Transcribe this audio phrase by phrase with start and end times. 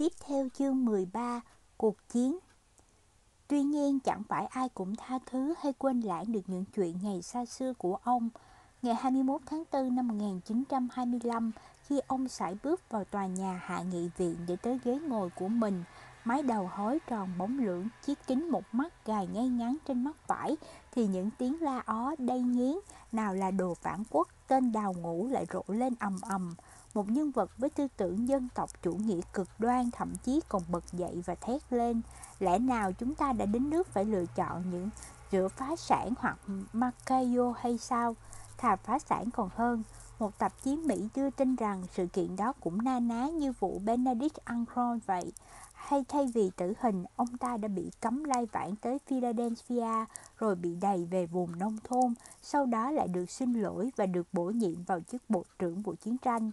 [0.00, 1.40] Tiếp theo chương 13,
[1.76, 2.38] cuộc chiến.
[3.48, 7.22] Tuy nhiên chẳng phải ai cũng tha thứ hay quên lãng được những chuyện ngày
[7.22, 8.28] xa xưa của ông.
[8.82, 11.52] Ngày 21 tháng 4 năm 1925,
[11.86, 15.48] khi ông sải bước vào tòa nhà hạ nghị viện để tới ghế ngồi của
[15.48, 15.84] mình,
[16.24, 20.16] mái đầu hói tròn bóng lưỡng, chiếc kính một mắt gài ngay ngắn trên mắt
[20.26, 20.56] phải,
[20.92, 22.74] thì những tiếng la ó đầy nghiến,
[23.12, 26.54] nào là đồ phản quốc, tên đào ngũ lại rộ lên ầm ầm
[26.94, 30.62] một nhân vật với tư tưởng dân tộc chủ nghĩa cực đoan thậm chí còn
[30.68, 32.02] bật dậy và thét lên.
[32.38, 34.90] Lẽ nào chúng ta đã đến nước phải lựa chọn những
[35.30, 36.38] giữa phá sản hoặc
[36.72, 38.16] Macayo hay sao?
[38.58, 39.82] Thà phá sản còn hơn
[40.18, 43.78] một tạp chí Mỹ đưa tin rằng sự kiện đó cũng na ná như vụ
[43.78, 45.32] Benedict Armstrong vậy.
[45.72, 50.04] Hay thay vì tử hình, ông ta đã bị cấm lai vãng tới Philadelphia
[50.38, 54.26] rồi bị đầy về vùng nông thôn, sau đó lại được xin lỗi và được
[54.32, 56.50] bổ nhiệm vào chức bộ trưởng Bộ chiến tranh.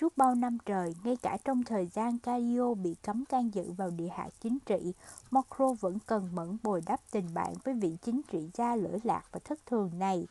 [0.00, 3.90] Suốt bao năm trời, ngay cả trong thời gian Cario bị cấm can dự vào
[3.90, 4.92] địa hạt chính trị,
[5.30, 9.22] Macro vẫn cần mẫn bồi đắp tình bạn với vị chính trị gia lưỡi lạc
[9.32, 10.26] và thất thường này.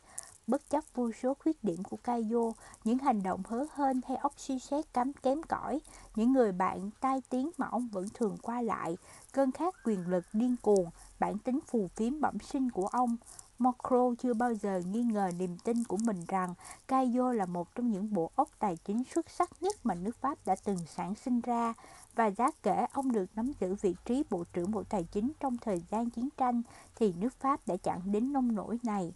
[0.46, 2.52] Bất chấp vô số khuyết điểm của Caio,
[2.84, 5.80] những hành động hớ hên hay óc suy xét cắm kém cỏi,
[6.16, 8.96] những người bạn tai tiếng mà ông vẫn thường qua lại,
[9.32, 13.16] cơn khát quyền lực điên cuồng, bản tính phù phiếm bẩm sinh của ông,
[13.58, 16.54] Macro chưa bao giờ nghi ngờ niềm tin của mình rằng
[16.88, 20.38] Caio là một trong những bộ óc tài chính xuất sắc nhất mà nước Pháp
[20.46, 21.74] đã từng sản sinh ra
[22.14, 25.56] và giá kể ông được nắm giữ vị trí Bộ trưởng Bộ Tài chính trong
[25.58, 26.62] thời gian chiến tranh
[26.96, 29.12] thì nước Pháp đã chẳng đến nông nổi này.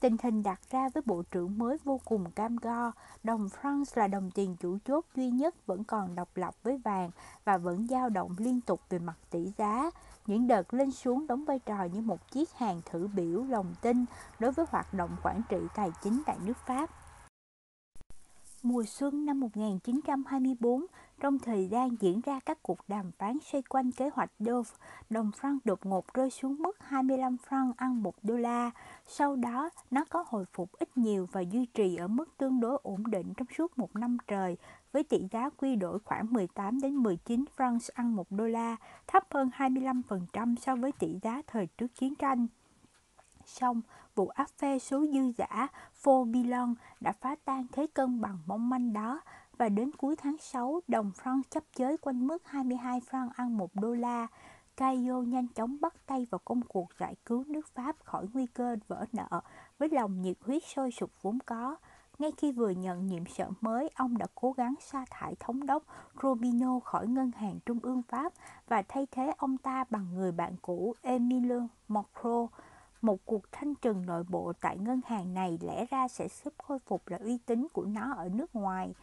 [0.00, 4.08] Tình hình đặt ra với bộ trưởng mới vô cùng cam go, đồng France là
[4.08, 7.10] đồng tiền chủ chốt duy nhất vẫn còn độc lập với vàng
[7.44, 9.90] và vẫn dao động liên tục về mặt tỷ giá.
[10.26, 14.04] Những đợt lên xuống đóng vai trò như một chiếc hàng thử biểu lòng tin
[14.38, 16.90] đối với hoạt động quản trị tài chính tại nước Pháp.
[18.62, 20.86] Mùa xuân năm 1924,
[21.20, 24.70] trong thời gian diễn ra các cuộc đàm phán xoay quanh kế hoạch Dove,
[25.10, 28.70] đồng franc đột ngột rơi xuống mức 25 franc ăn 1 đô la.
[29.06, 32.78] Sau đó, nó có hồi phục ít nhiều và duy trì ở mức tương đối
[32.82, 34.56] ổn định trong suốt một năm trời,
[34.92, 38.76] với tỷ giá quy đổi khoảng 18 đến 19 franc ăn 1 đô la,
[39.06, 42.46] thấp hơn 25% so với tỷ giá thời trước chiến tranh.
[43.46, 43.80] Xong,
[44.14, 45.66] vụ áp phê số dư giả
[46.02, 49.20] Fobilon đã phá tan thế cân bằng mong manh đó
[49.58, 53.74] và đến cuối tháng 6, đồng franc chấp chới quanh mức 22 franc ăn 1
[53.74, 54.26] đô la.
[54.76, 58.76] Caio nhanh chóng bắt tay vào công cuộc giải cứu nước Pháp khỏi nguy cơ
[58.88, 59.40] vỡ nợ
[59.78, 61.76] với lòng nhiệt huyết sôi sục vốn có.
[62.18, 65.82] Ngay khi vừa nhận nhiệm sở mới, ông đã cố gắng sa thải thống đốc
[66.22, 68.32] Robino khỏi ngân hàng trung ương Pháp
[68.68, 72.46] và thay thế ông ta bằng người bạn cũ Emile Macron.
[73.00, 76.78] Một cuộc thanh trừng nội bộ tại ngân hàng này lẽ ra sẽ giúp khôi
[76.78, 78.94] phục lại uy tín của nó ở nước ngoài.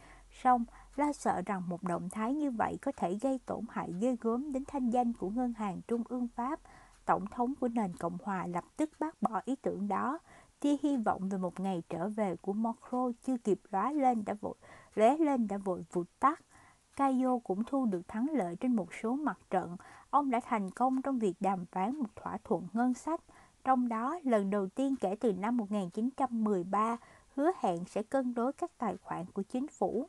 [0.42, 0.64] Song,
[0.96, 4.52] lo sợ rằng một động thái như vậy có thể gây tổn hại ghê gớm
[4.52, 6.60] đến thanh danh của ngân hàng trung ương Pháp.
[7.06, 10.18] Tổng thống của nền Cộng hòa lập tức bác bỏ ý tưởng đó.
[10.60, 14.34] Tia hy vọng về một ngày trở về của Mokro chưa kịp lóe lên đã
[14.40, 14.54] vội
[14.94, 16.40] lóe lên đã vội vụt tắt.
[16.96, 19.76] Caio cũng thu được thắng lợi trên một số mặt trận.
[20.10, 23.20] Ông đã thành công trong việc đàm phán một thỏa thuận ngân sách,
[23.64, 26.96] trong đó lần đầu tiên kể từ năm 1913
[27.34, 30.08] hứa hẹn sẽ cân đối các tài khoản của chính phủ.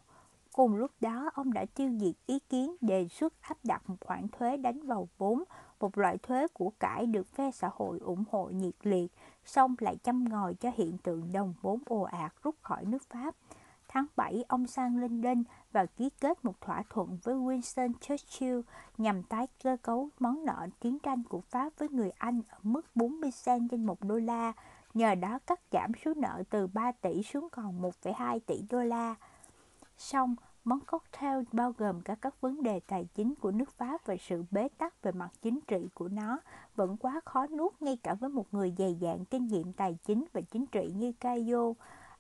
[0.54, 4.28] Cùng lúc đó, ông đã tiêu diệt ý kiến đề xuất áp đặt một khoản
[4.28, 5.44] thuế đánh vào vốn,
[5.80, 9.12] một loại thuế của cải được phe xã hội ủng hộ nhiệt liệt,
[9.46, 13.36] song lại chăm ngòi cho hiện tượng đồng vốn ồ ạt rút khỏi nước Pháp.
[13.88, 18.60] Tháng 7, ông sang London và ký kết một thỏa thuận với Winston Churchill
[18.98, 22.82] nhằm tái cơ cấu món nợ chiến tranh của Pháp với người Anh ở mức
[22.96, 24.54] 40 cent trên 1 đô la,
[24.94, 29.16] nhờ đó cắt giảm số nợ từ 3 tỷ xuống còn 1,2 tỷ đô la.
[29.98, 34.16] Song, món cocktail bao gồm cả các vấn đề tài chính của nước Pháp và
[34.20, 36.40] sự bế tắc về mặt chính trị của nó
[36.76, 40.26] vẫn quá khó nuốt ngay cả với một người dày dạn kinh nghiệm tài chính
[40.34, 41.74] và chính trị như Cayo.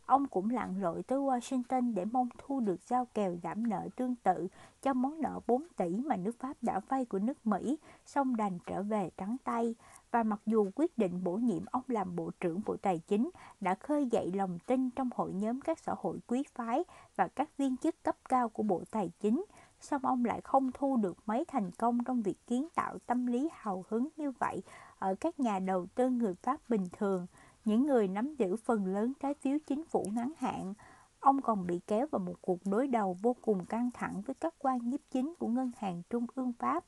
[0.05, 4.15] Ông cũng lặn lội tới Washington để mong thu được giao kèo giảm nợ tương
[4.15, 4.47] tự
[4.81, 8.59] cho món nợ 4 tỷ mà nước Pháp đã vay của nước Mỹ, song đành
[8.65, 9.75] trở về trắng tay.
[10.11, 13.29] Và mặc dù quyết định bổ nhiệm ông làm Bộ trưởng Bộ Tài chính
[13.59, 16.83] đã khơi dậy lòng tin trong hội nhóm các xã hội quý phái
[17.15, 19.45] và các viên chức cấp cao của Bộ Tài chính,
[19.79, 23.49] song ông lại không thu được mấy thành công trong việc kiến tạo tâm lý
[23.53, 24.63] hào hứng như vậy
[24.99, 27.27] ở các nhà đầu tư người Pháp bình thường–
[27.65, 30.73] những người nắm giữ phần lớn trái phiếu chính phủ ngắn hạn.
[31.19, 34.53] Ông còn bị kéo vào một cuộc đối đầu vô cùng căng thẳng với các
[34.59, 36.85] quan nhiếp chính của Ngân hàng Trung ương Pháp,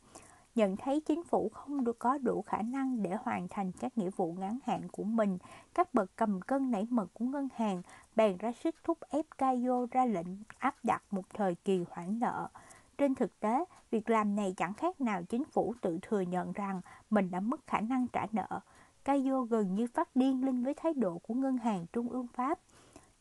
[0.55, 4.09] nhận thấy chính phủ không được có đủ khả năng để hoàn thành các nghĩa
[4.09, 5.37] vụ ngắn hạn của mình,
[5.73, 7.81] các bậc cầm cân nảy mật của ngân hàng
[8.15, 10.27] bèn ra sức thúc ép Cayo ra lệnh
[10.57, 12.47] áp đặt một thời kỳ hoãn nợ.
[12.97, 16.81] Trên thực tế, việc làm này chẳng khác nào chính phủ tự thừa nhận rằng
[17.09, 18.59] mình đã mất khả năng trả nợ.
[19.05, 22.59] Cayo gần như phát điên lên với thái độ của Ngân hàng Trung ương Pháp.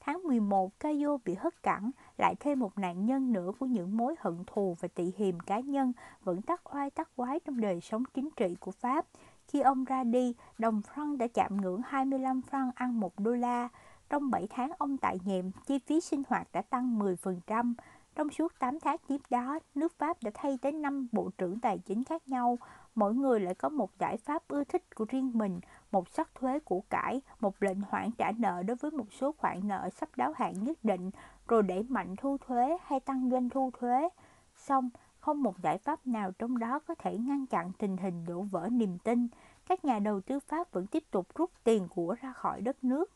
[0.05, 4.15] Tháng 11, Caio bị hất cẳng, lại thêm một nạn nhân nữa của những mối
[4.19, 5.93] hận thù và tị hiềm cá nhân
[6.25, 9.07] vẫn tắc oai tắc quái trong đời sống chính trị của Pháp.
[9.49, 13.69] Khi ông ra đi, đồng franc đã chạm ngưỡng 25 franc ăn 1 đô la.
[14.11, 17.75] Trong 7 tháng ông tại nhiệm, chi phí sinh hoạt đã tăng 10%.
[18.15, 21.79] Trong suốt 8 tháng tiếp đó, nước Pháp đã thay tới 5 bộ trưởng tài
[21.79, 22.59] chính khác nhau.
[22.95, 25.61] Mỗi người lại có một giải pháp ưa thích của riêng mình,
[25.93, 29.69] một sắc thuế của cải, một lệnh hoãn trả nợ đối với một số khoản
[29.69, 31.11] nợ sắp đáo hạn nhất định,
[31.49, 34.09] rồi đẩy mạnh thu thuế hay tăng doanh thu thuế.
[34.57, 38.41] Xong, không một giải pháp nào trong đó có thể ngăn chặn tình hình đổ
[38.41, 39.29] vỡ niềm tin.
[39.67, 43.11] Các nhà đầu tư Pháp vẫn tiếp tục rút tiền của ra khỏi đất nước.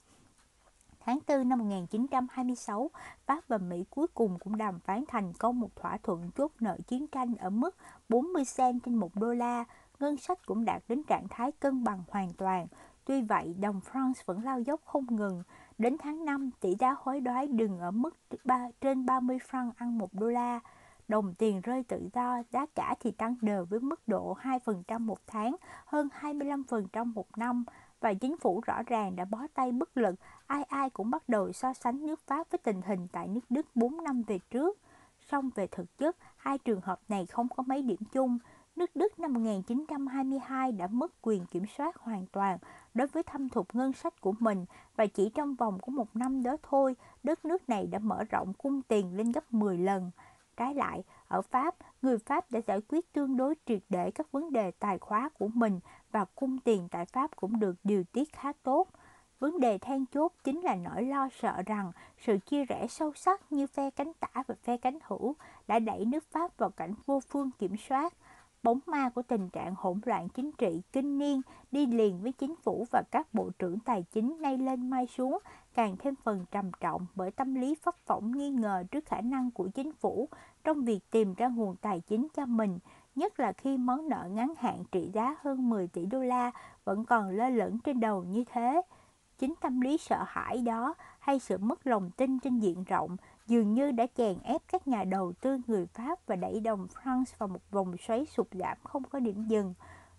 [1.00, 2.90] Tháng 4 năm 1926,
[3.26, 6.78] Pháp và Mỹ cuối cùng cũng đàm phán thành công một thỏa thuận chốt nợ
[6.87, 7.76] chiến tranh ở mức
[8.08, 9.64] 40 cent trên 1 đô la.
[10.00, 12.66] Ngân sách cũng đạt đến trạng thái cân bằng hoàn toàn.
[13.04, 15.43] Tuy vậy, đồng France vẫn lao dốc không ngừng.
[15.78, 19.98] Đến tháng 5, tỷ giá hối đoái đừng ở mức 3, trên 30 franc ăn
[19.98, 20.60] 1 đô la.
[21.08, 25.19] Đồng tiền rơi tự do, giá cả thì tăng đều với mức độ 2% một
[25.26, 25.56] tháng,
[25.87, 27.64] hơn 25% một năm
[28.00, 30.14] và chính phủ rõ ràng đã bó tay bất lực,
[30.46, 33.66] ai ai cũng bắt đầu so sánh nước Pháp với tình hình tại nước Đức
[33.75, 34.78] 4 năm về trước.
[35.20, 38.38] Song về thực chất, hai trường hợp này không có mấy điểm chung.
[38.76, 42.58] Nước Đức năm 1922 đã mất quyền kiểm soát hoàn toàn
[42.94, 44.64] đối với thâm thục ngân sách của mình
[44.96, 48.52] và chỉ trong vòng của một năm đó thôi, đất nước này đã mở rộng
[48.55, 50.11] cung tiền lên gấp 10 lần.
[50.56, 54.52] Trái lại, ở Pháp, người Pháp đã giải quyết tương đối triệt để các vấn
[54.52, 55.81] đề tài khóa của mình
[56.12, 58.88] và cung tiền tại Pháp cũng được điều tiết khá tốt.
[59.38, 63.52] Vấn đề then chốt chính là nỗi lo sợ rằng sự chia rẽ sâu sắc
[63.52, 65.34] như phe cánh tả và phe cánh hữu
[65.69, 68.14] đã đẩy nước Pháp vào cảnh vô phương kiểm soát.
[68.66, 71.40] Bóng ma của tình trạng hỗn loạn chính trị kinh niên
[71.70, 75.38] đi liền với chính phủ và các bộ trưởng tài chính nay lên mai xuống
[75.74, 79.50] càng thêm phần trầm trọng bởi tâm lý phấp phỏng nghi ngờ trước khả năng
[79.50, 80.28] của chính phủ
[80.64, 82.78] trong việc tìm ra nguồn tài chính cho mình,
[83.14, 86.50] nhất là khi món nợ ngắn hạn trị giá hơn 10 tỷ đô la
[86.84, 88.82] vẫn còn lơ lửng trên đầu như thế.
[89.38, 93.16] Chính tâm lý sợ hãi đó hay sự mất lòng tin trên diện rộng
[93.46, 97.25] dường như đã chèn ép các nhà đầu tư người Pháp và đẩy đồng France
[97.38, 99.75] vào một vòng xoáy sụt giảm không có điểm dừng.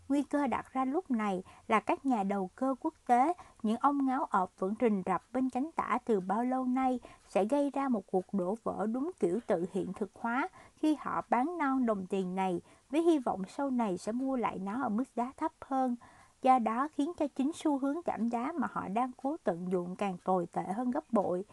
[0.09, 3.33] Nguy cơ đặt ra lúc này là các nhà đầu cơ quốc tế,
[3.63, 7.45] những ông ngáo ọp vẫn rình rập bên cánh tả từ bao lâu nay sẽ
[7.45, 11.57] gây ra một cuộc đổ vỡ đúng kiểu tự hiện thực hóa khi họ bán
[11.57, 15.15] non đồng tiền này với hy vọng sau này sẽ mua lại nó ở mức
[15.15, 15.95] giá thấp hơn.
[16.41, 19.95] Do đó khiến cho chính xu hướng giảm giá mà họ đang cố tận dụng
[19.95, 21.44] càng tồi tệ hơn gấp bội.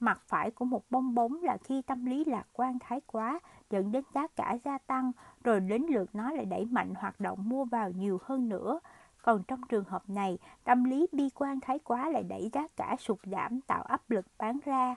[0.00, 3.40] Mặt phải của một bong bóng là khi tâm lý lạc quan thái quá
[3.70, 5.12] dẫn đến giá cả gia tăng
[5.44, 8.80] rồi đến lượt nó lại đẩy mạnh hoạt động mua vào nhiều hơn nữa.
[9.22, 12.96] Còn trong trường hợp này, tâm lý bi quan thái quá lại đẩy giá cả
[12.98, 14.96] sụt giảm tạo áp lực bán ra.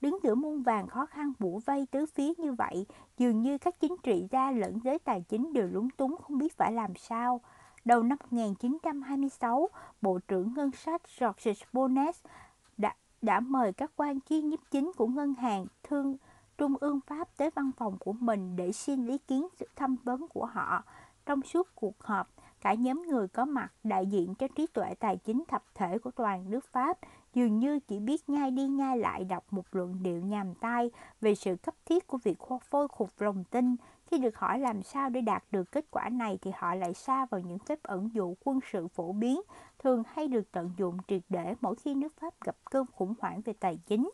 [0.00, 2.86] Đứng giữa muôn vàng khó khăn bủa vây tứ phía như vậy,
[3.18, 6.56] dường như các chính trị gia lẫn giới tài chính đều lúng túng không biết
[6.56, 7.40] phải làm sao.
[7.84, 9.68] Đầu năm 1926,
[10.02, 12.14] Bộ trưởng Ngân sách George Bonnet
[13.22, 16.16] đã, mời các quan chi nhiếp chính của ngân hàng thương
[16.58, 20.28] Trung ương Pháp tới văn phòng của mình để xin ý kiến sự thăm vấn
[20.28, 20.84] của họ.
[21.26, 22.28] Trong suốt cuộc họp,
[22.60, 26.10] cả nhóm người có mặt đại diện cho trí tuệ tài chính thập thể của
[26.10, 26.98] toàn nước Pháp
[27.34, 31.34] dường như chỉ biết nhai đi nhai lại đọc một luận điệu nhàm tai về
[31.34, 32.38] sự cấp thiết của việc
[32.70, 33.76] phôi khục lòng tin.
[34.06, 37.26] Khi được hỏi làm sao để đạt được kết quả này thì họ lại xa
[37.26, 39.40] vào những phép ẩn dụ quân sự phổ biến,
[39.82, 43.40] thường hay được tận dụng triệt để mỗi khi nước Pháp gặp cơn khủng hoảng
[43.40, 44.10] về tài chính.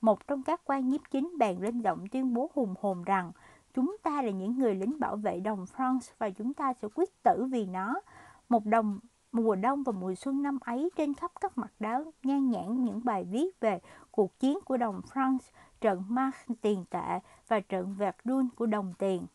[0.00, 3.32] Một trong các quan nhiếp chính bèn lên giọng tuyên bố hùng hồn rằng
[3.74, 7.22] chúng ta là những người lính bảo vệ đồng France và chúng ta sẽ quyết
[7.22, 8.00] tử vì nó.
[8.48, 8.98] Một đồng
[9.32, 13.04] mùa đông và mùa xuân năm ấy trên khắp các mặt đáo nhan nhãn những
[13.04, 18.48] bài viết về cuộc chiến của đồng France, trận Mark tiền tệ và trận Verdun
[18.56, 19.26] của đồng tiền.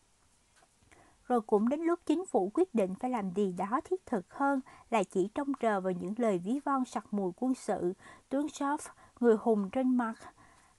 [1.28, 4.60] Rồi cũng đến lúc chính phủ quyết định phải làm gì đó thiết thực hơn
[4.90, 7.92] là chỉ trông chờ vào những lời ví von sặc mùi quân sự,
[8.28, 8.78] tướng Schaff,
[9.20, 10.14] người hùng trên mặt,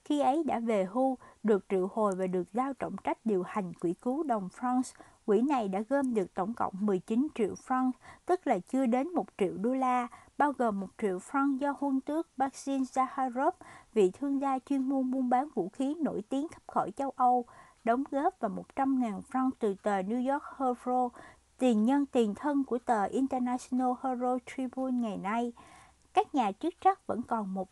[0.06, 3.74] khi ấy đã về hưu, được triệu hồi và được giao trọng trách điều hành
[3.74, 4.94] quỹ cứu đồng France.
[5.26, 7.92] Quỹ này đã gom được tổng cộng 19 triệu franc,
[8.26, 12.02] tức là chưa đến 1 triệu đô la, bao gồm 1 triệu franc do huân
[12.02, 13.52] tước Maxim Zaharov,
[13.94, 17.46] vị thương gia chuyên môn buôn bán vũ khí nổi tiếng khắp khỏi châu Âu,
[17.86, 21.12] đóng góp và 100.000 franc từ tờ New York Herald,
[21.58, 25.54] tiền nhân tiền thân của tờ International Herald Tribune ngày nay
[26.16, 27.68] các nhà chức trách vẫn còn một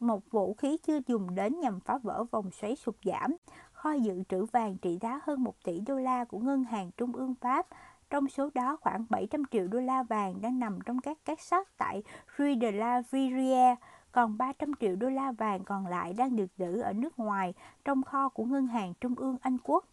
[0.00, 3.36] một vũ khí chưa dùng đến nhằm phá vỡ vòng xoáy sụt giảm.
[3.72, 7.12] kho dự trữ vàng trị giá hơn 1 tỷ đô la của Ngân hàng Trung
[7.12, 7.66] ương Pháp.
[8.10, 11.68] Trong số đó, khoảng 700 triệu đô la vàng đang nằm trong các két sắt
[11.78, 12.02] tại
[12.38, 13.76] Rue de la Virière,
[14.12, 18.02] còn 300 triệu đô la vàng còn lại đang được giữ ở nước ngoài trong
[18.02, 19.84] kho của Ngân hàng Trung ương Anh Quốc.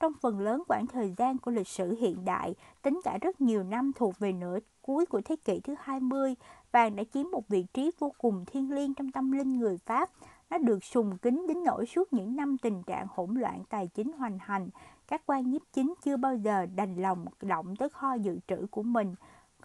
[0.00, 3.62] Trong phần lớn quãng thời gian của lịch sử hiện đại, tính cả rất nhiều
[3.62, 6.34] năm thuộc về nửa cuối của thế kỷ thứ 20,
[6.72, 10.10] vàng đã chiếm một vị trí vô cùng thiêng liêng trong tâm linh người Pháp.
[10.50, 14.12] Nó được sùng kính đến nỗi suốt những năm tình trạng hỗn loạn tài chính
[14.12, 14.68] hoành hành,
[15.08, 18.82] các quan nhiếp chính chưa bao giờ đành lòng động tới kho dự trữ của
[18.82, 19.14] mình.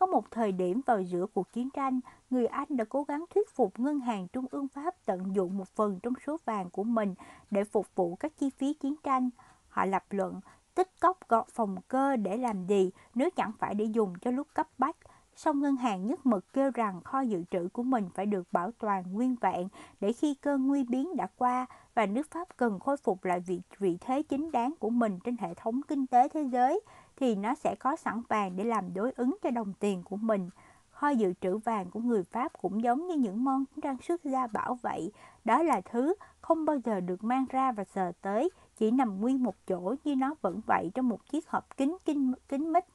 [0.01, 3.49] Có một thời điểm vào giữa cuộc chiến tranh, người Anh đã cố gắng thuyết
[3.49, 7.15] phục Ngân hàng Trung ương Pháp tận dụng một phần trong số vàng của mình
[7.51, 9.29] để phục vụ các chi phí chiến tranh.
[9.69, 10.39] Họ lập luận,
[10.75, 14.47] tích cóp gọt phòng cơ để làm gì nếu chẳng phải để dùng cho lúc
[14.53, 14.95] cấp bách.
[15.35, 18.71] Song ngân hàng nhất mực kêu rằng kho dự trữ của mình phải được bảo
[18.71, 19.67] toàn nguyên vẹn
[19.99, 23.61] để khi cơn nguy biến đã qua và nước Pháp cần khôi phục lại vị,
[23.79, 26.81] vị thế chính đáng của mình trên hệ thống kinh tế thế giới
[27.21, 30.49] thì nó sẽ có sẵn vàng để làm đối ứng cho đồng tiền của mình.
[30.91, 34.47] Kho dự trữ vàng của người Pháp cũng giống như những món trang sức gia
[34.47, 35.11] bảo vậy.
[35.45, 39.43] Đó là thứ không bao giờ được mang ra và sờ tới, chỉ nằm nguyên
[39.43, 42.85] một chỗ như nó vẫn vậy trong một chiếc hộp kính kính, kính mít.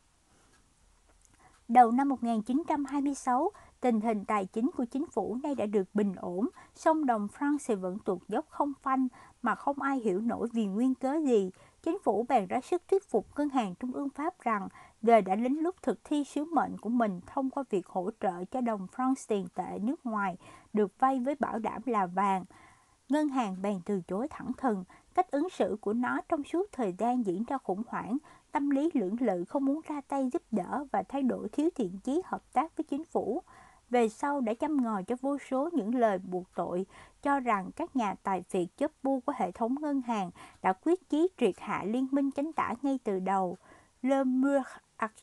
[1.69, 6.49] Đầu năm 1926, tình hình tài chính của chính phủ nay đã được bình ổn,
[6.75, 9.09] song đồng franc sẽ vẫn tuột dốc không phanh
[9.43, 11.51] mà không ai hiểu nổi vì nguyên cớ gì.
[11.87, 14.69] Chính phủ bèn ra sức thuyết phục Ngân hàng Trung ương Pháp rằng
[15.03, 18.45] giờ đã đến lúc thực thi sứ mệnh của mình thông qua việc hỗ trợ
[18.45, 20.37] cho đồng franc tiền tệ nước ngoài
[20.73, 22.45] được vay với bảo đảm là vàng.
[23.09, 26.93] Ngân hàng bèn từ chối thẳng thừng, cách ứng xử của nó trong suốt thời
[26.99, 28.17] gian diễn ra khủng hoảng,
[28.53, 31.99] tâm lý lưỡng lự không muốn ra tay giúp đỡ và thay đổi thiếu thiện
[32.05, 33.43] chí hợp tác với chính phủ.
[33.91, 36.87] Về sau đã chăm ngòi cho vô số những lời buộc tội,
[37.23, 40.31] cho rằng các nhà tài phiệt chấp bu của hệ thống ngân hàng
[40.63, 43.57] đã quyết chí triệt hạ liên minh chánh tả ngay từ đầu.
[44.03, 44.63] Le Mur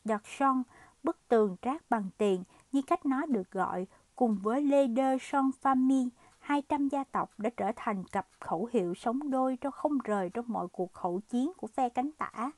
[0.04, 0.62] d'Argent,
[1.02, 5.50] bức tường trát bằng tiền, như cách nó được gọi, cùng với Lê Đơ Son
[5.62, 10.30] Famille, 200 gia tộc đã trở thành cặp khẩu hiệu sống đôi cho không rời
[10.34, 12.50] trong mọi cuộc khẩu chiến của phe cánh tả.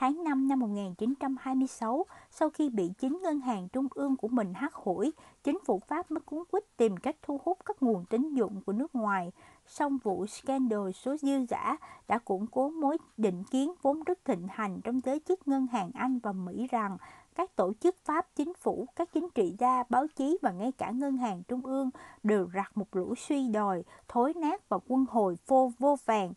[0.00, 4.74] Tháng 5 năm 1926, sau khi bị chính ngân hàng trung ương của mình hắt
[4.74, 5.12] hủi,
[5.44, 8.72] chính phủ Pháp mới cuốn quýt tìm cách thu hút các nguồn tín dụng của
[8.72, 9.32] nước ngoài.
[9.66, 11.76] Song vụ scandal số dư giả
[12.08, 15.90] đã củng cố mối định kiến vốn rất thịnh hành trong giới chức ngân hàng
[15.94, 16.96] Anh và Mỹ rằng
[17.34, 20.90] các tổ chức Pháp chính phủ, các chính trị gia, báo chí và ngay cả
[20.90, 21.90] ngân hàng trung ương
[22.22, 26.32] đều rặt một lũ suy đòi, thối nát và quân hồi vô vô vàng.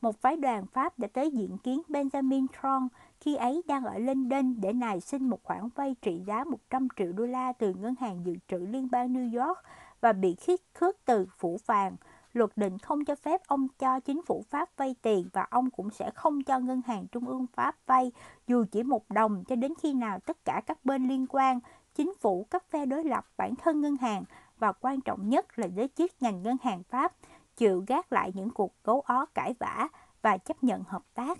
[0.00, 2.88] Một phái đoàn Pháp đã tới diện kiến Benjamin Tron
[3.20, 7.12] khi ấy đang ở London để nài xin một khoản vay trị giá 100 triệu
[7.12, 9.58] đô la từ Ngân hàng Dự trữ Liên bang New York
[10.00, 11.96] và bị khiết khước từ phủ vàng.
[12.32, 15.90] Luật định không cho phép ông cho chính phủ Pháp vay tiền và ông cũng
[15.90, 18.12] sẽ không cho Ngân hàng Trung ương Pháp vay
[18.46, 21.60] dù chỉ một đồng cho đến khi nào tất cả các bên liên quan,
[21.94, 24.24] chính phủ, các phe đối lập, bản thân ngân hàng
[24.58, 27.12] và quan trọng nhất là giới chức ngành ngân hàng Pháp
[27.56, 29.88] chịu gác lại những cuộc gấu ó cãi vã
[30.22, 31.38] và chấp nhận hợp tác.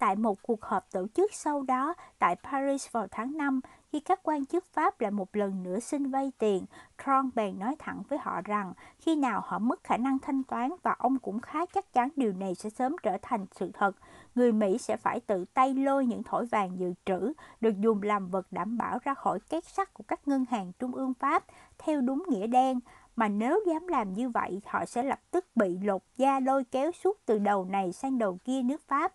[0.00, 3.60] Tại một cuộc họp tổ chức sau đó tại Paris vào tháng 5,
[3.92, 6.64] khi các quan chức Pháp lại một lần nữa xin vay tiền,
[7.04, 10.70] Tron bèn nói thẳng với họ rằng khi nào họ mất khả năng thanh toán
[10.82, 13.96] và ông cũng khá chắc chắn điều này sẽ sớm trở thành sự thật,
[14.34, 18.28] người Mỹ sẽ phải tự tay lôi những thỏi vàng dự trữ được dùng làm
[18.28, 21.44] vật đảm bảo ra khỏi két sắt của các ngân hàng trung ương Pháp
[21.78, 22.80] theo đúng nghĩa đen,
[23.16, 26.92] mà nếu dám làm như vậy họ sẽ lập tức bị lột da lôi kéo
[26.92, 29.12] suốt từ đầu này sang đầu kia nước Pháp.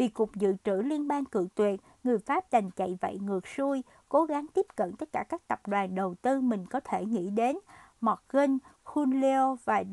[0.00, 3.82] Bị Cục Dự trữ Liên bang cự tuyệt, người Pháp đành chạy vậy ngược xuôi,
[4.08, 7.30] cố gắng tiếp cận tất cả các tập đoàn đầu tư mình có thể nghĩ
[7.30, 7.58] đến,
[8.00, 9.84] Morgan, Julio và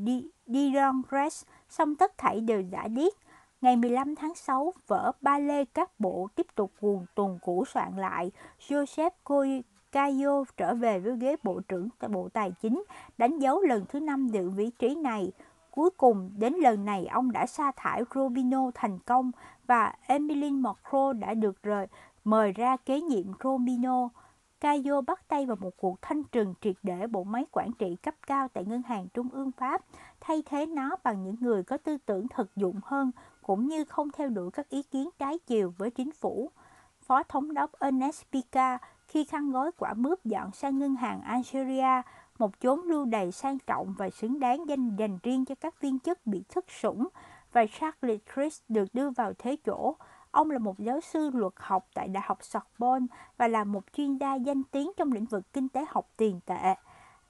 [0.47, 3.13] Diron Press, song tất thảy đều giả điếc.
[3.61, 7.97] Ngày 15 tháng 6, vở ba lê các bộ tiếp tục nguồn tuần cũ soạn
[7.97, 8.31] lại.
[8.67, 9.61] Joseph
[9.91, 12.83] Cayo trở về với ghế Bộ trưởng Bộ Tài chính,
[13.17, 15.31] đánh dấu lần thứ năm giữ vị trí này.
[15.71, 19.31] Cuối cùng, đến lần này ông đã sa thải Robino thành công
[19.67, 21.87] và Emmeline Macron đã được rời,
[22.23, 24.09] mời ra kế nhiệm Romino.
[24.59, 28.15] Cayo bắt tay vào một cuộc thanh trừng triệt để bộ máy quản trị cấp
[28.27, 29.81] cao tại Ngân hàng Trung ương Pháp,
[30.21, 34.09] thay thế nó bằng những người có tư tưởng thực dụng hơn, cũng như không
[34.11, 36.51] theo đuổi các ý kiến trái chiều với chính phủ.
[37.01, 42.01] Phó Thống đốc Ernest Picard khi khăn gói quả mướp dọn sang ngân hàng Algeria,
[42.39, 45.99] một chốn lưu đầy sang trọng và xứng đáng danh dành riêng cho các viên
[45.99, 47.07] chức bị thất sủng,
[47.53, 49.95] và Charles Chris được đưa vào thế chỗ.
[50.31, 53.05] Ông là một giáo sư luật học tại Đại học Sorbonne
[53.37, 56.75] và là một chuyên gia danh tiếng trong lĩnh vực kinh tế học tiền tệ.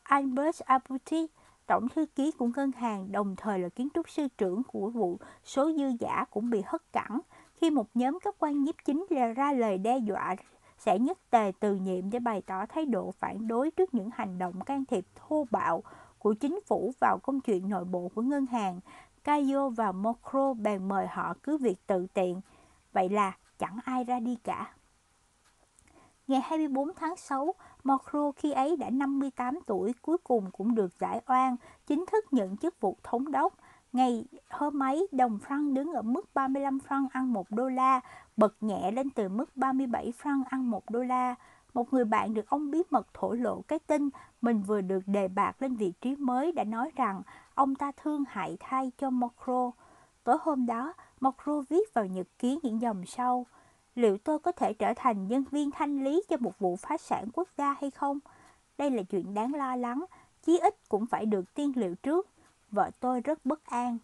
[0.04, 1.28] Albert Abuti,
[1.66, 5.18] tổng thư ký của ngân hàng, đồng thời là kiến trúc sư trưởng của vụ
[5.44, 7.20] số dư giả cũng bị hất cẳng
[7.54, 9.06] khi một nhóm các quan nhiếp chính
[9.36, 10.36] ra lời đe dọa
[10.78, 14.40] sẽ nhất tề từ nhiệm để bày tỏ thái độ phản đối trước những hành
[14.40, 15.84] động can thiệp thô bạo
[16.20, 18.80] của chính phủ vào công chuyện nội bộ của ngân hàng.
[19.28, 22.42] Caio và Mocro bèn mời họ cứ việc tự tiện.
[22.94, 24.74] Vậy là chẳng ai ra đi cả.
[26.28, 27.54] Ngày 24 tháng 6,
[27.84, 31.56] Mocro khi ấy đã 58 tuổi cuối cùng cũng được giải oan,
[31.88, 33.54] chính thức nhận chức vụ thống đốc.
[33.94, 38.00] Ngày hôm ấy, đồng franc đứng ở mức 35 franc ăn 1 đô la,
[38.38, 41.36] bật nhẹ lên từ mức 37 franc ăn 1 đô la.
[41.78, 44.10] Một người bạn được ông bí mật thổ lộ cái tin
[44.42, 47.22] mình vừa được đề bạt lên vị trí mới đã nói rằng
[47.56, 49.72] ông ta thương hại thay cho Mokro.
[50.24, 53.46] Tối hôm đó, Mokro viết vào nhật ký những dòng sau.
[53.96, 57.30] Liệu tôi có thể trở thành nhân viên thanh lý cho một vụ phá sản
[57.34, 58.20] quốc gia hay không?
[58.78, 60.06] Đây là chuyện đáng lo lắng,
[60.44, 62.28] chí ít cũng phải được tiên liệu trước.
[62.72, 63.98] Vợ tôi rất bất an.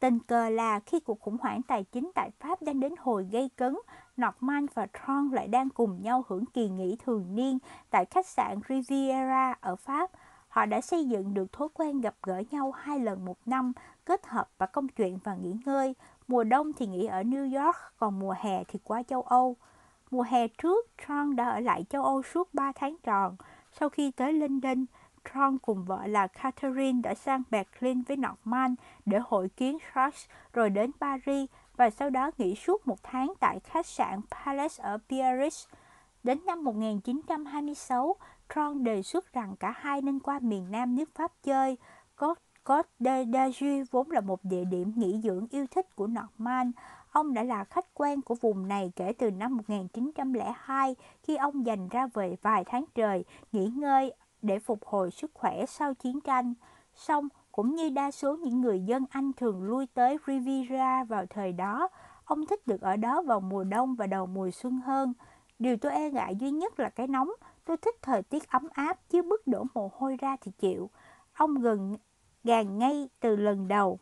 [0.00, 3.50] Tình cờ là khi cuộc khủng hoảng tài chính tại Pháp đang đến hồi gây
[3.56, 3.76] cấn,
[4.16, 7.58] Norman và Tron lại đang cùng nhau hưởng kỳ nghỉ thường niên
[7.90, 10.10] tại khách sạn Riviera ở Pháp.
[10.48, 13.72] Họ đã xây dựng được thói quen gặp gỡ nhau hai lần một năm,
[14.04, 15.94] kết hợp và công chuyện và nghỉ ngơi.
[16.28, 19.56] Mùa đông thì nghỉ ở New York, còn mùa hè thì qua châu Âu.
[20.10, 23.36] Mùa hè trước, Tron đã ở lại châu Âu suốt 3 tháng tròn.
[23.72, 24.84] Sau khi tới London,
[25.32, 28.74] Tron cùng vợ là Catherine đã sang Berlin với Norman
[29.06, 33.60] để hội kiến Charles rồi đến Paris và sau đó nghỉ suốt một tháng tại
[33.60, 35.66] khách sạn Palace ở Biarritz.
[36.22, 38.16] Đến năm 1926,
[38.54, 41.76] Tron đề xuất rằng cả hai nên qua miền Nam nước Pháp chơi.
[42.64, 46.72] Côte d'Azur vốn là một địa điểm nghỉ dưỡng yêu thích của Norman.
[47.12, 51.88] Ông đã là khách quen của vùng này kể từ năm 1902 khi ông dành
[51.88, 56.54] ra về vài tháng trời nghỉ ngơi để phục hồi sức khỏe sau chiến tranh.
[56.94, 61.52] Song, cũng như đa số những người dân Anh thường lui tới Riviera vào thời
[61.52, 61.88] đó,
[62.24, 65.12] ông thích được ở đó vào mùa đông và đầu mùa xuân hơn.
[65.58, 67.30] Điều tôi e ngại duy nhất là cái nóng.
[67.64, 70.90] Tôi thích thời tiết ấm áp chứ bức đổ mồ hôi ra thì chịu.
[71.34, 71.96] Ông gần
[72.44, 73.98] gàn ngay từ lần đầu.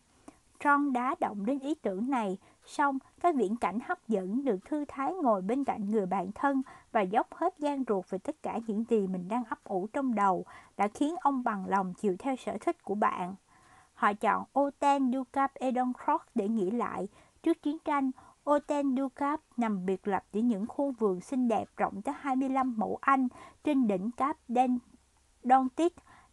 [0.65, 4.85] tron đá động đến ý tưởng này, xong cái viễn cảnh hấp dẫn được thư
[4.89, 6.63] thái ngồi bên cạnh người bạn thân
[6.93, 10.15] và dốc hết gan ruột về tất cả những gì mình đang ấp ủ trong
[10.15, 10.45] đầu
[10.77, 13.35] đã khiến ông bằng lòng chịu theo sở thích của bạn.
[14.05, 17.09] Họ chọn Oten Ducap Edoncroft để nghỉ lại.
[17.43, 18.11] Trước chiến tranh,
[18.51, 22.99] Oten Ducap nằm biệt lập giữa những khu vườn xinh đẹp rộng tới 25 mẫu
[23.01, 23.29] Anh
[23.65, 24.79] trên đỉnh Cap Den
[25.45, 25.93] Dontit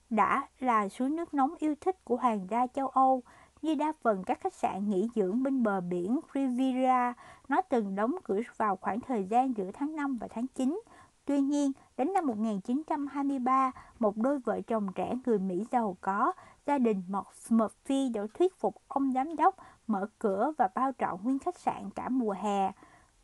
[0.10, 3.24] đã là suối nước nóng yêu thích của hoàng gia châu Âu.
[3.62, 7.14] Như đa phần các khách sạn nghỉ dưỡng bên bờ biển Riviera,
[7.48, 10.82] nó từng đóng cửa vào khoảng thời gian giữa tháng 5 và tháng 9.
[11.26, 16.32] Tuy nhiên, đến năm 1923, một đôi vợ chồng trẻ người Mỹ giàu có,
[16.66, 17.04] gia đình
[17.50, 19.56] Murphy đã thuyết phục ông giám đốc
[19.88, 22.72] mở cửa và bao trọn nguyên khách sạn cả mùa hè.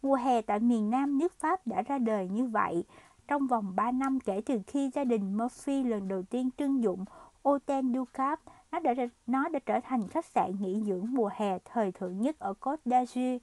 [0.02, 2.84] Mùa hè tại miền Nam nước Pháp đã ra đời như vậy.
[3.28, 7.06] Trong vòng 3 năm kể từ khi gia đình Murphy lần đầu tiên trưng dụng
[7.44, 8.40] Hotel Ducap,
[8.72, 8.94] nó đã,
[9.28, 12.82] nó đã trở thành khách sạn nghỉ dưỡng mùa hè thời thượng nhất ở Côte
[12.86, 13.40] d'Azur.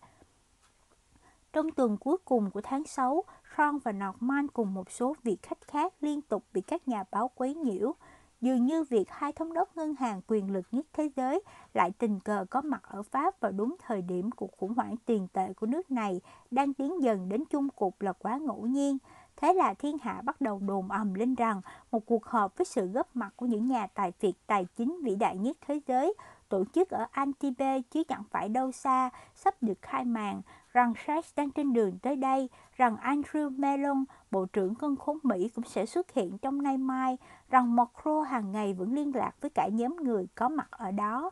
[1.55, 3.25] Trong tuần cuối cùng của tháng 6,
[3.59, 7.31] Ron và Norman cùng một số vị khách khác liên tục bị các nhà báo
[7.35, 7.95] quấy nhiễu.
[8.41, 11.43] Dường như việc hai thống đốc ngân hàng quyền lực nhất thế giới
[11.75, 15.29] lại tình cờ có mặt ở Pháp vào đúng thời điểm cuộc khủng hoảng tiền
[15.33, 18.99] tệ của nước này đang tiến dần đến chung cục là quá ngẫu nhiên.
[19.37, 22.87] Thế là thiên hạ bắt đầu đồn ầm lên rằng một cuộc họp với sự
[22.87, 26.15] góp mặt của những nhà tài phiệt tài chính vĩ đại nhất thế giới
[26.49, 31.33] tổ chức ở Antibes chứ chẳng phải đâu xa, sắp được khai màn, rằng Sachs
[31.37, 35.87] đang trên đường tới đây, rằng Andrew Mellon, Bộ trưởng Ngân khốn Mỹ cũng sẽ
[35.87, 37.19] xuất hiện trong nay mai,
[37.51, 41.31] rằng Macron hàng ngày vẫn liên lạc với cả nhóm người có mặt ở đó.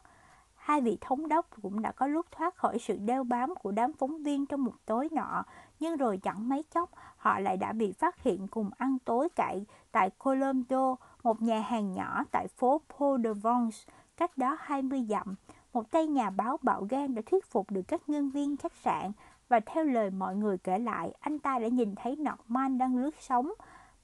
[0.55, 3.93] Hai vị thống đốc cũng đã có lúc thoát khỏi sự đeo bám của đám
[3.93, 5.45] phóng viên trong một tối nọ,
[5.81, 9.67] nhưng rồi chẳng mấy chốc họ lại đã bị phát hiện cùng ăn tối cậy
[9.93, 13.79] tại Colombo, một nhà hàng nhỏ tại phố Paul de Vence,
[14.17, 15.35] cách đó 20 dặm.
[15.73, 19.13] Một tay nhà báo bạo gan đã thuyết phục được các nhân viên khách sạn
[19.49, 23.15] và theo lời mọi người kể lại, anh ta đã nhìn thấy Norman đang lướt
[23.21, 23.53] sóng.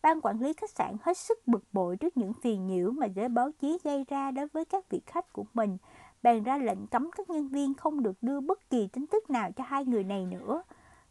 [0.03, 3.29] Ban quản lý khách sạn hết sức bực bội trước những phiền nhiễu mà giới
[3.29, 5.79] báo chí gây ra đối với các vị khách của mình,
[6.23, 9.53] bèn ra lệnh cấm các nhân viên không được đưa bất kỳ tin tức nào
[9.53, 10.63] cho hai người này nữa.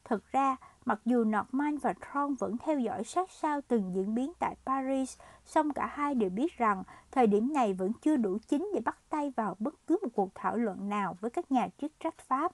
[0.04, 0.56] Thực ra,
[0.88, 5.18] mặc dù Norman và Tron vẫn theo dõi sát sao từng diễn biến tại Paris,
[5.46, 8.98] song cả hai đều biết rằng thời điểm này vẫn chưa đủ chính để bắt
[9.10, 12.52] tay vào bất cứ một cuộc thảo luận nào với các nhà chức trách Pháp.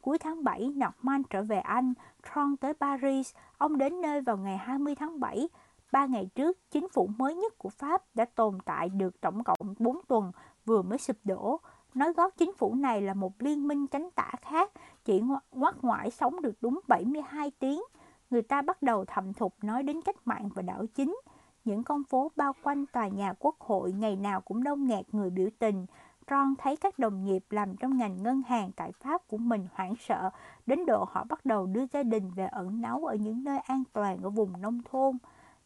[0.00, 3.34] Cuối tháng 7, Norman trở về Anh, Tron tới Paris.
[3.58, 5.48] Ông đến nơi vào ngày 20 tháng 7.
[5.92, 9.74] Ba ngày trước, chính phủ mới nhất của Pháp đã tồn tại được tổng cộng
[9.78, 10.32] 4 tuần
[10.64, 11.60] vừa mới sụp đổ.
[11.94, 14.72] Nói gót chính phủ này là một liên minh cánh tả khác,
[15.10, 17.82] Chị ngoắc ngoại sống được đúng 72 tiếng.
[18.30, 21.20] Người ta bắt đầu thầm thục nói đến cách mạng và đảo chính.
[21.64, 25.30] Những con phố bao quanh tòa nhà quốc hội ngày nào cũng đông nghẹt người
[25.30, 25.86] biểu tình.
[26.30, 29.94] Ron thấy các đồng nghiệp làm trong ngành ngân hàng tại Pháp của mình hoảng
[30.00, 30.30] sợ,
[30.66, 33.82] đến độ họ bắt đầu đưa gia đình về ẩn náu ở những nơi an
[33.92, 35.18] toàn ở vùng nông thôn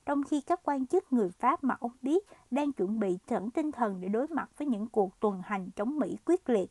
[0.06, 3.72] trong khi các quan chức người Pháp mà ông biết đang chuẩn bị sẵn tinh
[3.72, 6.70] thần để đối mặt với những cuộc tuần hành chống Mỹ quyết liệt.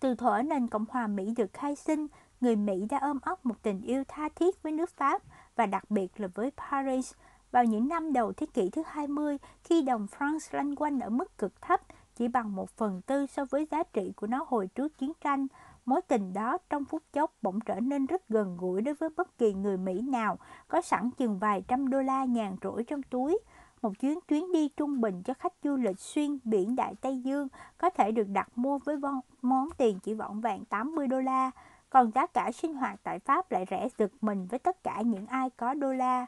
[0.00, 2.06] Từ thuở nền Cộng hòa Mỹ được khai sinh,
[2.40, 5.22] người Mỹ đã ôm ấp một tình yêu tha thiết với nước Pháp
[5.56, 7.12] và đặc biệt là với Paris.
[7.52, 11.38] Vào những năm đầu thế kỷ thứ 20, khi đồng franc lanh quanh ở mức
[11.38, 11.80] cực thấp,
[12.16, 15.46] chỉ bằng một phần tư so với giá trị của nó hồi trước chiến tranh,
[15.90, 19.38] Mối tình đó trong phút chốc bỗng trở nên rất gần gũi đối với bất
[19.38, 23.38] kỳ người Mỹ nào có sẵn chừng vài trăm đô la nhàn rỗi trong túi.
[23.82, 27.48] Một chuyến chuyến đi trung bình cho khách du lịch xuyên biển Đại Tây Dương
[27.78, 28.96] có thể được đặt mua với
[29.42, 31.50] món tiền chỉ vỏn vẹn 80 đô la.
[31.90, 35.26] Còn giá cả sinh hoạt tại Pháp lại rẻ rực mình với tất cả những
[35.26, 36.26] ai có đô la.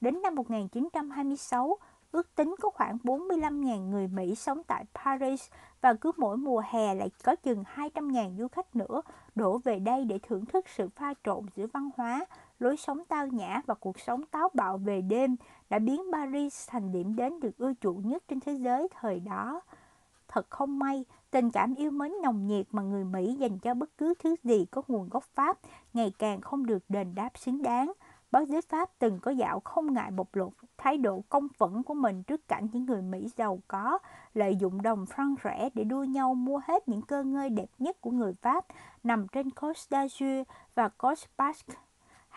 [0.00, 1.78] Đến năm 1926,
[2.12, 6.94] ước tính có khoảng 45.000 người Mỹ sống tại Paris và cứ mỗi mùa hè
[6.94, 9.02] lại có chừng 200.000 du khách nữa
[9.34, 12.24] đổ về đây để thưởng thức sự pha trộn giữa văn hóa,
[12.58, 15.36] lối sống tao nhã và cuộc sống táo bạo về đêm
[15.70, 19.60] đã biến Paris thành điểm đến được ưa chuộng nhất trên thế giới thời đó.
[20.28, 23.98] Thật không may, tình cảm yêu mến nồng nhiệt mà người Mỹ dành cho bất
[23.98, 25.58] cứ thứ gì có nguồn gốc Pháp
[25.92, 27.92] ngày càng không được đền đáp xứng đáng–
[28.30, 31.94] báo giới Pháp từng có dạo không ngại bộc lộ thái độ công phẫn của
[31.94, 33.98] mình trước cảnh những người Mỹ giàu có
[34.34, 38.00] lợi dụng đồng franc rẻ để đua nhau mua hết những cơ ngơi đẹp nhất
[38.00, 38.66] của người Pháp
[39.02, 41.74] nằm trên Côte d'Azur và Côte Basque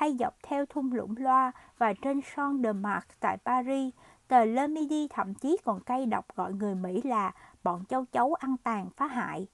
[0.03, 3.93] hay dọc theo thung lũng Loa và trên Son de Marc tại Paris.
[4.27, 7.31] Tờ Le Midi thậm chí còn cay độc gọi người Mỹ là
[7.63, 9.47] bọn châu chấu ăn tàn phá hại.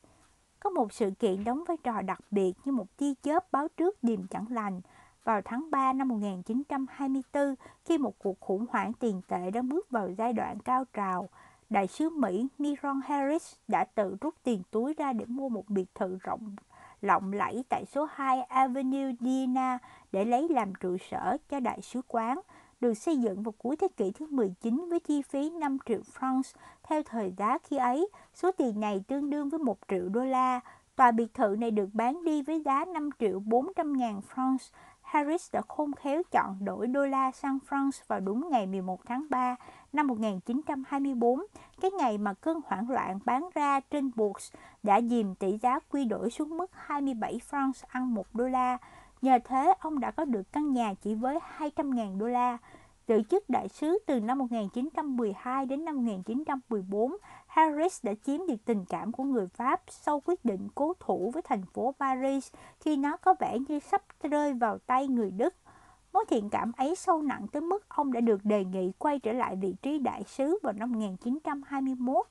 [0.60, 4.04] Có một sự kiện đóng vai trò đặc biệt như một tia chớp báo trước
[4.04, 4.82] điềm chẳng lành–
[5.24, 10.10] vào tháng 3 năm 1924 khi một cuộc khủng hoảng tiền tệ đang bước vào
[10.18, 11.30] giai đoạn cao trào.
[11.70, 15.96] Đại sứ Mỹ Miron Harris đã tự rút tiền túi ra để mua một biệt
[15.96, 16.56] thự rộng
[17.02, 19.78] lộng lẫy tại số 2 Avenue Diana
[20.12, 22.40] để lấy làm trụ sở cho đại sứ quán,
[22.82, 26.56] được xây dựng vào cuối thế kỷ thứ 19 với chi phí 5 triệu francs.
[26.84, 30.60] Theo thời giá khi ấy, số tiền này tương đương với 1 triệu đô la.
[30.96, 34.72] Tòa biệt thự này được bán đi với giá 5 triệu 400 ngàn francs,
[35.10, 39.26] Harris đã khôn khéo chọn đổi đô la sang francs vào đúng ngày 11 tháng
[39.30, 39.56] 3
[39.93, 41.39] năm 1924,
[41.82, 46.06] cái ngày mà cơn hoảng loạn bán ra trên Bourse đã dìm tỷ giá quy
[46.06, 48.78] đổi xuống mức 27 franc ăn 1 đô la.
[49.21, 52.58] Nhờ thế, ông đã có được căn nhà chỉ với 200.000 đô la.
[53.08, 57.15] Giữ chức đại sứ từ năm 1912 đến năm 1914,
[57.47, 61.41] Harris đã chiếm được tình cảm của người Pháp sau quyết định cố thủ với
[61.41, 65.56] thành phố Paris khi nó có vẻ như sắp rơi vào tay người Đức.
[66.13, 69.34] Mối thiện cảm ấy sâu nặng tới mức ông đã được đề nghị quay trở
[69.34, 72.26] lại vị trí đại sứ vào năm 1921.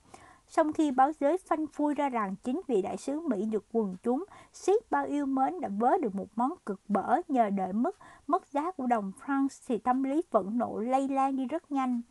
[0.47, 3.95] Sau khi báo giới phanh phui ra rằng chính vị đại sứ Mỹ được quần
[4.03, 7.97] chúng siết bao yêu mến đã vớ được một món cực bở nhờ đợi mức
[8.27, 12.01] mất giá của đồng franc thì tâm lý phẫn nộ lây lan đi rất nhanh.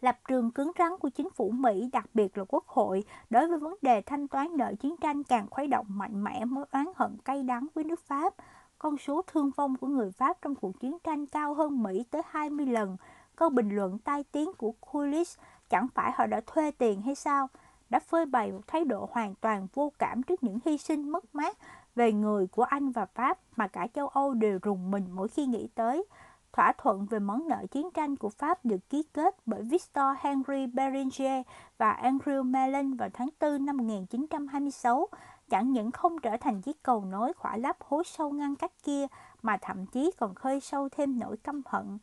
[0.00, 3.58] Lập trường cứng rắn của chính phủ Mỹ, đặc biệt là Quốc hội, đối với
[3.58, 7.16] vấn đề thanh toán nợ chiến tranh càng khuấy động mạnh mẽ mối oán hận
[7.24, 8.34] cay đắng với nước Pháp.
[8.82, 12.22] Con số thương vong của người Pháp trong cuộc chiến tranh cao hơn Mỹ tới
[12.30, 12.96] 20 lần.
[13.36, 17.48] Câu bình luận tai tiếng của Coolidge, chẳng phải họ đã thuê tiền hay sao?
[17.90, 21.34] Đã phơi bày một thái độ hoàn toàn vô cảm trước những hy sinh mất
[21.34, 21.56] mát
[21.94, 25.46] về người của Anh và Pháp mà cả châu Âu đều rùng mình mỗi khi
[25.46, 26.04] nghĩ tới.
[26.52, 30.66] Thỏa thuận về món nợ chiến tranh của Pháp được ký kết bởi Victor Henry
[30.66, 31.46] Beringer
[31.78, 35.08] và Andrew Mellon vào tháng 4 năm 1926
[35.50, 39.06] chẳng những không trở thành chiếc cầu nối khỏa lấp hố sâu ngăn cách kia
[39.42, 41.98] mà thậm chí còn khơi sâu thêm nỗi căm hận.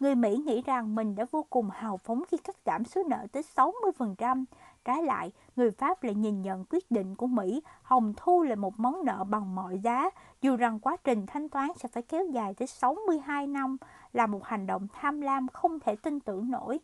[0.00, 3.26] Người Mỹ nghĩ rằng mình đã vô cùng hào phóng khi cắt giảm số nợ
[3.32, 4.44] tới 60%,
[4.84, 8.80] Trái lại, người Pháp lại nhìn nhận quyết định của Mỹ hồng thu là một
[8.80, 12.54] món nợ bằng mọi giá, dù rằng quá trình thanh toán sẽ phải kéo dài
[12.54, 13.76] tới 62 năm,
[14.12, 16.80] là một hành động tham lam không thể tin tưởng nổi.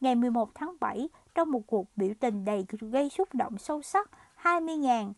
[0.00, 4.10] Ngày 11 tháng 7, trong một cuộc biểu tình đầy gây xúc động sâu sắc,
[4.46, 5.12] 20.000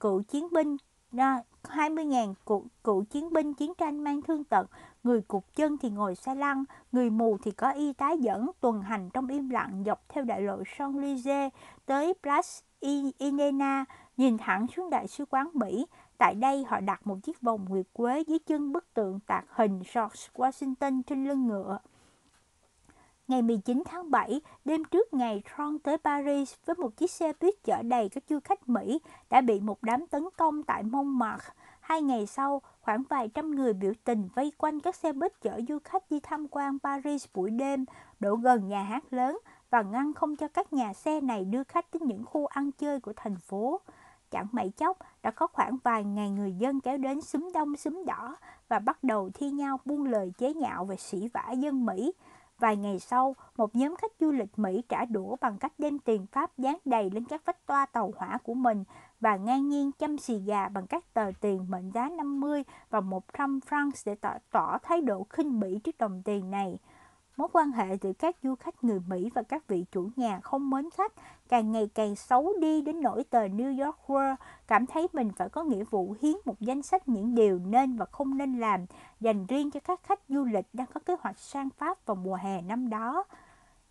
[0.00, 0.76] cựu chiến binh
[1.12, 4.70] 20.000 cựu, cựu chiến binh chiến tranh mang thương tật,
[5.02, 8.82] người cục chân thì ngồi xe lăn, người mù thì có y tá dẫn tuần
[8.82, 11.50] hành trong im lặng dọc theo đại lộ Champs-Élysées
[11.86, 12.48] tới Place
[13.18, 13.84] Inena,
[14.16, 15.86] nhìn thẳng xuống đại sứ quán Mỹ.
[16.18, 19.82] Tại đây họ đặt một chiếc vòng nguyệt quế dưới chân bức tượng tạc hình
[19.94, 21.78] George Washington trên lưng ngựa.
[23.30, 27.54] Ngày 19 tháng 7, đêm trước ngày Trump tới Paris với một chiếc xe buýt
[27.64, 31.48] chở đầy các du khách Mỹ đã bị một đám tấn công tại Montmartre.
[31.80, 35.60] Hai ngày sau, khoảng vài trăm người biểu tình vây quanh các xe buýt chở
[35.68, 37.84] du khách đi tham quan Paris buổi đêm,
[38.20, 39.38] đổ gần nhà hát lớn
[39.70, 43.00] và ngăn không cho các nhà xe này đưa khách đến những khu ăn chơi
[43.00, 43.80] của thành phố.
[44.30, 48.04] Chẳng mấy chốc, đã có khoảng vài ngày người dân kéo đến xúm đông xúm
[48.04, 48.36] đỏ
[48.68, 52.12] và bắt đầu thi nhau buông lời chế nhạo về sĩ vả dân Mỹ.
[52.60, 56.26] Vài ngày sau, một nhóm khách du lịch Mỹ trả đũa bằng cách đem tiền
[56.26, 58.84] Pháp dán đầy lên các vách toa tàu hỏa của mình
[59.20, 63.60] và ngang nhiên chăm xì gà bằng các tờ tiền mệnh giá 50 và 100
[63.68, 66.78] francs để tỏ, tỏ thái độ khinh bỉ trước đồng tiền này.
[67.40, 70.70] Mối quan hệ giữa các du khách người Mỹ và các vị chủ nhà không
[70.70, 71.12] mến khách
[71.48, 75.48] càng ngày càng xấu đi đến nỗi tờ New York World cảm thấy mình phải
[75.48, 78.86] có nghĩa vụ hiến một danh sách những điều nên và không nên làm
[79.20, 82.34] dành riêng cho các khách du lịch đang có kế hoạch sang Pháp vào mùa
[82.34, 83.24] hè năm đó.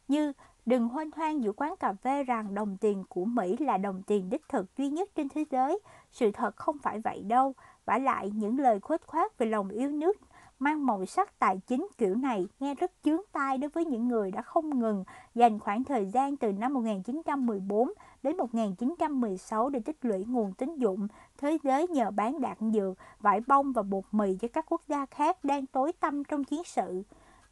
[0.07, 0.33] Như
[0.65, 4.29] đừng hoan hoang giữa quán cà phê rằng đồng tiền của Mỹ là đồng tiền
[4.29, 5.79] đích thực duy nhất trên thế giới.
[6.11, 7.53] Sự thật không phải vậy đâu.
[7.85, 10.17] Vả lại những lời khuếch khoát về lòng yêu nước
[10.59, 14.31] mang màu sắc tài chính kiểu này nghe rất chướng tai đối với những người
[14.31, 15.03] đã không ngừng
[15.35, 17.91] dành khoảng thời gian từ năm 1914
[18.23, 23.41] đến 1916 để tích lũy nguồn tín dụng thế giới nhờ bán đạn dược, vải
[23.47, 27.03] bông và bột mì cho các quốc gia khác đang tối tăm trong chiến sự.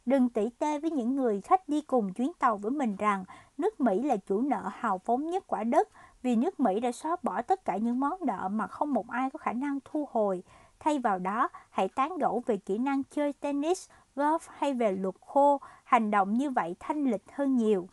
[0.06, 3.24] Đừng tỉ tê với những người khách đi cùng chuyến tàu với mình rằng
[3.58, 5.88] nước Mỹ là chủ nợ hào phóng nhất quả đất
[6.22, 9.30] vì nước Mỹ đã xóa bỏ tất cả những món nợ mà không một ai
[9.30, 10.42] có khả năng thu hồi.
[10.80, 15.14] Thay vào đó, hãy tán gẫu về kỹ năng chơi tennis, golf hay về luật
[15.20, 15.60] khô.
[15.84, 17.88] Hành động như vậy thanh lịch hơn nhiều.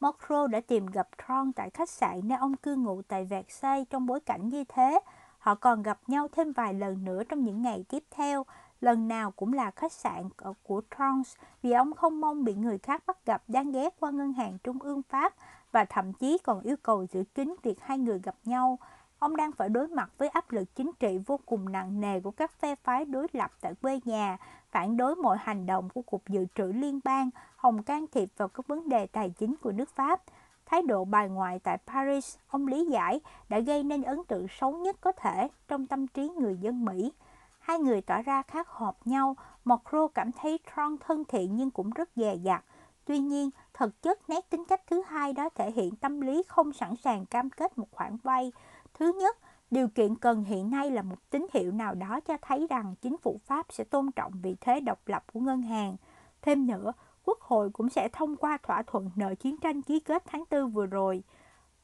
[0.00, 4.06] Mokro đã tìm gặp Tron tại khách sạn nơi ông cư ngụ tại Versailles trong
[4.06, 5.00] bối cảnh như thế.
[5.38, 8.46] Họ còn gặp nhau thêm vài lần nữa trong những ngày tiếp theo.
[8.80, 10.28] Lần nào cũng là khách sạn
[10.62, 14.32] của Trons vì ông không mong bị người khác bắt gặp đang ghé qua ngân
[14.32, 15.34] hàng trung ương Pháp
[15.72, 18.78] và thậm chí còn yêu cầu giữ kín việc hai người gặp nhau.
[19.18, 22.30] Ông đang phải đối mặt với áp lực chính trị vô cùng nặng nề của
[22.30, 24.36] các phe phái đối lập tại quê nhà,
[24.70, 28.48] phản đối mọi hành động của Cục Dự trữ Liên bang, hòng can thiệp vào
[28.48, 30.20] các vấn đề tài chính của nước Pháp.
[30.66, 34.72] Thái độ bài ngoại tại Paris, ông lý giải, đã gây nên ấn tượng xấu
[34.72, 37.12] nhất có thể trong tâm trí người dân Mỹ.
[37.58, 41.90] Hai người tỏ ra khác hợp nhau, Macron cảm thấy Trump thân thiện nhưng cũng
[41.90, 42.64] rất dè dặt.
[43.04, 46.72] Tuy nhiên, thực chất nét tính cách thứ hai đó thể hiện tâm lý không
[46.72, 48.52] sẵn sàng cam kết một khoản vay,
[48.98, 49.36] Thứ nhất,
[49.70, 53.16] điều kiện cần hiện nay là một tín hiệu nào đó cho thấy rằng chính
[53.18, 55.96] phủ Pháp sẽ tôn trọng vị thế độc lập của ngân hàng.
[56.42, 56.92] Thêm nữa,
[57.24, 60.70] Quốc hội cũng sẽ thông qua thỏa thuận nợ chiến tranh ký kết tháng 4
[60.70, 61.22] vừa rồi.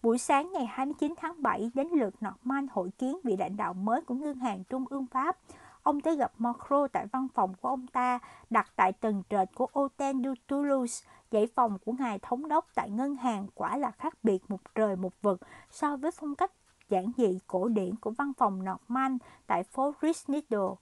[0.03, 4.01] Buổi sáng ngày 29 tháng 7 đến lượt Norman hội kiến vị lãnh đạo mới
[4.01, 5.39] của Ngân hàng Trung ương Pháp.
[5.83, 8.19] Ông tới gặp Macron tại văn phòng của ông ta,
[8.51, 11.09] đặt tại tầng trệt của Hotel du Toulouse.
[11.31, 14.97] Dãy phòng của ngài thống đốc tại ngân hàng quả là khác biệt một trời
[14.97, 16.51] một vực so với phong cách
[16.89, 20.75] giản dị cổ điển của văn phòng Norman tại phố Risniddle.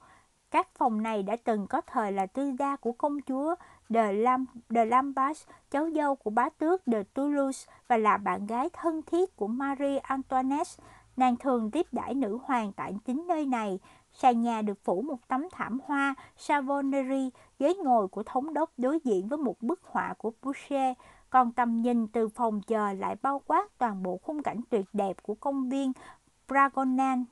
[0.51, 3.55] Các phòng này đã từng có thời là tư gia của công chúa
[3.89, 8.69] de, Lam, de Lambas, cháu dâu của bá tước de Toulouse và là bạn gái
[8.73, 10.85] thân thiết của Marie Antoinette.
[11.17, 13.79] Nàng thường tiếp đãi nữ hoàng tại chính nơi này.
[14.13, 18.99] Sàn nhà được phủ một tấm thảm hoa Savonnerie, ghế ngồi của thống đốc đối
[19.05, 20.97] diện với một bức họa của Boucher
[21.33, 25.23] còn tầm nhìn từ phòng chờ lại bao quát toàn bộ khung cảnh tuyệt đẹp
[25.23, 25.93] của công viên
[26.49, 27.25] Bragonan.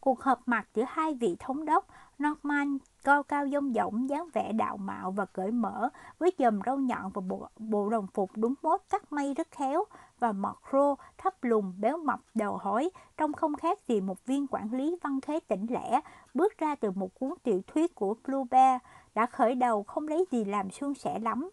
[0.00, 1.86] Cuộc họp mặt giữa hai vị thống đốc
[2.22, 6.76] Norman cao cao dông dỏng dáng vẻ đạo mạo và cởi mở với dầm râu
[6.76, 9.84] nhọn và bộ, bộ đồng phục đúng mốt cắt may rất khéo
[10.18, 14.46] và mọt rô thấp lùn béo mập đầu hói trông không khác gì một viên
[14.46, 16.00] quản lý văn khế tỉnh lẻ
[16.34, 18.78] bước ra từ một cuốn tiểu thuyết của Flaubert
[19.14, 21.50] đã khởi đầu không lấy gì làm suôn sẻ lắm.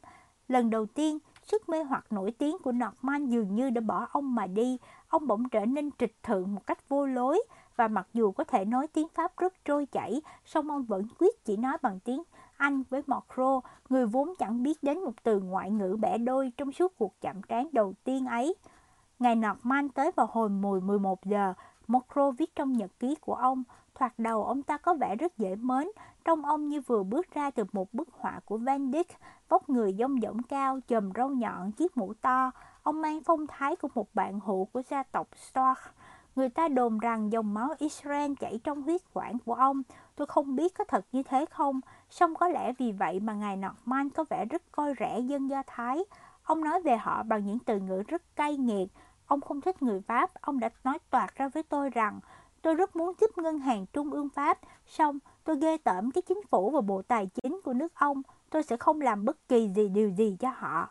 [0.48, 4.36] Lần đầu tiên, sức mê hoặc nổi tiếng của Norman dường như đã bỏ ông
[4.36, 7.44] mà đi, ông bỗng trở nên trịch thượng một cách vô lối,
[7.76, 11.46] và mặc dù có thể nói tiếng Pháp rất trôi chảy, song ông vẫn quyết
[11.46, 12.24] chỉ nói bằng tiếng
[12.58, 16.72] Anh với Macro, người vốn chẳng biết đến một từ ngoại ngữ bẻ đôi trong
[16.72, 18.56] suốt cuộc chạm trán đầu tiên ấy.
[19.20, 21.54] Ngày Norman tới vào hồi 10 11 giờ,
[21.88, 23.64] Macro viết trong nhật ký của ông,
[23.96, 25.88] thoạt đầu ông ta có vẻ rất dễ mến,
[26.26, 29.12] trông ông như vừa bước ra từ một bức họa của Van Dyck,
[29.50, 32.52] vóc người dông dỏng cao, chùm râu nhọn, chiếc mũ to.
[32.84, 35.80] Ông mang phong thái của một bạn hữu của gia tộc Stark.
[36.36, 39.82] Người ta đồn rằng dòng máu Israel chảy trong huyết quản của ông.
[40.16, 43.58] Tôi không biết có thật như thế không, song có lẽ vì vậy mà ngài
[43.58, 46.04] Norman có vẻ rất coi rẻ dân Do Thái.
[46.44, 48.90] Ông nói về họ bằng những từ ngữ rất cay nghiệt.
[49.28, 52.20] ông không thích người Pháp, ông đã nói toạc ra với tôi rằng
[52.62, 56.42] tôi rất muốn giúp ngân hàng trung ương Pháp, xong tôi ghê tởm cái chính
[56.50, 59.90] phủ và bộ tài chính của nước ông, tôi sẽ không làm bất kỳ gì
[59.90, 60.90] điều gì cho họ.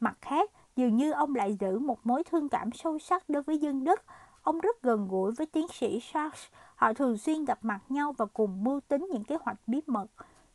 [0.00, 3.58] Mặt khác, dường như ông lại giữ một mối thương cảm sâu sắc đối với
[3.58, 4.02] dân Đức.
[4.42, 8.26] Ông rất gần gũi với tiến sĩ Sachs, họ thường xuyên gặp mặt nhau và
[8.26, 10.06] cùng mưu tính những kế hoạch bí mật.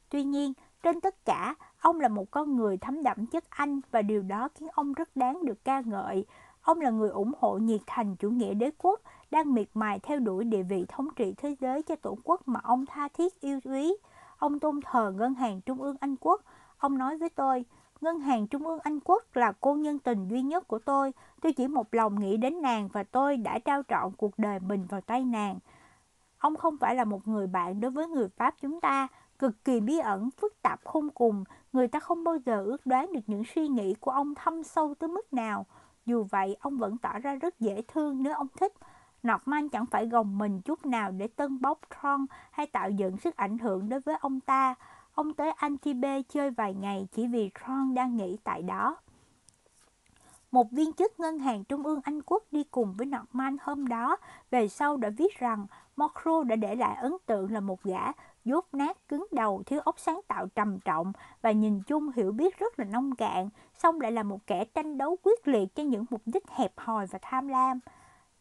[0.09, 4.01] Tuy nhiên, trên tất cả, ông là một con người thấm đậm chất Anh và
[4.01, 6.25] điều đó khiến ông rất đáng được ca ngợi.
[6.61, 9.01] Ông là người ủng hộ nhiệt thành chủ nghĩa đế quốc,
[9.33, 12.59] đang miệt mài theo đuổi địa vị thống trị thế giới cho tổ quốc mà
[12.63, 13.95] ông tha thiết yêu quý.
[14.37, 16.41] Ông tôn thờ Ngân hàng Trung ương Anh Quốc.
[16.77, 17.65] Ông nói với tôi,
[18.01, 21.13] Ngân hàng Trung ương Anh Quốc là cô nhân tình duy nhất của tôi.
[21.41, 24.85] Tôi chỉ một lòng nghĩ đến nàng và tôi đã trao trọn cuộc đời mình
[24.89, 25.59] vào tay nàng.
[26.39, 29.07] Ông không phải là một người bạn đối với người Pháp chúng ta,
[29.39, 31.43] cực kỳ bí ẩn, phức tạp không cùng.
[31.73, 34.93] Người ta không bao giờ ước đoán được những suy nghĩ của ông thâm sâu
[34.99, 35.65] tới mức nào.
[36.05, 38.73] Dù vậy, ông vẫn tỏ ra rất dễ thương nếu ông thích.
[39.27, 43.35] Norman chẳng phải gồng mình chút nào để tân bốc Tron hay tạo dựng sức
[43.35, 44.75] ảnh hưởng đối với ông ta.
[45.13, 48.97] Ông tới Antibes chơi vài ngày chỉ vì Tron đang nghỉ tại đó.
[50.51, 54.17] Một viên chức ngân hàng trung ương Anh quốc đi cùng với Norman hôm đó,
[54.51, 58.11] về sau đã viết rằng Mokro đã để lại ấn tượng là một gã
[58.45, 62.59] dốt nát, cứng đầu, thiếu óc sáng tạo trầm trọng và nhìn chung hiểu biết
[62.59, 66.05] rất là nông cạn, song lại là một kẻ tranh đấu quyết liệt cho những
[66.09, 67.79] mục đích hẹp hòi và tham lam.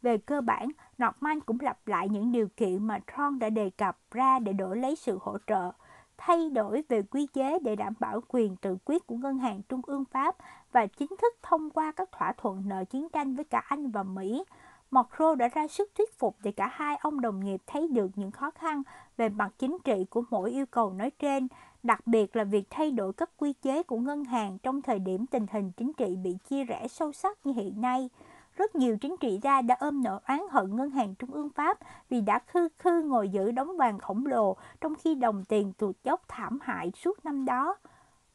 [0.02, 0.68] Về cơ bản,
[1.02, 4.76] Norman cũng lặp lại những điều kiện mà Tron đã đề cập ra để đổi
[4.76, 5.72] lấy sự hỗ trợ,
[6.16, 9.80] thay đổi về quy chế để đảm bảo quyền tự quyết của Ngân hàng Trung
[9.86, 10.36] ương Pháp
[10.72, 14.02] và chính thức thông qua các thỏa thuận nợ chiến tranh với cả Anh và
[14.02, 14.44] Mỹ.
[14.90, 18.30] Macron đã ra sức thuyết phục để cả hai ông đồng nghiệp thấy được những
[18.30, 18.82] khó khăn
[19.16, 21.48] về mặt chính trị của mỗi yêu cầu nói trên,
[21.82, 25.26] đặc biệt là việc thay đổi các quy chế của ngân hàng trong thời điểm
[25.26, 28.08] tình hình chính trị bị chia rẽ sâu sắc như hiện nay.
[28.56, 31.78] Rất nhiều chính trị gia đã ôm nỗi oán hận ngân hàng trung ương Pháp
[32.08, 35.96] vì đã khư khư ngồi giữ đống vàng khổng lồ trong khi đồng tiền tụt
[36.04, 37.76] dốc thảm hại suốt năm đó.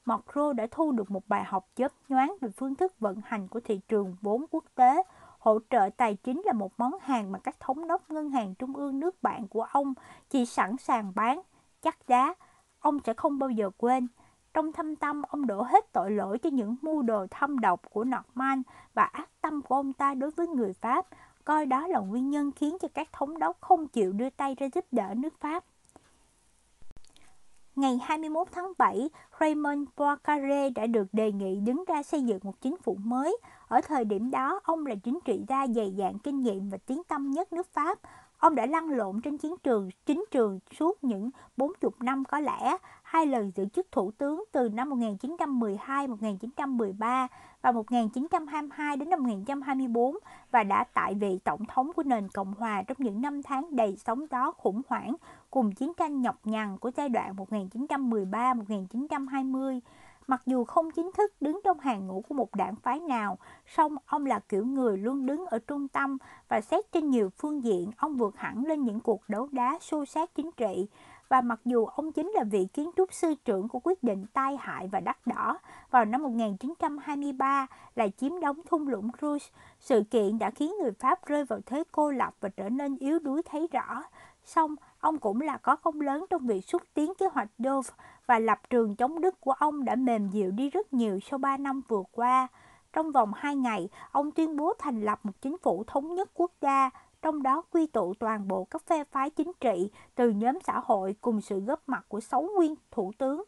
[0.05, 3.59] Macron đã thu được một bài học chớp nhoáng về phương thức vận hành của
[3.59, 5.03] thị trường vốn quốc tế.
[5.39, 8.75] Hỗ trợ tài chính là một món hàng mà các thống đốc ngân hàng trung
[8.75, 9.93] ương nước bạn của ông
[10.29, 11.41] chỉ sẵn sàng bán,
[11.81, 12.33] chắc giá.
[12.79, 14.07] Ông sẽ không bao giờ quên.
[14.53, 18.03] Trong thâm tâm, ông đổ hết tội lỗi cho những mưu đồ thâm độc của
[18.03, 18.61] Norman
[18.93, 21.07] và ác tâm của ông ta đối với người Pháp,
[21.45, 24.67] coi đó là nguyên nhân khiến cho các thống đốc không chịu đưa tay ra
[24.73, 25.63] giúp đỡ nước Pháp.
[27.75, 32.61] Ngày 21 tháng 7, Raymond Poincaré đã được đề nghị đứng ra xây dựng một
[32.61, 33.37] chính phủ mới.
[33.67, 37.03] Ở thời điểm đó, ông là chính trị gia dày dạn kinh nghiệm và tiếng
[37.03, 37.99] tâm nhất nước Pháp.
[38.37, 42.77] Ông đã lăn lộn trên chiến trường, chính trường suốt những 40 năm có lẽ,
[43.07, 47.27] hai lần giữ chức thủ tướng từ năm 1912-1913
[47.61, 50.17] và 1922 đến năm 1924
[50.51, 53.97] và đã tại vị tổng thống của nền Cộng hòa trong những năm tháng đầy
[54.05, 55.15] sóng gió khủng hoảng
[55.51, 59.79] cùng chiến tranh nhọc nhằn của giai đoạn 1913-1920.
[60.27, 63.95] Mặc dù không chính thức đứng trong hàng ngũ của một đảng phái nào, song
[64.05, 66.17] ông là kiểu người luôn đứng ở trung tâm
[66.49, 70.05] và xét trên nhiều phương diện, ông vượt hẳn lên những cuộc đấu đá xô
[70.05, 70.87] xát chính trị.
[71.29, 74.57] Và mặc dù ông chính là vị kiến trúc sư trưởng của quyết định tai
[74.59, 75.59] hại và đắt đỏ
[75.91, 81.25] vào năm 1923 là chiếm đóng thung lũng Cruz, sự kiện đã khiến người Pháp
[81.25, 84.03] rơi vào thế cô lập và trở nên yếu đuối thấy rõ.
[84.43, 87.89] Song, ông cũng là có công lớn trong việc xúc tiến kế hoạch Dove
[88.25, 91.57] và lập trường chống Đức của ông đã mềm dịu đi rất nhiều sau 3
[91.57, 92.47] năm vừa qua.
[92.93, 96.51] Trong vòng 2 ngày, ông tuyên bố thành lập một chính phủ thống nhất quốc
[96.61, 96.89] gia,
[97.21, 101.15] trong đó quy tụ toàn bộ các phe phái chính trị từ nhóm xã hội
[101.21, 103.43] cùng sự góp mặt của sáu nguyên thủ tướng.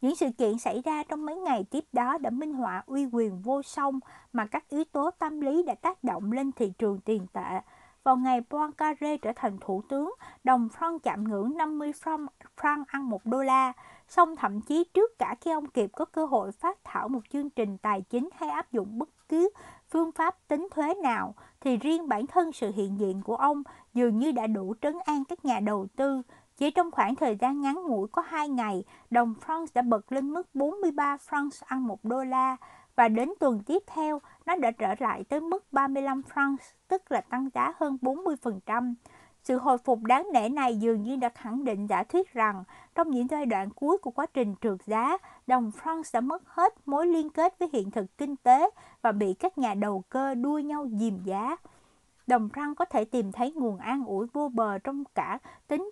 [0.00, 3.42] Những sự kiện xảy ra trong mấy ngày tiếp đó đã minh họa uy quyền
[3.42, 4.00] vô song
[4.32, 7.60] mà các yếu tố tâm lý đã tác động lên thị trường tiền tệ.
[8.04, 13.08] Vào ngày Poincaré trở thành thủ tướng, đồng franc chạm ngưỡng 50 franc, franc ăn
[13.08, 13.72] 1 đô la.
[14.08, 17.50] Song thậm chí trước cả khi ông kịp có cơ hội phát thảo một chương
[17.50, 19.50] trình tài chính hay áp dụng bất cứ
[19.92, 23.62] phương pháp tính thuế nào, thì riêng bản thân sự hiện diện của ông
[23.94, 26.22] dường như đã đủ trấn an các nhà đầu tư.
[26.56, 30.30] Chỉ trong khoảng thời gian ngắn ngủi có 2 ngày, đồng franc đã bật lên
[30.30, 32.56] mức 43 franc ăn 1 đô la
[32.96, 36.56] và đến tuần tiếp theo nó đã trở lại tới mức 35 franc,
[36.88, 38.94] tức là tăng giá hơn 40%.
[39.42, 42.64] Sự hồi phục đáng nể này dường như đã khẳng định giả thuyết rằng
[42.94, 46.74] trong những giai đoạn cuối của quá trình trượt giá, đồng franc đã mất hết
[46.88, 48.70] mối liên kết với hiện thực kinh tế
[49.02, 51.56] và bị các nhà đầu cơ đua nhau dìm giá.
[52.26, 55.38] Đồng franc có thể tìm thấy nguồn an ủi vô bờ trong cả
[55.68, 55.90] tính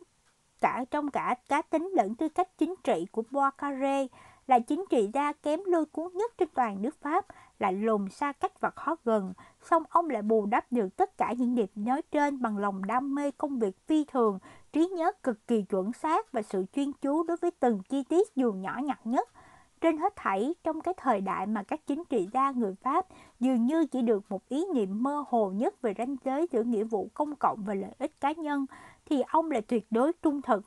[0.60, 4.06] cả trong cả cá tính lẫn tư cách chính trị của Poincaré
[4.46, 7.26] là chính trị gia kém lôi cuốn nhất trên toàn nước Pháp,
[7.60, 9.32] lại lùn xa cách và khó gần.
[9.62, 13.14] Song ông lại bù đắp được tất cả những điểm nói trên bằng lòng đam
[13.14, 14.38] mê công việc phi thường,
[14.72, 18.36] trí nhớ cực kỳ chuẩn xác và sự chuyên chú đối với từng chi tiết
[18.36, 19.28] dù nhỏ nhặt nhất.
[19.80, 23.06] Trên hết thảy, trong cái thời đại mà các chính trị gia người Pháp
[23.40, 26.84] dường như chỉ được một ý niệm mơ hồ nhất về ranh giới giữa nghĩa
[26.84, 28.66] vụ công cộng và lợi ích cá nhân,
[29.06, 30.62] thì ông lại tuyệt đối trung thực.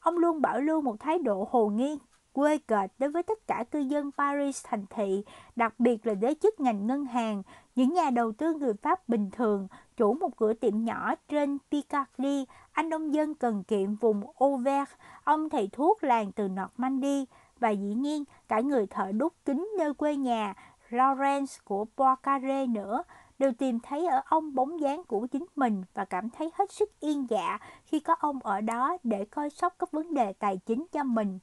[0.00, 1.98] Ông luôn bảo lưu một thái độ hồ nghi,
[2.36, 5.24] quê kệt đối với tất cả cư dân Paris thành thị,
[5.56, 7.42] đặc biệt là giới chức ngành ngân hàng,
[7.74, 12.46] những nhà đầu tư người Pháp bình thường, chủ một cửa tiệm nhỏ trên Picardy,
[12.72, 17.24] anh nông dân cần kiệm vùng Auvergne, ông thầy thuốc làng từ Normandy,
[17.60, 20.54] và dĩ nhiên cả người thợ đúc kính nơi quê nhà
[20.90, 23.02] Lawrence của Poincaré nữa
[23.38, 27.00] đều tìm thấy ở ông bóng dáng của chính mình và cảm thấy hết sức
[27.00, 30.86] yên dạ khi có ông ở đó để coi sóc các vấn đề tài chính
[30.92, 31.38] cho mình.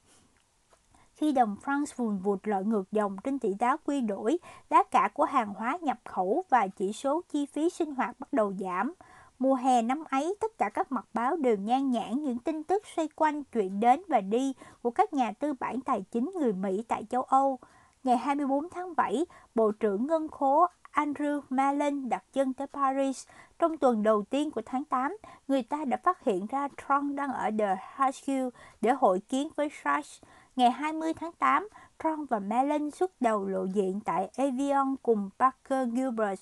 [1.16, 4.38] Khi đồng franc vùn vụt lội ngược dòng trên tỷ giá quy đổi,
[4.70, 8.32] giá cả của hàng hóa nhập khẩu và chỉ số chi phí sinh hoạt bắt
[8.32, 8.94] đầu giảm.
[9.38, 12.82] Mùa hè năm ấy, tất cả các mặt báo đều nhan nhãn những tin tức
[12.96, 14.52] xoay quanh chuyện đến và đi
[14.82, 17.58] của các nhà tư bản tài chính người Mỹ tại châu Âu.
[18.04, 23.26] Ngày 24 tháng 7, Bộ trưởng Ngân khố Andrew Mellon đặt chân tới Paris.
[23.58, 25.16] Trong tuần đầu tiên của tháng 8,
[25.48, 28.50] người ta đã phát hiện ra Trump đang ở The Hague
[28.80, 30.22] để hội kiến với Sachs.
[30.56, 31.68] Ngày 20 tháng 8,
[32.02, 36.40] Trump và Mellon xuất đầu lộ diện tại Avion cùng Parker Gilbert,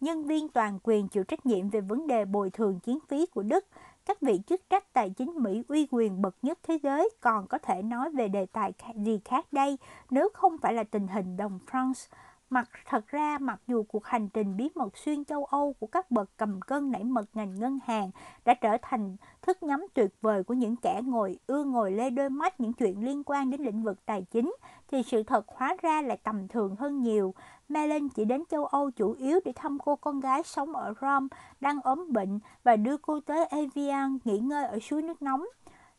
[0.00, 3.42] nhân viên toàn quyền chịu trách nhiệm về vấn đề bồi thường chiến phí của
[3.42, 3.66] Đức.
[4.06, 7.58] Các vị chức trách tài chính Mỹ uy quyền bậc nhất thế giới còn có
[7.58, 9.78] thể nói về đề tài gì khác đây
[10.10, 12.08] nếu không phải là tình hình đồng France.
[12.54, 16.10] Mặt thật ra, mặc dù cuộc hành trình bí mật xuyên châu Âu của các
[16.10, 18.10] bậc cầm cân nảy mật ngành ngân hàng
[18.44, 22.30] đã trở thành thức nhắm tuyệt vời của những kẻ ngồi ưa ngồi lê đôi
[22.30, 24.54] mắt những chuyện liên quan đến lĩnh vực tài chính,
[24.90, 27.34] thì sự thật hóa ra lại tầm thường hơn nhiều.
[27.68, 31.26] Melon chỉ đến châu Âu chủ yếu để thăm cô con gái sống ở Rome
[31.60, 35.44] đang ốm bệnh và đưa cô tới Evian nghỉ ngơi ở suối nước nóng.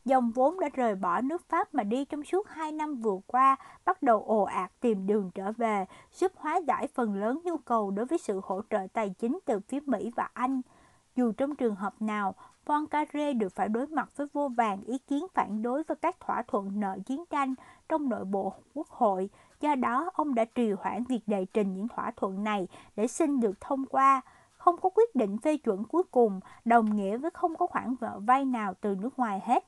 [0.05, 3.55] Dòng vốn đã rời bỏ nước Pháp mà đi trong suốt 2 năm vừa qua
[3.85, 7.91] bắt đầu ồ ạt tìm đường trở về, giúp hóa giải phần lớn nhu cầu
[7.91, 10.61] đối với sự hỗ trợ tài chính từ phía Mỹ và Anh.
[11.15, 12.35] Dù trong trường hợp nào,
[12.65, 16.43] Poincaré được phải đối mặt với vô vàng ý kiến phản đối với các thỏa
[16.47, 17.55] thuận nợ chiến tranh
[17.89, 19.29] trong nội bộ quốc hội,
[19.61, 23.39] do đó ông đã trì hoãn việc đệ trình những thỏa thuận này để xin
[23.39, 24.21] được thông qua.
[24.51, 28.45] Không có quyết định phê chuẩn cuối cùng đồng nghĩa với không có khoản vay
[28.45, 29.65] nào từ nước ngoài hết.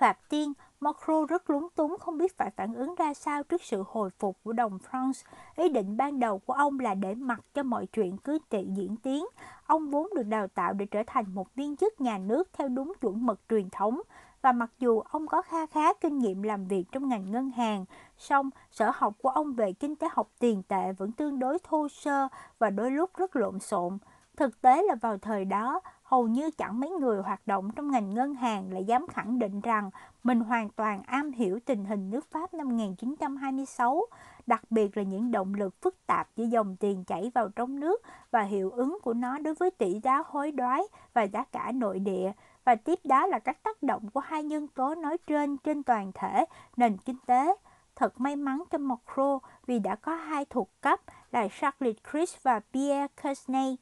[0.00, 3.84] Thoạt tiên, Macron rất lúng túng không biết phải phản ứng ra sao trước sự
[3.88, 5.24] hồi phục của đồng France.
[5.54, 8.96] Ý định ban đầu của ông là để mặc cho mọi chuyện cứ tự diễn
[8.96, 9.26] tiến.
[9.66, 12.92] Ông vốn được đào tạo để trở thành một viên chức nhà nước theo đúng
[13.00, 14.00] chuẩn mực truyền thống.
[14.42, 17.84] Và mặc dù ông có kha khá kinh nghiệm làm việc trong ngành ngân hàng,
[18.18, 21.88] song sở học của ông về kinh tế học tiền tệ vẫn tương đối thô
[21.88, 22.28] sơ
[22.58, 23.98] và đôi lúc rất lộn xộn.
[24.36, 28.14] Thực tế là vào thời đó, hầu như chẳng mấy người hoạt động trong ngành
[28.14, 29.90] ngân hàng lại dám khẳng định rằng
[30.22, 34.06] mình hoàn toàn am hiểu tình hình nước Pháp năm 1926,
[34.46, 38.02] đặc biệt là những động lực phức tạp giữa dòng tiền chảy vào trong nước
[38.30, 40.82] và hiệu ứng của nó đối với tỷ giá hối đoái
[41.14, 42.32] và giá cả nội địa,
[42.64, 46.12] và tiếp đó là các tác động của hai nhân tố nói trên trên toàn
[46.14, 46.44] thể
[46.76, 47.54] nền kinh tế.
[47.96, 51.00] Thật may mắn cho Macron vì đã có hai thuộc cấp
[51.32, 53.76] là Charles Chris và Pierre Kersney,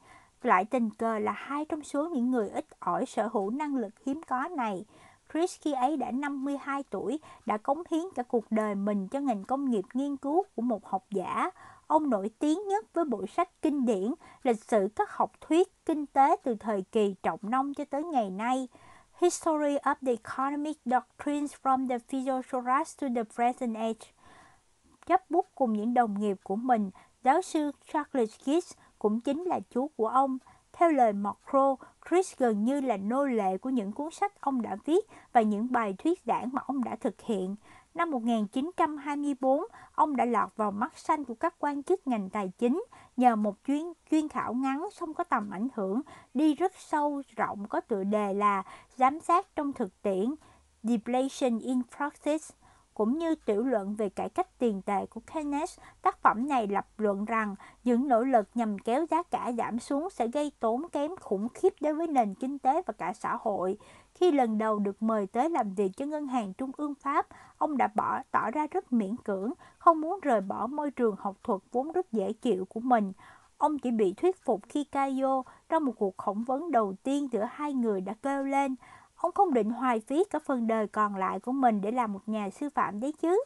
[0.45, 3.93] lại tình cờ là hai trong số những người ít ỏi sở hữu năng lực
[4.05, 4.85] hiếm có này.
[5.33, 9.43] Chris khi ấy đã 52 tuổi, đã cống hiến cả cuộc đời mình cho ngành
[9.43, 11.49] công nghiệp nghiên cứu của một học giả.
[11.87, 16.05] Ông nổi tiếng nhất với bộ sách kinh điển Lịch sử các học thuyết kinh
[16.05, 18.67] tế từ thời kỳ trọng nông cho tới ngày nay.
[19.21, 24.11] History of the Economic Doctrines from the Physiognoras to the Present Age.
[25.05, 26.91] Chấp bút cùng những đồng nghiệp của mình,
[27.23, 28.73] giáo sư Charles Gibbs
[29.05, 30.37] cũng chính là chú của ông.
[30.73, 31.75] Theo lời Macron,
[32.09, 35.71] Chris gần như là nô lệ của những cuốn sách ông đã viết và những
[35.71, 37.55] bài thuyết giảng mà ông đã thực hiện.
[37.93, 39.63] Năm 1924,
[39.95, 42.83] ông đã lọt vào mắt xanh của các quan chức ngành tài chính
[43.17, 46.01] nhờ một chuyên chuyên khảo ngắn song có tầm ảnh hưởng
[46.33, 48.63] đi rất sâu rộng có tựa đề là
[48.95, 50.35] giám sát trong thực tiễn
[50.83, 52.45] Deflation in Practice
[52.95, 56.87] cũng như tiểu luận về cải cách tiền tệ của Keynes, tác phẩm này lập
[56.97, 61.15] luận rằng những nỗ lực nhằm kéo giá cả giảm xuống sẽ gây tốn kém
[61.15, 63.77] khủng khiếp đối với nền kinh tế và cả xã hội.
[64.13, 67.27] Khi lần đầu được mời tới làm việc cho Ngân hàng Trung ương Pháp,
[67.57, 71.35] ông đã bỏ tỏ ra rất miễn cưỡng, không muốn rời bỏ môi trường học
[71.43, 73.13] thuật vốn rất dễ chịu của mình.
[73.57, 77.47] Ông chỉ bị thuyết phục khi Cayo trong một cuộc phỏng vấn đầu tiên giữa
[77.51, 78.75] hai người đã kêu lên
[79.15, 82.29] Ông không định hoài phí cả phần đời còn lại của mình để làm một
[82.29, 83.43] nhà sư phạm đấy chứ.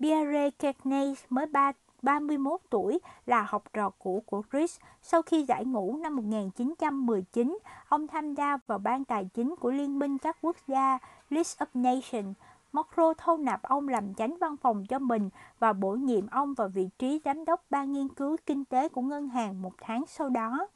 [0.00, 1.72] Pierre Kearney mới 3,
[2.02, 4.78] 31 tuổi là học trò cũ của Chris.
[5.02, 7.58] Sau khi giải ngũ năm 1919,
[7.88, 10.98] ông tham gia vào ban tài chính của Liên minh các quốc gia
[11.30, 12.36] List of Nations.
[12.72, 16.68] Macro thâu nạp ông làm chánh văn phòng cho mình và bổ nhiệm ông vào
[16.68, 20.28] vị trí giám đốc ban nghiên cứu kinh tế của ngân hàng một tháng sau
[20.28, 20.66] đó.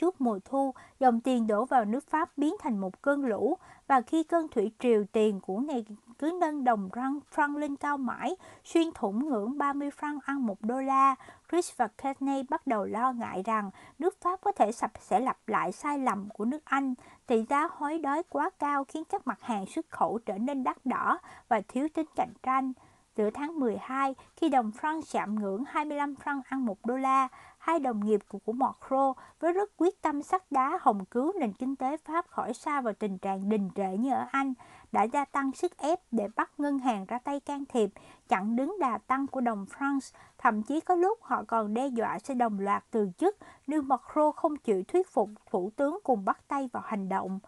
[0.00, 4.00] Suốt mùa thu, dòng tiền đổ vào nước Pháp biến thành một cơn lũ và
[4.00, 5.84] khi cơn thủy triều tiền của ngày
[6.18, 10.60] cứ nâng đồng răng franc lên cao mãi, xuyên thủng ngưỡng 30 franc ăn một
[10.60, 11.14] đô la,
[11.50, 15.38] Chris và Kenney bắt đầu lo ngại rằng nước Pháp có thể sập sẽ lặp
[15.46, 16.94] lại sai lầm của nước Anh.
[17.26, 20.86] Tỷ giá hối đói quá cao khiến các mặt hàng xuất khẩu trở nên đắt
[20.86, 21.18] đỏ
[21.48, 22.72] và thiếu tính cạnh tranh.
[23.16, 27.28] Giữa tháng 12, khi đồng franc chạm ngưỡng 25 franc ăn một đô la,
[27.66, 31.52] hai đồng nghiệp của, của Macron với rất quyết tâm sắt đá hồng cứu nền
[31.52, 34.54] kinh tế Pháp khỏi xa vào tình trạng đình trệ như ở Anh,
[34.92, 37.90] đã gia tăng sức ép để bắt ngân hàng ra tay can thiệp,
[38.28, 40.14] chặn đứng đà tăng của đồng France.
[40.38, 43.36] Thậm chí có lúc họ còn đe dọa sẽ đồng loạt từ chức
[43.66, 47.38] nếu Macron không chịu thuyết phục thủ tướng cùng bắt tay vào hành động.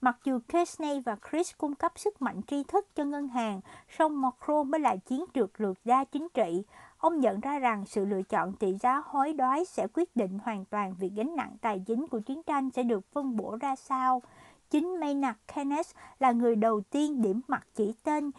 [0.00, 3.60] Mặc dù Kesney và Chris cung cấp sức mạnh tri thức cho ngân hàng,
[3.98, 6.62] song Macron mới là chiến lược lược gia chính trị.
[7.00, 10.64] Ông nhận ra rằng sự lựa chọn tỷ giá hối đoái sẽ quyết định hoàn
[10.64, 14.22] toàn việc gánh nặng tài chính của chiến tranh sẽ được phân bổ ra sao.
[14.70, 18.30] Chính Maynard Keynes là người đầu tiên điểm mặt chỉ tên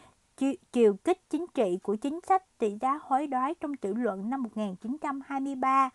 [0.71, 4.43] chiều kích chính trị của chính sách tỷ giá hối đoái trong tiểu luận năm
[4.43, 5.89] 1923.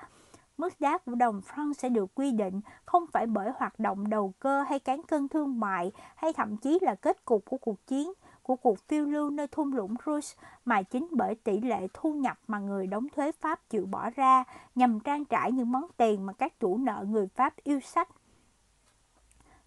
[0.58, 4.34] Mức giá của đồng franc sẽ được quy định không phải bởi hoạt động đầu
[4.38, 8.12] cơ hay cán cân thương mại, hay thậm chí là kết cục của cuộc chiến
[8.46, 10.28] của cuộc phiêu lưu nơi thung lũng Rouge
[10.64, 14.44] mà chính bởi tỷ lệ thu nhập mà người đóng thuế Pháp chịu bỏ ra
[14.74, 18.08] nhằm trang trải những món tiền mà các chủ nợ người Pháp yêu sách.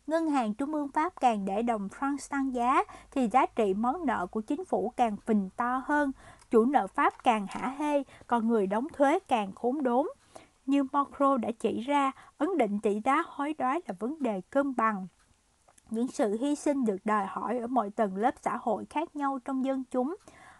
[0.08, 4.06] Ngân hàng Trung ương Pháp càng để đồng franc tăng giá thì giá trị món
[4.06, 6.12] nợ của chính phủ càng phình to hơn,
[6.52, 10.08] chủ nợ Pháp càng hả hê, còn người đóng thuế càng khốn đốn.
[10.66, 14.76] Như Macron đã chỉ ra, ấn định tỷ giá hối đoái là vấn đề cân
[14.76, 15.08] bằng
[15.90, 19.40] những sự hy sinh được đòi hỏi ở mọi tầng lớp xã hội khác nhau
[19.46, 20.16] trong dân chúng.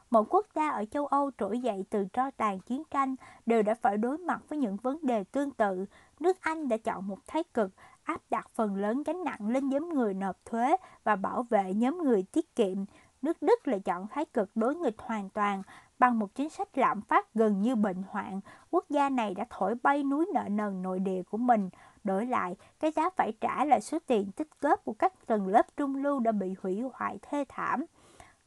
[0.10, 3.16] Mọi quốc gia ở châu Âu trỗi dậy từ tro tàn chiến tranh
[3.46, 5.86] đều đã phải đối mặt với những vấn đề tương tự.
[6.20, 7.72] Nước Anh đã chọn một thái cực,
[8.04, 11.98] áp đặt phần lớn gánh nặng lên nhóm người nộp thuế và bảo vệ nhóm
[12.04, 12.78] người tiết kiệm.
[13.22, 15.64] Nước Đức lại chọn thái cực đối nghịch hoàn toàn,
[16.00, 18.40] Bằng một chính sách lạm phát gần như bệnh hoạn,
[18.72, 21.70] quốc gia này đã thổi bay núi nợ nần nội địa của mình.
[22.04, 25.66] Đổi lại, cái giá phải trả là số tiền tích góp của các tầng lớp
[25.78, 27.86] trung lưu đã bị hủy hoại thê thảm.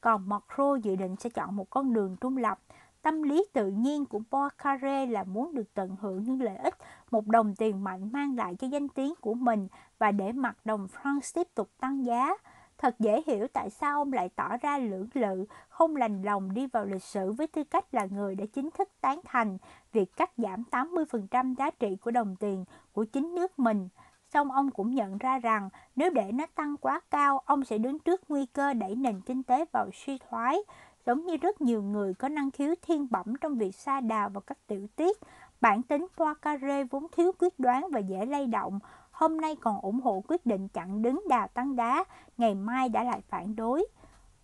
[0.00, 2.58] Còn Macron dự định sẽ chọn một con đường trung lập.
[3.02, 6.74] Tâm lý tự nhiên của Poincaré là muốn được tận hưởng những lợi ích
[7.10, 10.86] một đồng tiền mạnh mang lại cho danh tiếng của mình và để mặt đồng
[10.86, 12.34] franc tiếp tục tăng giá.
[12.78, 16.66] Thật dễ hiểu tại sao ông lại tỏ ra lưỡng lự, không lành lòng đi
[16.66, 19.58] vào lịch sử với tư cách là người đã chính thức tán thành
[19.92, 23.88] việc cắt giảm 80% giá trị của đồng tiền của chính nước mình.
[24.32, 27.98] Song ông cũng nhận ra rằng nếu để nó tăng quá cao, ông sẽ đứng
[27.98, 30.58] trước nguy cơ đẩy nền kinh tế vào suy thoái,
[31.06, 34.40] giống như rất nhiều người có năng khiếu thiên bẩm trong việc xa đà vào
[34.40, 35.18] các tiểu tiết.
[35.60, 38.78] Bản tính Poincaré vốn thiếu quyết đoán và dễ lay động,
[39.10, 42.04] hôm nay còn ủng hộ quyết định chặn đứng đà tăng đá,
[42.38, 43.86] ngày mai đã lại phản đối.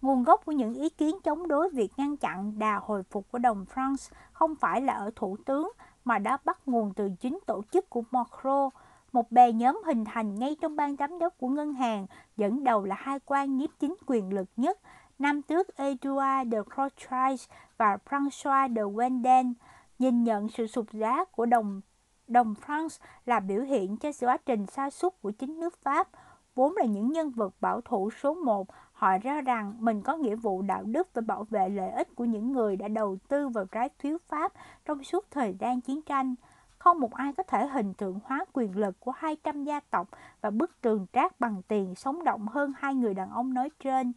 [0.02, 3.38] Nguồn gốc của những ý kiến chống đối việc ngăn chặn đà hồi phục của
[3.38, 5.72] đồng France không phải là ở thủ tướng
[6.04, 8.70] mà đã bắt nguồn từ chính tổ chức của Macron,
[9.12, 12.84] một bè nhóm hình thành ngay trong ban giám đốc của ngân hàng, dẫn đầu
[12.84, 14.78] là hai quan nhiếp chính quyền lực nhất,
[15.18, 19.52] Nam tước Edouard de Rothschild và François de Wenden,
[19.98, 21.80] nhìn nhận sự sụt giá của đồng
[22.28, 26.08] đồng France là biểu hiện cho quá trình sa sút của chính nước Pháp,
[26.54, 28.68] vốn là những nhân vật bảo thủ số một,
[28.98, 32.24] họ ra rằng mình có nghĩa vụ đạo đức và bảo vệ lợi ích của
[32.24, 34.52] những người đã đầu tư vào trái phiếu Pháp
[34.84, 36.34] trong suốt thời gian chiến tranh.
[36.78, 40.08] Không một ai có thể hình tượng hóa quyền lực của 200 gia tộc
[40.40, 44.12] và bức tường trác bằng tiền sống động hơn hai người đàn ông nói trên.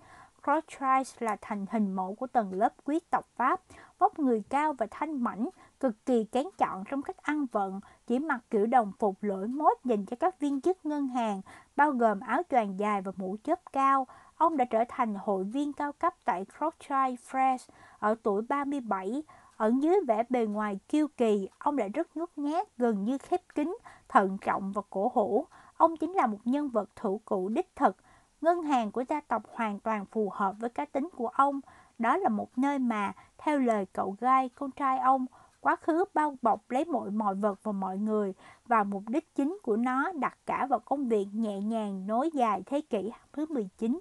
[0.48, 3.62] Rothschild là thành hình mẫu của tầng lớp quý tộc Pháp,
[4.00, 8.20] vóc người cao và thanh mảnh, cực kỳ kén chọn trong cách ăn vận, chỉ
[8.20, 11.42] mặc kiểu đồng phục lỗi mốt dành cho các viên chức ngân hàng,
[11.76, 14.08] bao gồm áo choàng dài và mũ chớp cao.
[14.42, 17.70] Ông đã trở thành hội viên cao cấp tại Rothschild Fresh
[18.00, 19.24] ở tuổi 37.
[19.58, 23.42] Ở dưới vẻ bề ngoài kiêu kỳ, ông lại rất nhút nhát, gần như khép
[23.56, 23.78] kín,
[24.10, 25.46] thận trọng và cổ hủ.
[25.78, 27.96] Ông chính là một nhân vật thủ cụ đích thực.
[28.42, 31.62] Ngân hàng của gia tộc hoàn toàn phù hợp với cá tính của ông.
[32.00, 35.26] Đó là một nơi mà, theo lời cậu gai, con trai ông,
[35.62, 38.34] Quá khứ bao bọc lấy mọi mọi vật và mọi người
[38.66, 42.64] và mục đích chính của nó đặt cả vào công việc nhẹ nhàng nối dài
[42.66, 44.00] thế kỷ thứ 19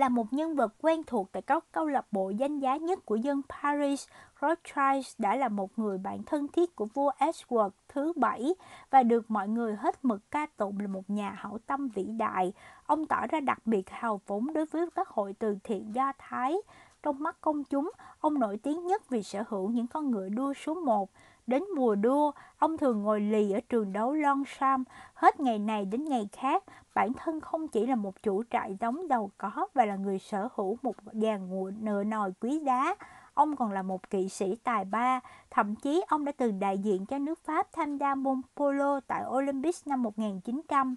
[0.00, 3.16] là một nhân vật quen thuộc tại các câu lạc bộ danh giá nhất của
[3.16, 4.08] dân Paris,
[4.42, 8.54] Rothschild đã là một người bạn thân thiết của vua Edward thứ bảy
[8.90, 12.52] và được mọi người hết mực ca tụng là một nhà hảo tâm vĩ đại.
[12.86, 16.56] Ông tỏ ra đặc biệt hào phóng đối với các hội từ thiện Do Thái.
[17.02, 17.90] Trong mắt công chúng,
[18.20, 21.10] ông nổi tiếng nhất vì sở hữu những con ngựa đua số 1.
[21.46, 26.04] Đến mùa đua, ông thường ngồi lì ở trường đấu Longchamp, hết ngày này đến
[26.04, 26.64] ngày khác.
[26.94, 30.48] Bản thân không chỉ là một chủ trại giống giàu có và là người sở
[30.54, 31.48] hữu một dàn
[31.84, 32.94] ngựa nòi quý giá,
[33.34, 35.20] ông còn là một kỵ sĩ tài ba.
[35.50, 39.22] Thậm chí ông đã từng đại diện cho nước Pháp tham gia môn polo tại
[39.28, 40.96] Olympics năm 1900.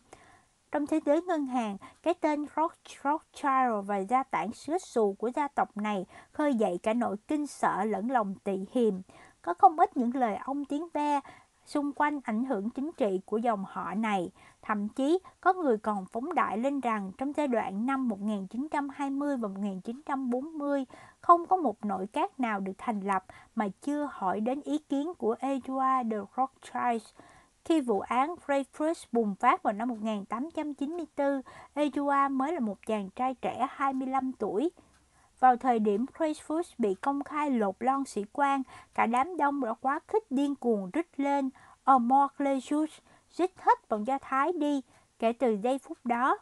[0.71, 5.47] Trong thế giới ngân hàng, cái tên Rothschild và gia tản sứ xù của gia
[5.47, 9.01] tộc này khơi dậy cả nỗi kinh sợ lẫn lòng tị hiềm.
[9.41, 11.19] Có không ít những lời ông tiếng ve
[11.65, 14.31] xung quanh ảnh hưởng chính trị của dòng họ này.
[14.61, 19.47] Thậm chí có người còn phóng đại lên rằng trong giai đoạn năm 1920 và
[19.47, 20.85] 1940
[21.21, 25.13] không có một nội các nào được thành lập mà chưa hỏi đến ý kiến
[25.17, 27.03] của Edward de Rothschild.
[27.65, 31.41] Khi vụ án Dreyfus bùng phát vào năm 1894,
[31.75, 34.69] Edward mới là một chàng trai trẻ 25 tuổi.
[35.43, 38.63] Vào thời điểm Dreyfus bị công khai lột lon sĩ quan,
[38.93, 42.87] cả đám đông đã quá khích điên cuồng rít lên oh, Amor Lejus,
[43.31, 44.81] rít hết bọn Do Thái đi.
[45.19, 46.37] Kể từ giây phút đó,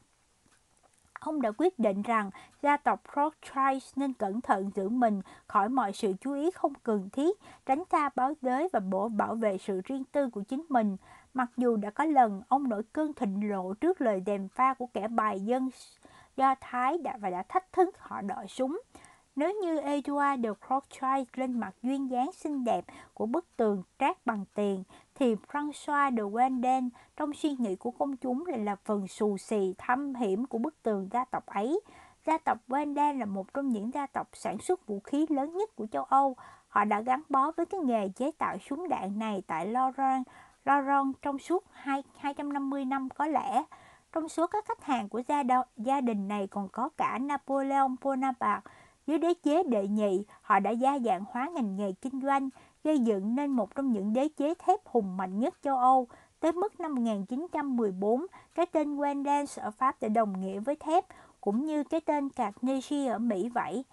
[1.14, 2.30] ông đã quyết định rằng
[2.62, 7.10] gia tộc Rothschild nên cẩn thận giữ mình khỏi mọi sự chú ý không cần
[7.10, 10.98] thiết, tránh xa báo giới và bổ bảo vệ sự riêng tư của chính mình.
[11.34, 14.88] Mặc dù đã có lần ông nổi cơn thịnh lộ trước lời đèm pha của
[14.94, 15.70] kẻ bài dân
[16.36, 18.82] Do Thái đã và đã thách thức họ đợi súng.
[19.36, 24.26] Nếu như Edward de Rothschild lên mặt duyên dáng xinh đẹp của bức tường trát
[24.26, 24.84] bằng tiền,
[25.16, 29.74] thì François de Wenden trong suy nghĩ của công chúng lại là phần xù xì
[29.78, 31.82] thâm hiểm của bức tường gia tộc ấy.
[32.26, 35.76] Gia tộc Wenden là một trong những gia tộc sản xuất vũ khí lớn nhất
[35.76, 36.36] của châu Âu.
[36.68, 40.28] Họ đã gắn bó với cái nghề chế tạo súng đạn này tại Laurent,
[40.66, 43.64] Laurent trong suốt 2, 250 năm có lẽ.
[44.14, 47.96] Trong số các khách hàng của gia, đo, gia đình này còn có cả Napoleon
[48.02, 48.72] Bonaparte.
[49.08, 52.50] Dưới đế chế đệ nhị, họ đã gia dạng hóa ngành nghề kinh doanh,
[52.84, 56.08] gây dựng nên một trong những đế chế thép hùng mạnh nhất châu Âu.
[56.40, 61.06] Tới mức năm 1914, cái tên Wendell ở Pháp đã đồng nghĩa với thép,
[61.42, 63.86] cũng như cái tên Carnegie ở Mỹ vậy.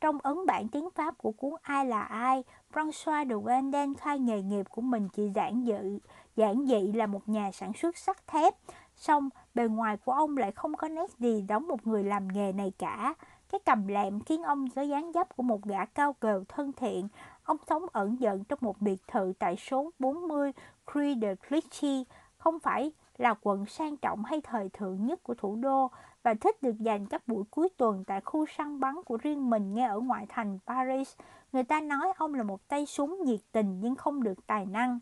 [0.00, 4.42] Trong ấn bản tiếng Pháp của cuốn Ai là ai, François de Wendel khai nghề
[4.42, 5.98] nghiệp của mình chỉ giản dị,
[6.36, 8.54] giản dị là một nhà sản xuất sắt thép
[9.02, 12.52] xong bề ngoài của ông lại không có nét gì giống một người làm nghề
[12.52, 13.14] này cả.
[13.48, 17.08] Cái cầm lẹm khiến ông có dáng dấp của một gã cao cờ thân thiện.
[17.44, 20.52] Ông sống ẩn giận trong một biệt thự tại số 40
[20.92, 22.04] Cree de Clichy,
[22.36, 25.90] không phải là quận sang trọng hay thời thượng nhất của thủ đô
[26.22, 29.74] và thích được dành các buổi cuối tuần tại khu săn bắn của riêng mình
[29.74, 31.14] ngay ở ngoại thành Paris.
[31.52, 34.98] Người ta nói ông là một tay súng nhiệt tình nhưng không được tài năng.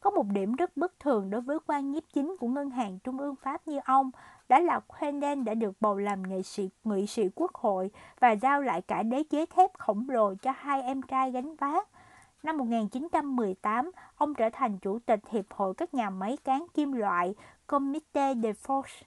[0.00, 3.18] Có một điểm rất bất thường đối với quan nhiếp chính của ngân hàng trung
[3.18, 4.10] ương Pháp như ông,
[4.48, 7.90] đó là Quentin đã được bầu làm nghệ sĩ nghị sĩ quốc hội
[8.20, 11.88] và giao lại cả đế chế thép khổng lồ cho hai em trai gánh vác.
[12.42, 17.34] Năm 1918, ông trở thành chủ tịch Hiệp hội các nhà máy cán kim loại
[17.66, 19.02] Comité de Force,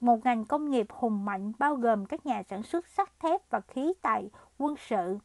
[0.00, 3.60] một ngành công nghiệp hùng mạnh bao gồm các nhà sản xuất sắt thép và
[3.60, 5.18] khí tài quân sự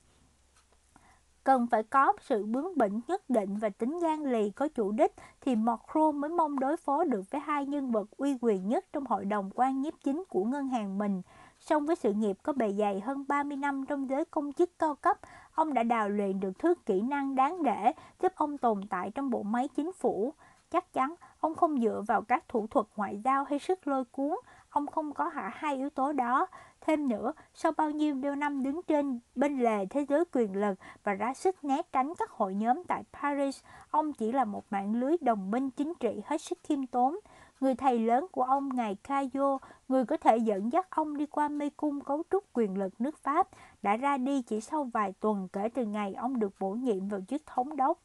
[1.46, 5.14] cần phải có sự bướng bỉnh nhất định và tính gan lì có chủ đích
[5.42, 9.06] thì Macron mới mong đối phó được với hai nhân vật uy quyền nhất trong
[9.06, 11.22] hội đồng quan nhiếp chính của ngân hàng mình.
[11.60, 14.96] Song với sự nghiệp có bề dày hơn 30 năm trong giới công chức cao
[14.96, 15.18] cấp,
[15.54, 17.92] ông đã đào luyện được thứ kỹ năng đáng để
[18.22, 20.34] giúp ông tồn tại trong bộ máy chính phủ.
[20.72, 24.36] Chắc chắn ông không dựa vào các thủ thuật ngoại giao hay sức lôi cuốn,
[24.70, 26.48] ông không có hạ hai yếu tố đó.
[26.88, 30.80] Thêm nữa, sau bao nhiêu điều năm đứng trên bên lề thế giới quyền lực
[31.04, 34.96] và ra sức né tránh các hội nhóm tại Paris, ông chỉ là một mạng
[34.96, 37.16] lưới đồng minh chính trị hết sức khiêm tốn.
[37.60, 39.58] Người thầy lớn của ông, Ngài Cayo,
[39.88, 43.18] người có thể dẫn dắt ông đi qua mê cung cấu trúc quyền lực nước
[43.18, 43.48] Pháp,
[43.82, 47.22] đã ra đi chỉ sau vài tuần kể từ ngày ông được bổ nhiệm vào
[47.28, 48.00] chức thống đốc.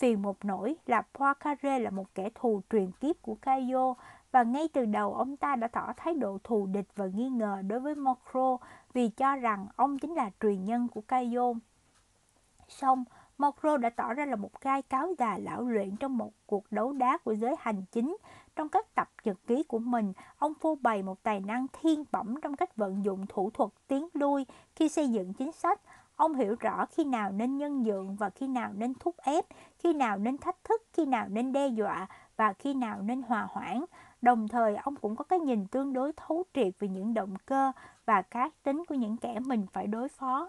[0.00, 3.94] Vì một nỗi là Poincaré là một kẻ thù truyền kiếp của Cayo
[4.34, 7.62] và ngay từ đầu ông ta đã tỏ thái độ thù địch và nghi ngờ
[7.66, 8.58] đối với Mokro
[8.92, 11.56] vì cho rằng ông chính là truyền nhân của Caillot.
[12.68, 13.04] Xong,
[13.38, 16.92] Mokro đã tỏ ra là một gai cáo già lão luyện trong một cuộc đấu
[16.92, 18.16] đá của giới hành chính.
[18.56, 22.34] Trong các tập nhật ký của mình, ông phô bày một tài năng thiên bẩm
[22.42, 25.80] trong cách vận dụng thủ thuật tiến lui khi xây dựng chính sách.
[26.16, 29.44] Ông hiểu rõ khi nào nên nhân nhượng và khi nào nên thúc ép,
[29.78, 32.06] khi nào nên thách thức, khi nào nên đe dọa
[32.36, 33.84] và khi nào nên hòa hoãn.
[34.24, 37.72] Đồng thời, ông cũng có cái nhìn tương đối thấu triệt về những động cơ
[38.06, 40.48] và cá tính của những kẻ mình phải đối phó.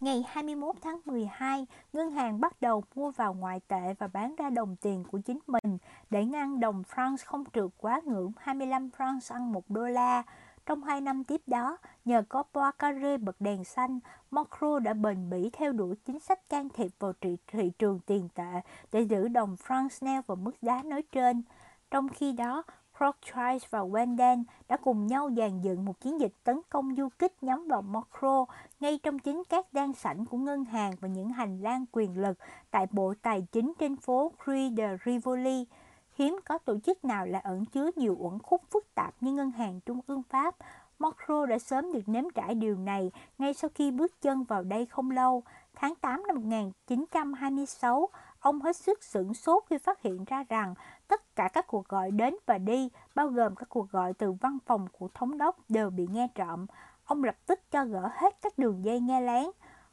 [0.00, 4.50] Ngày 21 tháng 12, ngân hàng bắt đầu mua vào ngoại tệ và bán ra
[4.50, 5.78] đồng tiền của chính mình
[6.10, 10.22] để ngăn đồng franc không trượt quá ngưỡng 25 franc ăn 1 đô la.
[10.66, 15.50] Trong hai năm tiếp đó, nhờ có Poincaré bật đèn xanh, Macron đã bền bỉ
[15.52, 18.60] theo đuổi chính sách can thiệp vào thị, thị trường tiền tệ
[18.92, 21.42] để giữ đồng franc neo vào mức giá nói trên.
[21.90, 22.62] Trong khi đó,
[23.00, 27.42] Rothschild và Wendell đã cùng nhau dàn dựng một chiến dịch tấn công du kích
[27.42, 28.44] nhắm vào mokro
[28.80, 32.38] ngay trong chính các đan sảnh của ngân hàng và những hành lang quyền lực
[32.70, 35.66] tại Bộ Tài chính trên phố Cree de Rivoli.
[36.14, 39.50] Hiếm có tổ chức nào lại ẩn chứa nhiều uẩn khúc phức tạp như ngân
[39.50, 40.56] hàng trung ương Pháp.
[40.98, 44.86] mokro đã sớm được nếm trải điều này ngay sau khi bước chân vào đây
[44.86, 45.42] không lâu.
[45.74, 48.08] Tháng 8 năm 1926,
[48.40, 50.74] ông hết sức sửng sốt khi phát hiện ra rằng
[51.10, 54.58] tất cả các cuộc gọi đến và đi, bao gồm các cuộc gọi từ văn
[54.66, 56.66] phòng của thống đốc đều bị nghe trộm.
[57.04, 59.44] Ông lập tức cho gỡ hết các đường dây nghe lén.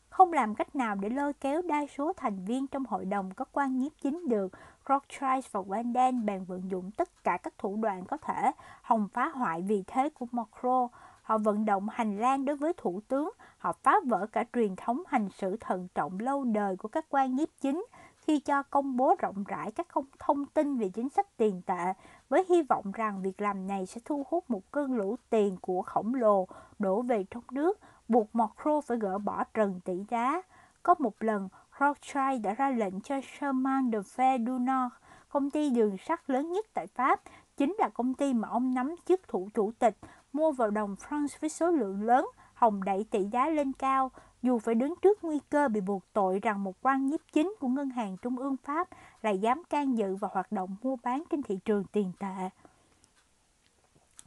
[0.09, 3.45] Không làm cách nào để lôi kéo đa số thành viên trong hội đồng có
[3.51, 4.51] quan nhiếp chính được,
[4.89, 8.51] Rothschild và Wendell bèn vận dụng tất cả các thủ đoạn có thể
[8.81, 10.87] hòng phá hoại vị thế của Macron.
[11.21, 15.03] Họ vận động hành lang đối với thủ tướng, họ phá vỡ cả truyền thống
[15.07, 17.85] hành xử thận trọng lâu đời của các quan nhiếp chính,
[18.27, 19.87] khi cho công bố rộng rãi các
[20.19, 21.93] thông tin về chính sách tiền tệ
[22.29, 25.81] với hy vọng rằng việc làm này sẽ thu hút một cơn lũ tiền của
[25.81, 26.47] khổng lồ
[26.79, 30.41] đổ về trong nước, buộc Macron phải gỡ bỏ trần tỷ giá.
[30.83, 31.49] Có một lần,
[31.79, 34.95] Rothschild đã ra lệnh cho Chemin de Fer du Nord,
[35.29, 37.21] công ty đường sắt lớn nhất tại Pháp,
[37.57, 39.97] chính là công ty mà ông nắm chức thủ chủ tịch,
[40.33, 44.11] mua vào đồng France với số lượng lớn, hòng đẩy tỷ giá lên cao,
[44.41, 47.67] dù phải đứng trước nguy cơ bị buộc tội rằng một quan nhiếp chính của
[47.67, 48.87] Ngân hàng Trung ương Pháp
[49.21, 52.49] lại dám can dự vào hoạt động mua bán trên thị trường tiền tệ.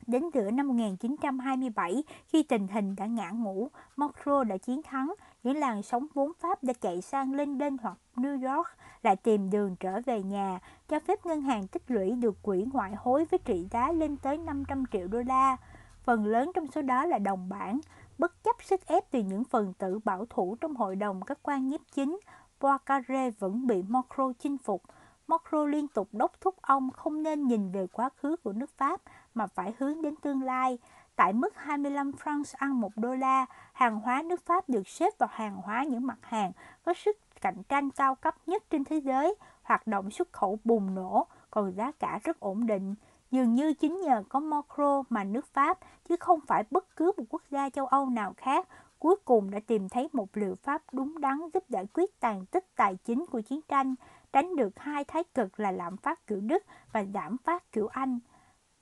[0.06, 5.56] Đến giữa năm 1927, khi tình hình đã ngã ngủ, Macron đã chiến thắng, những
[5.56, 8.68] làn sóng vốn Pháp đã chạy sang London hoặc New York
[9.02, 10.58] lại tìm đường trở về nhà,
[10.88, 14.38] cho phép ngân hàng tích lũy được quỹ ngoại hối với trị giá lên tới
[14.38, 15.56] 500 triệu đô la.
[16.04, 17.80] Phần lớn trong số đó là đồng bảng,
[18.20, 21.68] bất chấp sức ép từ những phần tử bảo thủ trong hội đồng các quan
[21.68, 22.20] nhiếp chính,
[22.60, 24.82] Poincaré vẫn bị Macron chinh phục.
[25.26, 29.00] Macron liên tục đốc thúc ông không nên nhìn về quá khứ của nước Pháp
[29.34, 30.78] mà phải hướng đến tương lai.
[31.16, 35.28] Tại mức 25 franc ăn 1 đô la, hàng hóa nước Pháp được xếp vào
[35.32, 36.52] hàng hóa những mặt hàng
[36.84, 40.94] có sức cạnh tranh cao cấp nhất trên thế giới, hoạt động xuất khẩu bùng
[40.94, 42.94] nổ, còn giá cả rất ổn định.
[43.30, 45.78] Dường như chính nhờ có Macron mà nước Pháp,
[46.08, 48.68] chứ không phải bất cứ một quốc gia châu Âu nào khác,
[48.98, 52.76] cuối cùng đã tìm thấy một liệu pháp đúng đắn giúp giải quyết tàn tích
[52.76, 53.94] tài chính của chiến tranh,
[54.32, 56.62] tránh được hai thái cực là lạm phát kiểu Đức
[56.92, 58.18] và giảm phát kiểu Anh.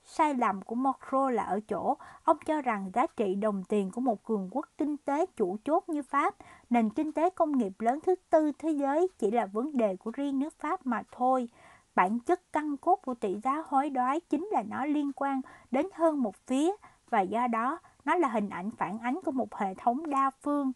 [0.04, 4.00] Sai lầm của Macron là ở chỗ, ông cho rằng giá trị đồng tiền của
[4.00, 6.34] một cường quốc kinh tế chủ chốt như Pháp,
[6.70, 10.10] nền kinh tế công nghiệp lớn thứ tư thế giới chỉ là vấn đề của
[10.10, 11.48] riêng nước Pháp mà thôi.
[11.94, 15.86] Bản chất căn cốt của tỷ giá hối đoái chính là nó liên quan đến
[15.94, 16.72] hơn một phía
[17.10, 20.72] và do đó nó là hình ảnh phản ánh của một hệ thống đa phương.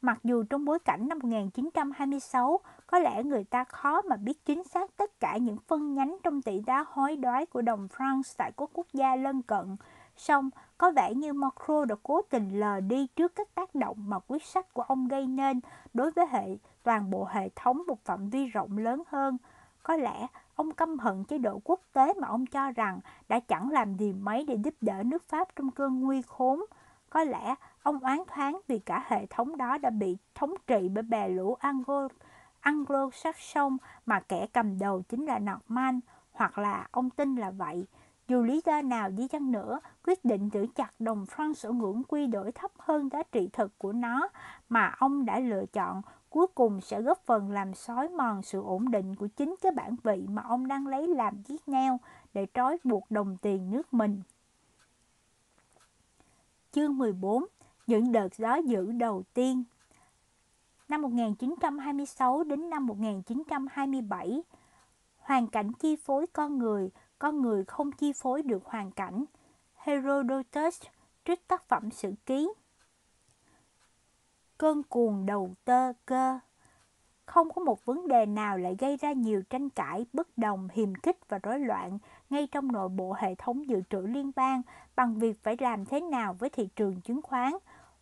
[0.00, 4.64] Mặc dù trong bối cảnh năm 1926, có lẽ người ta khó mà biết chính
[4.64, 8.52] xác tất cả những phân nhánh trong tỷ giá hối đoái của đồng franc tại
[8.56, 9.76] các quốc gia lân cận,
[10.16, 14.18] song có vẻ như Macron đã cố tình lờ đi trước các tác động mà
[14.18, 15.60] quyết sách của ông gây nên
[15.94, 19.36] đối với hệ toàn bộ hệ thống một phạm vi rộng lớn hơn.
[19.82, 20.26] Có lẽ
[20.60, 24.12] ông căm hận chế độ quốc tế mà ông cho rằng đã chẳng làm gì
[24.12, 26.64] mấy để giúp đỡ nước Pháp trong cơn nguy khốn.
[27.10, 31.02] Có lẽ ông oán thoáng vì cả hệ thống đó đã bị thống trị bởi
[31.02, 32.08] bè lũ Anglo,
[32.62, 36.00] Anglo-Saxon mà kẻ cầm đầu chính là Norman,
[36.32, 37.86] hoặc là ông tin là vậy.
[38.28, 42.02] Dù lý do nào đi chăng nữa, quyết định giữ chặt đồng franc ở ngưỡng
[42.08, 44.28] quy đổi thấp hơn giá trị thực của nó
[44.68, 48.90] mà ông đã lựa chọn cuối cùng sẽ góp phần làm xói mòn sự ổn
[48.90, 52.00] định của chính cái bản vị mà ông đang lấy làm chiếc neo
[52.34, 54.22] để trói buộc đồng tiền nước mình.
[56.72, 57.44] Chương 14
[57.86, 59.64] Những đợt gió dữ đầu tiên
[60.88, 64.42] Năm 1926 đến năm 1927
[65.18, 69.24] Hoàn cảnh chi phối con người, con người không chi phối được hoàn cảnh.
[69.74, 70.82] Herodotus
[71.24, 72.48] trích tác phẩm sử ký
[74.60, 76.38] cơn cuồng đầu tơ cơ.
[77.26, 80.94] Không có một vấn đề nào lại gây ra nhiều tranh cãi, bất đồng, hiềm
[80.94, 81.98] khích và rối loạn
[82.30, 84.62] ngay trong nội bộ hệ thống dự trữ liên bang
[84.96, 87.52] bằng việc phải làm thế nào với thị trường chứng khoán.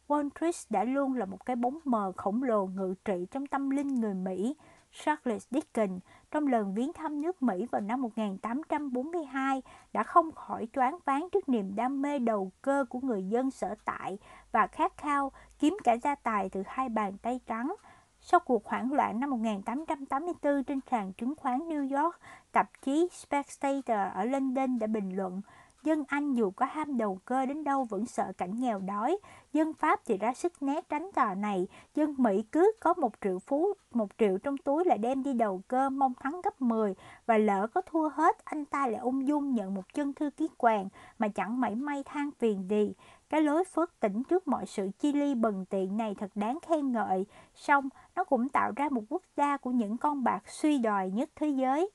[0.09, 3.71] Wall Street đã luôn là một cái bóng mờ khổng lồ ngự trị trong tâm
[3.71, 4.55] linh người Mỹ.
[4.93, 9.63] Charles Dickens trong lần viếng thăm nước Mỹ vào năm 1842
[9.93, 13.75] đã không khỏi choáng váng trước niềm đam mê đầu cơ của người dân sở
[13.85, 14.19] tại
[14.53, 17.75] và khát khao kiếm cả gia tài từ hai bàn tay trắng.
[18.21, 22.17] Sau cuộc hoảng loạn năm 1884 trên sàn chứng khoán New York,
[22.53, 25.43] tạp chí Spectator ở London đã bình luận
[25.83, 29.19] Dân Anh dù có ham đầu cơ đến đâu vẫn sợ cảnh nghèo đói.
[29.53, 31.67] Dân Pháp thì ra sức né tránh trò này.
[31.95, 35.63] Dân Mỹ cứ có một triệu phú, một triệu trong túi là đem đi đầu
[35.69, 36.95] cơ mong thắng gấp 10.
[37.27, 40.49] Và lỡ có thua hết, anh ta lại ung dung nhận một chân thư ký
[40.57, 42.93] quàng mà chẳng mảy may than phiền gì.
[43.31, 46.93] Cái lối phớt tỉnh trước mọi sự chi ly bần tiện này thật đáng khen
[46.93, 47.27] ngợi.
[47.55, 51.31] song nó cũng tạo ra một quốc gia của những con bạc suy đòi nhất
[51.37, 51.91] thế giới.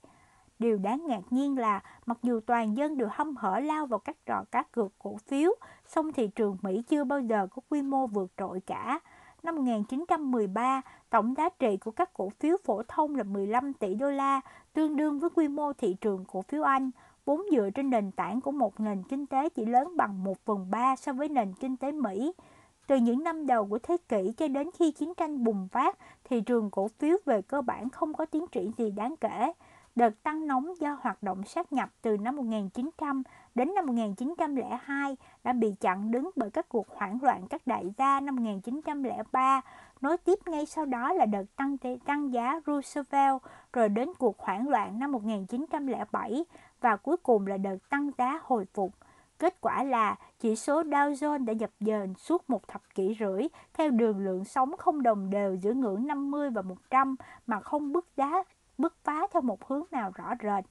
[0.64, 4.16] Điều đáng ngạc nhiên là mặc dù toàn dân đều hâm hở lao vào các
[4.26, 5.52] trò cá cược cổ phiếu,
[5.86, 9.00] song thị trường Mỹ chưa bao giờ có quy mô vượt trội cả.
[9.44, 14.12] Năm 1913, tổng giá trị của các cổ phiếu phổ thông là 15 tỷ đô
[14.12, 14.42] la,
[14.74, 16.92] tương đương với quy mô thị trường cổ phiếu Anh,
[17.26, 20.72] vốn dựa trên nền tảng của một nền kinh tế chỉ lớn bằng 1 phần
[20.72, 22.34] 3 so với nền kinh tế Mỹ.
[22.88, 26.42] Từ những năm đầu của thế kỷ cho đến khi chiến tranh bùng phát, thị
[26.42, 29.54] trường cổ phiếu về cơ bản không có tiến triển gì đáng kể.
[29.96, 33.24] Đợt tăng nóng do hoạt động sát nhập từ năm 1900
[33.56, 38.20] đến năm 1902 đã bị chặn đứng bởi các cuộc hoảng loạn các đại gia
[38.20, 39.62] năm 1903.
[40.02, 43.42] Nối tiếp ngay sau đó là đợt tăng tăng giá Roosevelt,
[43.74, 46.46] rồi đến cuộc hoảng loạn năm 1907
[46.82, 48.94] và cuối cùng là đợt tăng giá hồi phục.
[49.40, 53.48] Kết quả là chỉ số Dow Jones đã dập dờn suốt một thập kỷ rưỡi
[53.74, 57.16] theo đường lượng sóng không đồng đều giữa ngưỡng 50 và 100
[57.48, 58.44] mà không bứt giá
[58.78, 60.66] bứt phá theo một hướng nào rõ rệt.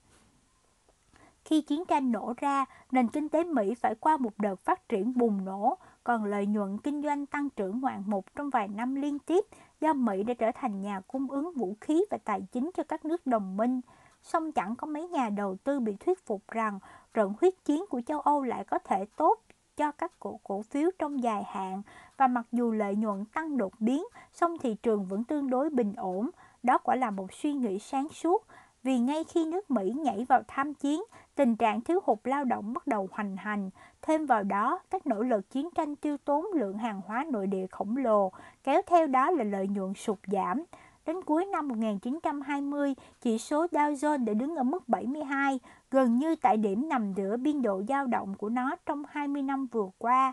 [1.45, 5.13] Khi chiến tranh nổ ra, nền kinh tế Mỹ phải qua một đợt phát triển
[5.19, 9.19] bùng nổ, còn lợi nhuận kinh doanh tăng trưởng ngoạn mục trong vài năm liên
[9.19, 9.45] tiếp
[9.81, 13.05] do Mỹ đã trở thành nhà cung ứng vũ khí và tài chính cho các
[13.05, 13.81] nước đồng minh.
[14.23, 16.79] Song chẳng có mấy nhà đầu tư bị thuyết phục rằng
[17.15, 19.41] trận huyết chiến của châu Âu lại có thể tốt
[19.77, 21.83] cho các cổ cổ phiếu trong dài hạn
[22.17, 25.93] và mặc dù lợi nhuận tăng đột biến, song thị trường vẫn tương đối bình
[25.97, 26.31] ổn
[26.63, 28.47] đó quả là một suy nghĩ sáng suốt,
[28.83, 31.03] vì ngay khi nước Mỹ nhảy vào tham chiến,
[31.35, 33.71] tình trạng thiếu hụt lao động bắt đầu hoành hành.
[34.03, 37.67] Thêm vào đó, các nỗ lực chiến tranh tiêu tốn lượng hàng hóa nội địa
[37.67, 38.33] khổng lồ,
[38.65, 40.65] kéo theo đó là lợi nhuận sụt giảm.
[41.07, 45.61] Đến cuối năm 1920, chỉ số Dow Jones đã đứng ở mức 72,
[45.91, 49.67] gần như tại điểm nằm giữa biên độ dao động của nó trong 20 năm
[49.67, 50.33] vừa qua.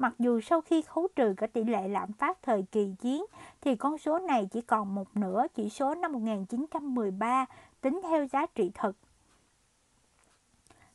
[0.00, 3.24] Mặc dù sau khi khấu trừ cả tỷ lệ lạm phát thời kỳ chiến,
[3.60, 7.46] thì con số này chỉ còn một nửa chỉ số năm 1913
[7.80, 8.96] tính theo giá trị thực.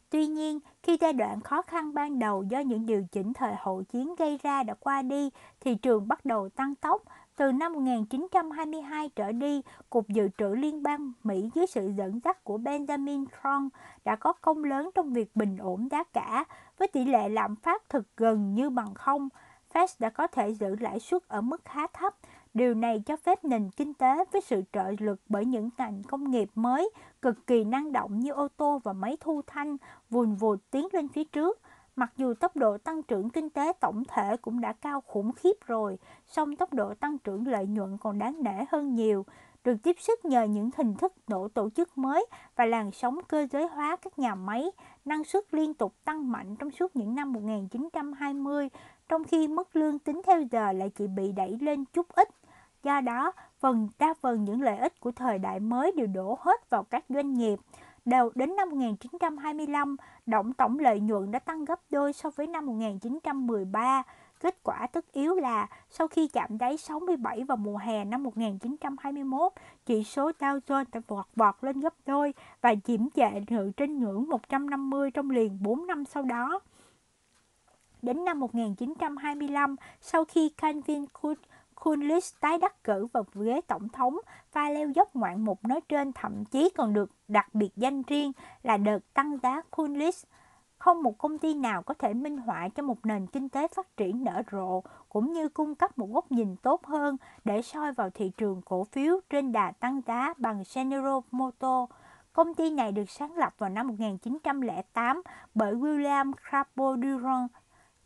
[0.10, 3.84] Tuy nhiên, khi giai đoạn khó khăn ban đầu do những điều chỉnh thời hậu
[3.84, 5.30] chiến gây ra đã qua đi,
[5.60, 7.04] thị trường bắt đầu tăng tốc
[7.36, 12.44] từ năm 1922 trở đi, Cục Dự trữ Liên bang Mỹ dưới sự dẫn dắt
[12.44, 13.70] của Benjamin Franklin
[14.06, 16.46] đã có công lớn trong việc bình ổn giá cả,
[16.78, 19.30] với tỷ lệ lạm phát thực gần như bằng không.
[19.74, 22.16] Fed đã có thể giữ lãi suất ở mức khá thấp.
[22.54, 26.32] Điều này cho phép nền kinh tế với sự trợ lực bởi những ngành công
[26.32, 26.90] nghiệp mới
[27.22, 29.78] cực kỳ năng động như ô tô và máy thu thanh
[30.10, 31.60] vùn vụt tiến lên phía trước.
[31.96, 35.54] Mặc dù tốc độ tăng trưởng kinh tế tổng thể cũng đã cao khủng khiếp
[35.66, 35.98] rồi,
[36.28, 39.26] song tốc độ tăng trưởng lợi nhuận còn đáng nể hơn nhiều,
[39.66, 43.48] được tiếp sức nhờ những hình thức nổ tổ chức mới và làn sóng cơ
[43.52, 44.72] giới hóa các nhà máy,
[45.06, 48.70] năng suất liên tục tăng mạnh trong suốt những năm 1920,
[49.10, 52.30] trong khi mức lương tính theo giờ lại chỉ bị đẩy lên chút ít.
[52.84, 56.70] Do đó, phần đa phần những lợi ích của thời đại mới đều đổ hết
[56.70, 57.60] vào các doanh nghiệp.
[58.06, 59.96] Đầu đến năm 1925,
[60.26, 64.04] động tổng lợi nhuận đã tăng gấp đôi so với năm 1913.
[64.40, 69.54] Kết quả tất yếu là sau khi chạm đáy 67 vào mùa hè năm 1921,
[69.86, 74.00] chỉ số Dow Jones đã vọt vọt lên gấp đôi và chiếm trệ ngự trên
[74.00, 76.60] ngưỡng 150 trong liền 4 năm sau đó.
[78.02, 81.06] Đến năm 1925, sau khi Calvin
[81.76, 84.18] Coolidge tái đắc cử vào ghế tổng thống,
[84.52, 88.32] pha leo dốc ngoạn mục nói trên thậm chí còn được đặc biệt danh riêng
[88.64, 90.28] là đợt tăng giá Coolidge.
[90.86, 93.98] Không một công ty nào có thể minh họa cho một nền kinh tế phát
[93.98, 98.10] triển nở rộ cũng như cung cấp một góc nhìn tốt hơn để soi vào
[98.10, 101.92] thị trường cổ phiếu trên đà tăng giá bằng General Motors.
[102.34, 105.22] Công ty này được sáng lập vào năm 1908
[105.56, 107.52] bởi William Crapo Durant,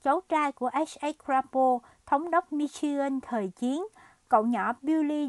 [0.04, 1.12] cháu trai của H.A.
[1.26, 3.84] Crapo, thống đốc Michigan thời chiến.
[4.30, 5.28] Cậu nhỏ Billy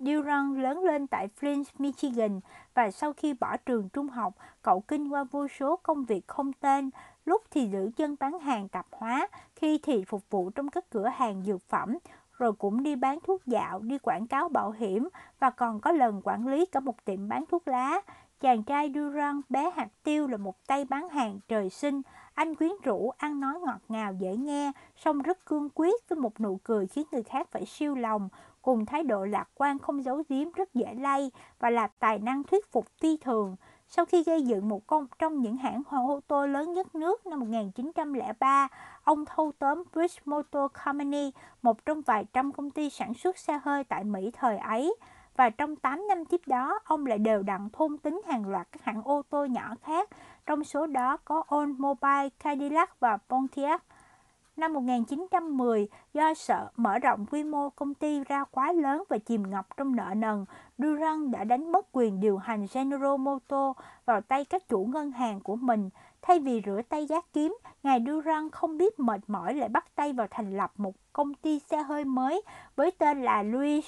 [0.00, 2.40] Durant lớn lên tại Flint, Michigan
[2.74, 6.52] và sau khi bỏ trường trung học, cậu kinh qua vô số công việc không
[6.52, 6.90] tên,
[7.24, 11.06] lúc thì giữ chân bán hàng tạp hóa, khi thì phục vụ trong các cửa
[11.06, 11.98] hàng dược phẩm,
[12.38, 15.08] rồi cũng đi bán thuốc dạo, đi quảng cáo bảo hiểm
[15.40, 18.00] và còn có lần quản lý cả một tiệm bán thuốc lá.
[18.40, 22.02] Chàng trai Durant bé hạt tiêu là một tay bán hàng trời sinh,
[22.34, 26.40] anh quyến rũ, ăn nói ngọt ngào dễ nghe, song rất cương quyết với một
[26.40, 28.28] nụ cười khiến người khác phải siêu lòng,
[28.62, 32.42] cùng thái độ lạc quan không giấu giếm rất dễ lay và là tài năng
[32.42, 33.56] thuyết phục phi thường.
[33.88, 37.40] Sau khi gây dựng một công trong những hãng ô tô lớn nhất nước năm
[37.40, 38.68] 1903,
[39.04, 41.32] ông thâu tóm British Motor Company,
[41.62, 44.94] một trong vài trăm công ty sản xuất xe hơi tại Mỹ thời ấy.
[45.36, 48.84] Và trong 8 năm tiếp đó, ông lại đều đặn thôn tính hàng loạt các
[48.84, 50.08] hãng ô tô nhỏ khác,
[50.46, 53.84] trong số đó có Oldsmobile, Cadillac và Pontiac.
[54.60, 59.50] Năm 1910, do sợ mở rộng quy mô công ty ra quá lớn và chìm
[59.50, 60.44] ngập trong nợ nần,
[60.78, 65.40] Durant đã đánh mất quyền điều hành General Motors vào tay các chủ ngân hàng
[65.40, 65.90] của mình.
[66.22, 70.12] Thay vì rửa tay gác kiếm, ngài Durant không biết mệt mỏi lại bắt tay
[70.12, 72.42] vào thành lập một công ty xe hơi mới
[72.76, 73.84] với tên là Louis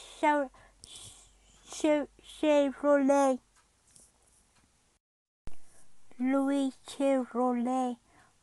[2.41, 3.39] Chevrolet.
[6.19, 7.97] Louis Chevrolet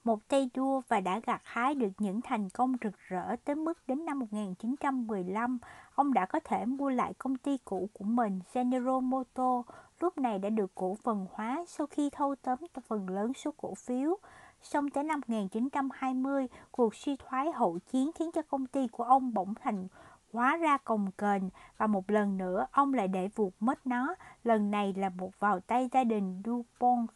[0.04, 3.74] một tay đua và đã gặt hái được những thành công rực rỡ tới mức
[3.88, 5.60] đến năm 1915,
[5.96, 9.70] ông đã có thể mua lại công ty cũ của mình, General Motors,
[10.00, 13.74] lúc này đã được cổ phần hóa sau khi thâu tóm phần lớn số cổ
[13.76, 14.18] phiếu.
[14.62, 19.34] Xong tới năm 1920, cuộc suy thoái hậu chiến khiến cho công ty của ông
[19.34, 19.88] bỗng thành
[20.34, 24.72] hóa ra cồng kềnh và một lần nữa ông lại để vụt mất nó, lần
[24.72, 27.10] này là một vào tay gia đình DuPont.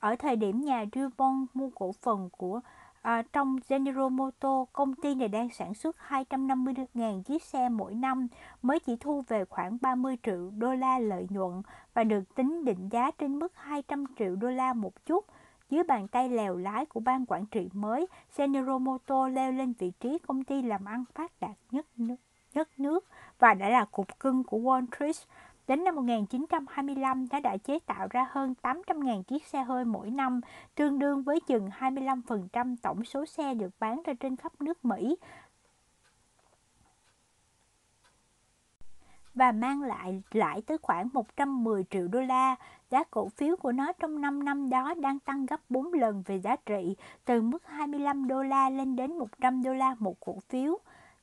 [0.00, 2.60] Ở thời điểm nhà DuPont mua cổ phần của
[3.02, 8.28] à, trong General Motors, công ty này đang sản xuất 250.000 chiếc xe mỗi năm,
[8.62, 11.62] mới chỉ thu về khoảng 30 triệu đô la lợi nhuận
[11.94, 15.24] và được tính định giá trên mức 200 triệu đô la một chút.
[15.70, 19.92] Dưới bàn tay lèo lái của ban quản trị mới, General Motors leo lên vị
[20.00, 22.16] trí công ty làm ăn phát đạt nhất nước,
[22.54, 23.04] nhất nước
[23.38, 25.16] và đã là cục cưng của Wall Street
[25.68, 30.40] Đến năm 1925, nó đã chế tạo ra hơn 800.000 chiếc xe hơi mỗi năm,
[30.74, 35.16] tương đương với chừng 25% tổng số xe được bán ra trên khắp nước Mỹ.
[39.34, 42.56] và mang lại lãi tới khoảng 110 triệu đô la.
[42.90, 46.40] Giá cổ phiếu của nó trong 5 năm đó đang tăng gấp 4 lần về
[46.40, 50.78] giá trị, từ mức 25 đô la lên đến 100 đô la một cổ phiếu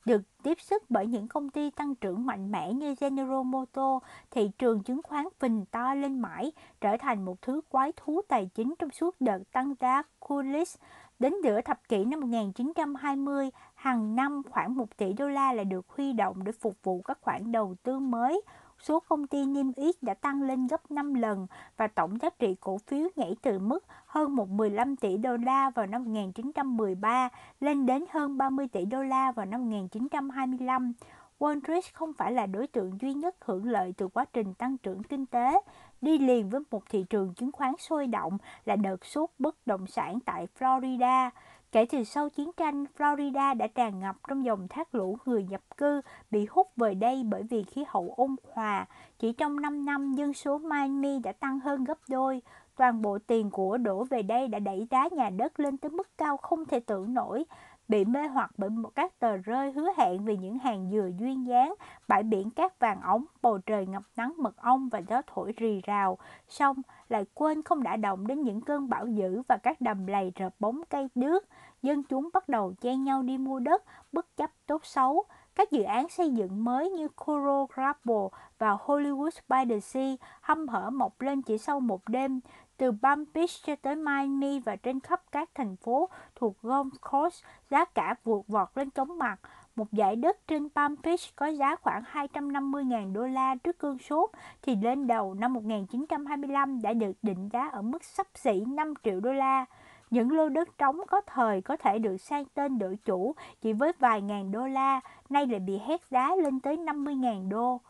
[0.05, 4.51] được tiếp sức bởi những công ty tăng trưởng mạnh mẽ như General Motors, thị
[4.57, 6.51] trường chứng khoán phình to lên mãi,
[6.81, 10.79] trở thành một thứ quái thú tài chính trong suốt đợt tăng giá Coolidge.
[11.19, 13.49] Đến giữa thập kỷ năm 1920,
[13.85, 17.17] hàng năm khoảng 1 tỷ đô la là được huy động để phục vụ các
[17.21, 18.41] khoản đầu tư mới,
[18.79, 22.55] số công ty niêm yết đã tăng lên gấp 5 lần và tổng giá trị
[22.59, 27.29] cổ phiếu nhảy từ mức hơn một 15 tỷ đô la vào năm 1913
[27.59, 30.93] lên đến hơn 30 tỷ đô la vào năm 1925.
[31.39, 34.77] Wall Street không phải là đối tượng duy nhất hưởng lợi từ quá trình tăng
[34.77, 35.61] trưởng kinh tế.
[36.01, 39.87] Đi liền với một thị trường chứng khoán sôi động là đợt sốt bất động
[39.87, 41.29] sản tại Florida.
[41.71, 45.61] Kể từ sau chiến tranh, Florida đã tràn ngập trong dòng thác lũ người nhập
[45.77, 46.01] cư
[46.31, 48.85] bị hút về đây bởi vì khí hậu ôn hòa.
[49.19, 52.41] Chỉ trong 5 năm, dân số Miami đã tăng hơn gấp đôi.
[52.75, 56.17] Toàn bộ tiền của đổ về đây đã đẩy giá nhà đất lên tới mức
[56.17, 57.43] cao không thể tưởng nổi
[57.87, 61.47] bị mê hoặc bởi một các tờ rơi hứa hẹn về những hàng dừa duyên
[61.47, 61.73] dáng,
[62.07, 65.81] bãi biển cát vàng ống, bầu trời ngập nắng mật ong và gió thổi rì
[65.81, 66.17] rào,
[66.47, 70.31] xong lại quên không đã động đến những cơn bão dữ và các đầm lầy
[70.35, 71.45] rợp bóng cây đước.
[71.81, 75.23] Dân chúng bắt đầu chen nhau đi mua đất, bất chấp tốt xấu.
[75.55, 80.67] Các dự án xây dựng mới như Coral Gables và Hollywood by the Sea hâm
[80.67, 82.39] hở mọc lên chỉ sau một đêm,
[82.77, 87.43] từ Palm Beach cho tới Miami và trên khắp các thành phố thuộc Gulf Coast,
[87.69, 89.39] giá cả vượt vọt lên chóng mặt.
[89.75, 94.29] Một giải đất trên Palm Beach có giá khoảng 250.000 đô la trước cơn sốt
[94.61, 99.19] thì lên đầu năm 1925 đã được định giá ở mức sắp xỉ 5 triệu
[99.19, 99.65] đô la.
[100.09, 103.91] Những lô đất trống có thời có thể được sang tên đổi chủ chỉ với
[103.99, 107.81] vài ngàn đô la, nay lại bị hét giá lên tới 50.000 đô.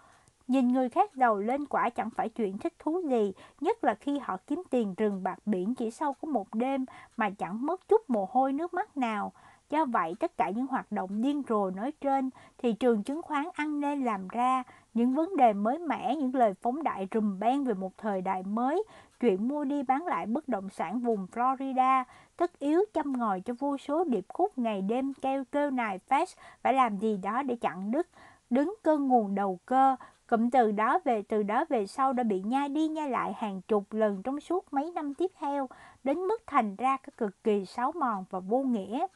[0.48, 4.20] Nhìn người khác giàu lên quả chẳng phải chuyện thích thú gì, nhất là khi
[4.20, 6.86] họ kiếm tiền rừng bạc biển chỉ sau có một đêm
[7.18, 9.32] mà chẳng mất chút mồ hôi nước mắt nào.
[9.70, 13.46] Do vậy, tất cả những hoạt động điên rồ nói trên, thị trường chứng khoán
[13.54, 17.64] ăn nên làm ra, những vấn đề mới mẻ, những lời phóng đại rùm beng
[17.64, 18.84] về một thời đại mới,
[19.20, 22.04] chuyện mua đi bán lại bất động sản vùng Florida,
[22.38, 26.26] tất yếu chăm ngòi cho vô số điệp khúc ngày đêm kêu kêu nài Fed
[26.62, 28.08] phải làm gì đó để chặn đứt,
[28.50, 29.96] đứng cơn nguồn đầu cơ,
[30.30, 33.61] Cụm từ đó về từ đó về sau đã bị nhai đi nhai lại hàng
[33.61, 35.69] chục lần trong suốt mấy năm tiếp theo,
[36.03, 39.07] đến mức thành ra cái cực kỳ xáo mòn và vô nghĩa.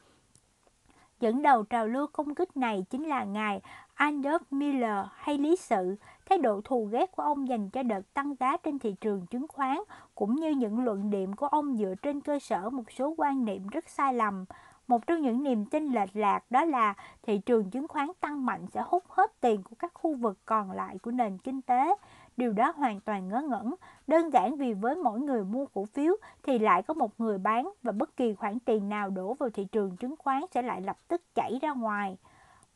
[1.20, 3.60] Dẫn đầu trào lưu công kích này chính là ngài
[3.96, 5.96] Adolf Miller hay lý sự,
[6.26, 9.48] thái độ thù ghét của ông dành cho đợt tăng giá trên thị trường chứng
[9.48, 9.78] khoán,
[10.14, 13.66] cũng như những luận điểm của ông dựa trên cơ sở một số quan niệm
[13.66, 14.44] rất sai lầm.
[14.90, 18.66] Một trong những niềm tin lệch lạc đó là thị trường chứng khoán tăng mạnh
[18.66, 21.94] sẽ hút hết tiền của các khu vực còn lại của nền kinh tế.
[22.36, 23.74] Điều đó hoàn toàn ngớ ngẩn,
[24.06, 27.70] đơn giản vì với mỗi người mua cổ phiếu thì lại có một người bán
[27.82, 30.96] và bất kỳ khoản tiền nào đổ vào thị trường chứng khoán sẽ lại lập
[31.08, 32.16] tức chảy ra ngoài.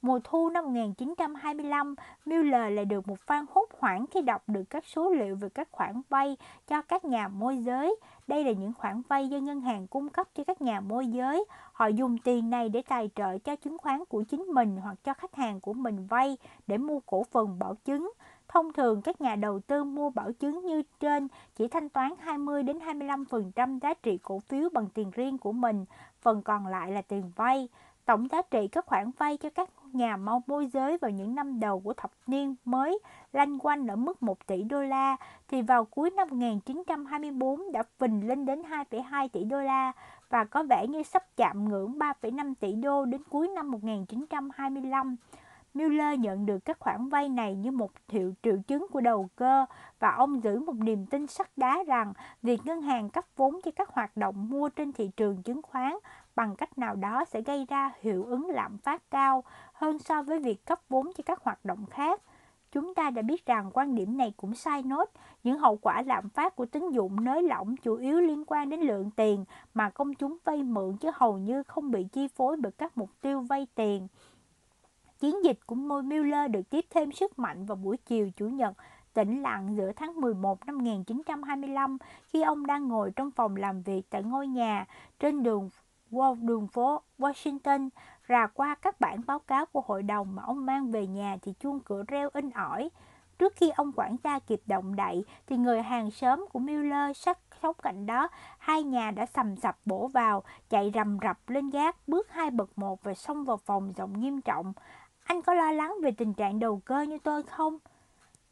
[0.04, 1.94] Mùa thu năm 1925,
[2.24, 5.68] Miller lại được một phan hốt hoảng khi đọc được các số liệu về các
[5.72, 6.36] khoản vay
[6.66, 7.96] cho các nhà môi giới.
[8.26, 11.44] Đây là những khoản vay do ngân hàng cung cấp cho các nhà môi giới.
[11.72, 15.14] Họ dùng tiền này để tài trợ cho chứng khoán của chính mình hoặc cho
[15.14, 16.36] khách hàng của mình vay
[16.66, 18.12] để mua cổ phần bảo chứng.
[18.48, 22.62] Thông thường các nhà đầu tư mua bảo chứng như trên chỉ thanh toán 20
[22.62, 25.84] đến 25% giá trị cổ phiếu bằng tiền riêng của mình,
[26.20, 27.68] phần còn lại là tiền vay.
[28.04, 30.16] Tổng giá trị các khoản vay cho các nhà
[30.46, 32.98] môi giới vào những năm đầu của thập niên mới
[33.32, 35.16] lanh quanh ở mức 1 tỷ đô la,
[35.48, 39.92] thì vào cuối năm 1924 đã phình lên đến 2,2 tỷ đô la
[40.28, 45.16] và có vẻ như sắp chạm ngưỡng 3,5 tỷ đô đến cuối năm 1925.
[45.74, 49.66] Mueller nhận được các khoản vay này như một hiệu triệu chứng của đầu cơ
[49.98, 53.70] và ông giữ một niềm tin sắt đá rằng việc ngân hàng cấp vốn cho
[53.70, 55.92] các hoạt động mua trên thị trường chứng khoán
[56.36, 60.38] bằng cách nào đó sẽ gây ra hiệu ứng lạm phát cao hơn so với
[60.38, 62.20] việc cấp vốn cho các hoạt động khác.
[62.72, 65.10] Chúng ta đã biết rằng quan điểm này cũng sai nốt.
[65.44, 68.80] Những hậu quả lạm phát của tín dụng nới lỏng chủ yếu liên quan đến
[68.80, 72.72] lượng tiền mà công chúng vay mượn chứ hầu như không bị chi phối bởi
[72.72, 74.08] các mục tiêu vay tiền.
[75.18, 78.74] Chiến dịch của Miller được tiếp thêm sức mạnh vào buổi chiều Chủ nhật,
[79.14, 84.02] tĩnh lặng giữa tháng 11 năm 1925 khi ông đang ngồi trong phòng làm việc
[84.10, 84.86] tại ngôi nhà
[85.20, 85.70] trên đường
[86.40, 87.88] đường phố Washington
[88.28, 91.52] rà qua các bản báo cáo của hội đồng mà ông mang về nhà thì
[91.60, 92.90] chuông cửa reo in ỏi.
[93.38, 97.38] Trước khi ông quản gia kịp động đậy thì người hàng xóm của Miller sắc
[97.62, 102.08] sống cạnh đó, hai nhà đã sầm sập bổ vào, chạy rầm rập lên gác,
[102.08, 104.72] bước hai bậc một và xông vào phòng giọng nghiêm trọng.
[105.24, 107.78] Anh có lo lắng về tình trạng đầu cơ như tôi không?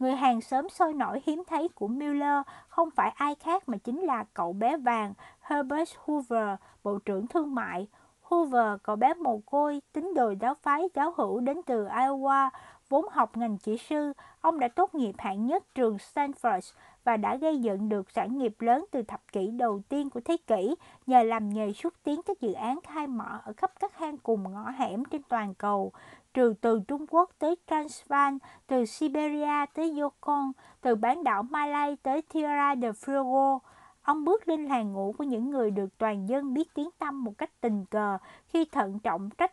[0.02, 4.00] Người hàng xóm sôi nổi hiếm thấy của Miller không phải ai khác mà chính
[4.00, 6.48] là cậu bé vàng Herbert Hoover,
[6.84, 7.86] Bộ trưởng Thương mại.
[8.22, 12.50] Hoover, cậu bé mồ côi, tín đồ giáo phái giáo hữu đến từ Iowa,
[12.88, 16.72] vốn học ngành kỹ sư, ông đã tốt nghiệp hạng nhất trường Stanford
[17.04, 20.36] và đã gây dựng được sản nghiệp lớn từ thập kỷ đầu tiên của thế
[20.46, 20.74] kỷ
[21.06, 24.52] nhờ làm nghề xúc tiến các dự án khai mở ở khắp các hang cùng
[24.52, 25.92] ngõ hẻm trên toàn cầu,
[26.34, 28.34] trừ từ Trung Quốc tới Transvaal,
[28.66, 33.58] từ Siberia tới Yukon, từ bán đảo Malay tới Tierra del Fuego.
[34.02, 37.38] Ông bước lên hàng ngũ của những người được toàn dân biết tiếng tâm một
[37.38, 38.18] cách tình cờ
[38.48, 39.52] khi thận trọng trách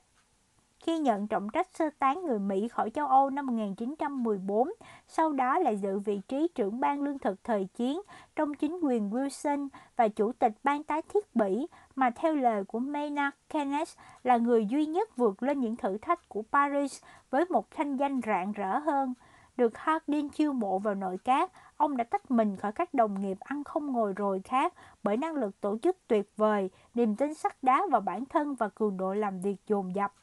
[0.79, 4.71] khi nhận trọng trách sơ tán người Mỹ khỏi châu Âu năm 1914,
[5.07, 8.01] sau đó lại giữ vị trí trưởng ban lương thực thời chiến
[8.35, 11.67] trong chính quyền Wilson và chủ tịch ban tái thiết Bỉ
[11.99, 16.29] mà theo lời của Maynard Keynes là người duy nhất vượt lên những thử thách
[16.29, 19.13] của Paris với một thanh danh rạng rỡ hơn.
[19.57, 23.37] Được Hardin chiêu mộ vào nội các, ông đã tách mình khỏi các đồng nghiệp
[23.39, 24.73] ăn không ngồi rồi khác
[25.03, 28.69] bởi năng lực tổ chức tuyệt vời, niềm tin sắt đá vào bản thân và
[28.69, 30.13] cường độ làm việc dồn dập.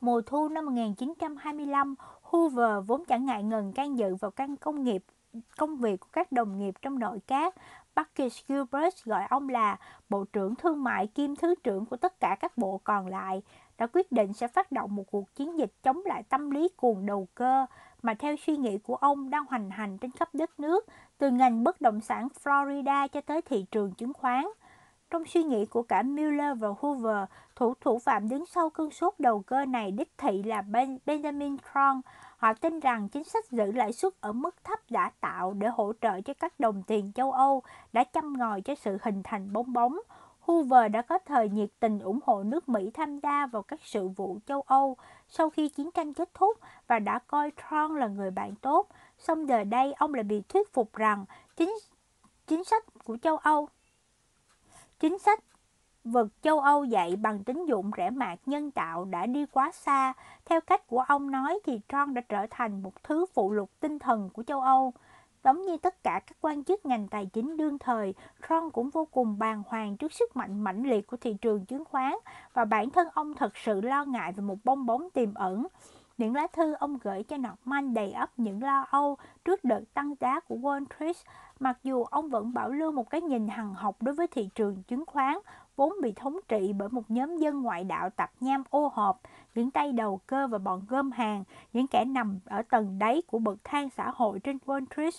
[0.00, 5.04] Mùa thu năm 1925, Hoover vốn chẳng ngại ngần can dự vào căn công nghiệp
[5.56, 7.54] công việc của các đồng nghiệp trong nội các.
[7.96, 9.76] Buckish Gilbert gọi ông là
[10.08, 13.42] Bộ trưởng Thương mại kiêm Thứ trưởng của tất cả các bộ còn lại,
[13.78, 17.06] đã quyết định sẽ phát động một cuộc chiến dịch chống lại tâm lý cuồng
[17.06, 17.66] đầu cơ
[18.02, 20.86] mà theo suy nghĩ của ông đang hoành hành trên khắp đất nước,
[21.18, 24.44] từ ngành bất động sản Florida cho tới thị trường chứng khoán.
[25.12, 29.14] Trong suy nghĩ của cả Miller và Hoover, thủ thủ phạm đứng sau cơn sốt
[29.18, 32.00] đầu cơ này đích thị là Ben Benjamin Tron
[32.36, 35.92] Họ tin rằng chính sách giữ lãi suất ở mức thấp đã tạo để hỗ
[36.00, 37.62] trợ cho các đồng tiền châu Âu
[37.92, 39.98] đã chăm ngòi cho sự hình thành bong bóng.
[40.40, 44.08] Hoover đã có thời nhiệt tình ủng hộ nước Mỹ tham gia vào các sự
[44.08, 44.96] vụ châu Âu
[45.28, 48.88] sau khi chiến tranh kết thúc và đã coi Tron là người bạn tốt.
[49.18, 51.24] Xong giờ đây ông lại bị thuyết phục rằng
[51.56, 51.74] chính
[52.46, 53.68] chính sách của châu Âu
[55.02, 55.40] Chính sách
[56.04, 60.12] vật châu Âu dạy bằng tín dụng rẻ mạt nhân tạo đã đi quá xa.
[60.44, 63.98] Theo cách của ông nói thì tron đã trở thành một thứ phụ lục tinh
[63.98, 64.92] thần của châu Âu.
[65.44, 68.14] Giống như tất cả các quan chức ngành tài chính đương thời,
[68.48, 71.84] tron cũng vô cùng bàng hoàng trước sức mạnh mãnh liệt của thị trường chứng
[71.84, 72.12] khoán
[72.54, 75.66] và bản thân ông thật sự lo ngại về một bong bóng tiềm ẩn.
[76.18, 80.14] Những lá thư ông gửi cho Norman đầy ắp những lo âu trước đợt tăng
[80.20, 81.16] giá của Wall Street,
[81.62, 84.82] mặc dù ông vẫn bảo lưu một cái nhìn hằng học đối với thị trường
[84.82, 85.38] chứng khoán,
[85.76, 89.18] vốn bị thống trị bởi một nhóm dân ngoại đạo tạp nham ô hợp,
[89.54, 93.38] những tay đầu cơ và bọn gom hàng, những kẻ nằm ở tầng đáy của
[93.38, 95.14] bậc thang xã hội trên Wall Street.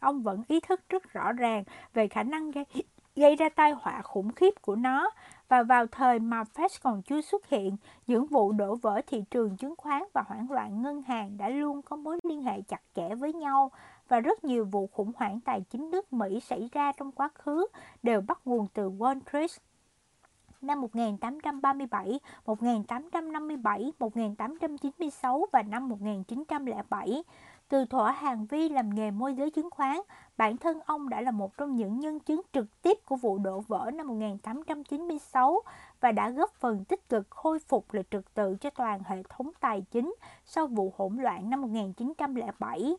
[0.00, 1.64] Ông vẫn ý thức rất rõ ràng
[1.94, 2.64] về khả năng gây,
[3.16, 5.10] gây ra tai họa khủng khiếp của nó
[5.48, 7.76] và vào thời mà Fed còn chưa xuất hiện,
[8.06, 11.82] những vụ đổ vỡ thị trường chứng khoán và hoảng loạn ngân hàng đã luôn
[11.82, 13.70] có mối liên hệ chặt chẽ với nhau
[14.12, 17.66] và rất nhiều vụ khủng hoảng tài chính nước Mỹ xảy ra trong quá khứ
[18.02, 19.50] đều bắt nguồn từ Wall Street.
[20.60, 27.22] Năm 1837, 1857, 1896 và năm 1907,
[27.68, 29.96] từ thỏa hàng vi làm nghề môi giới chứng khoán,
[30.36, 33.60] bản thân ông đã là một trong những nhân chứng trực tiếp của vụ đổ
[33.60, 35.60] vỡ năm 1896
[36.00, 39.50] và đã góp phần tích cực khôi phục lại trật tự cho toàn hệ thống
[39.60, 40.14] tài chính
[40.44, 42.96] sau vụ hỗn loạn năm 1907.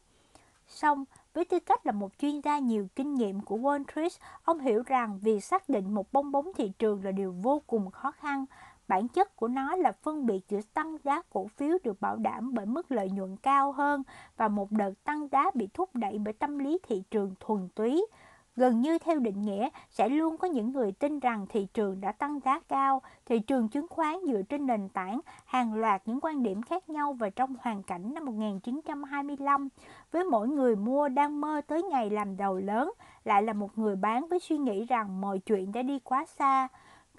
[0.74, 4.12] Song, với tư cách là một chuyên gia nhiều kinh nghiệm của Wall Street,
[4.44, 7.92] ông hiểu rằng việc xác định một bong bóng thị trường là điều vô cùng
[7.92, 8.46] khó khăn.
[8.88, 12.54] Bản chất của nó là phân biệt giữa tăng giá cổ phiếu được bảo đảm
[12.54, 14.04] bởi mức lợi nhuận cao hơn
[14.38, 18.06] và một đợt tăng giá bị thúc đẩy bởi tâm lý thị trường thuần túy.
[18.56, 22.12] Gần như theo định nghĩa, sẽ luôn có những người tin rằng thị trường đã
[22.12, 26.44] tăng giá cao, thị trường chứng khoán dựa trên nền tảng hàng loạt những quan
[26.44, 29.70] điểm khác nhau và trong hoàn cảnh năm 1925,
[30.12, 32.92] với mỗi người mua đang mơ tới ngày làm giàu lớn,
[33.24, 36.68] lại là một người bán với suy nghĩ rằng mọi chuyện đã đi quá xa.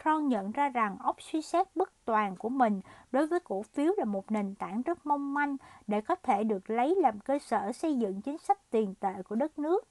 [0.04, 2.80] Tron nhận ra rằng óc suy xét bất toàn của mình
[3.12, 5.56] đối với cổ phiếu là một nền tảng rất mong manh
[5.86, 9.34] để có thể được lấy làm cơ sở xây dựng chính sách tiền tệ của
[9.34, 9.88] đất nước.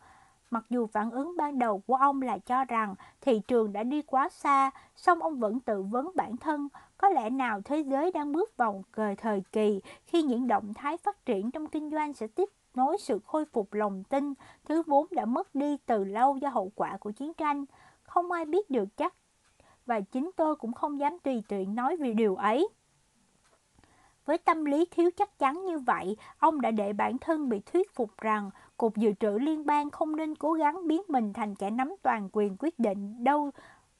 [0.53, 4.01] Mặc dù phản ứng ban đầu của ông là cho rằng thị trường đã đi
[4.01, 6.67] quá xa, song ông vẫn tự vấn bản thân
[6.97, 10.97] có lẽ nào thế giới đang bước vào cờ thời kỳ khi những động thái
[10.97, 14.33] phát triển trong kinh doanh sẽ tiếp nối sự khôi phục lòng tin,
[14.65, 17.65] thứ vốn đã mất đi từ lâu do hậu quả của chiến tranh.
[18.03, 19.13] Không ai biết được chắc
[19.85, 22.67] và chính tôi cũng không dám tùy tiện nói về điều ấy.
[24.25, 27.95] Với tâm lý thiếu chắc chắn như vậy, ông đã để bản thân bị thuyết
[27.95, 31.69] phục rằng Cục Dự trữ Liên bang không nên cố gắng biến mình thành kẻ
[31.69, 33.51] nắm toàn quyền quyết định đâu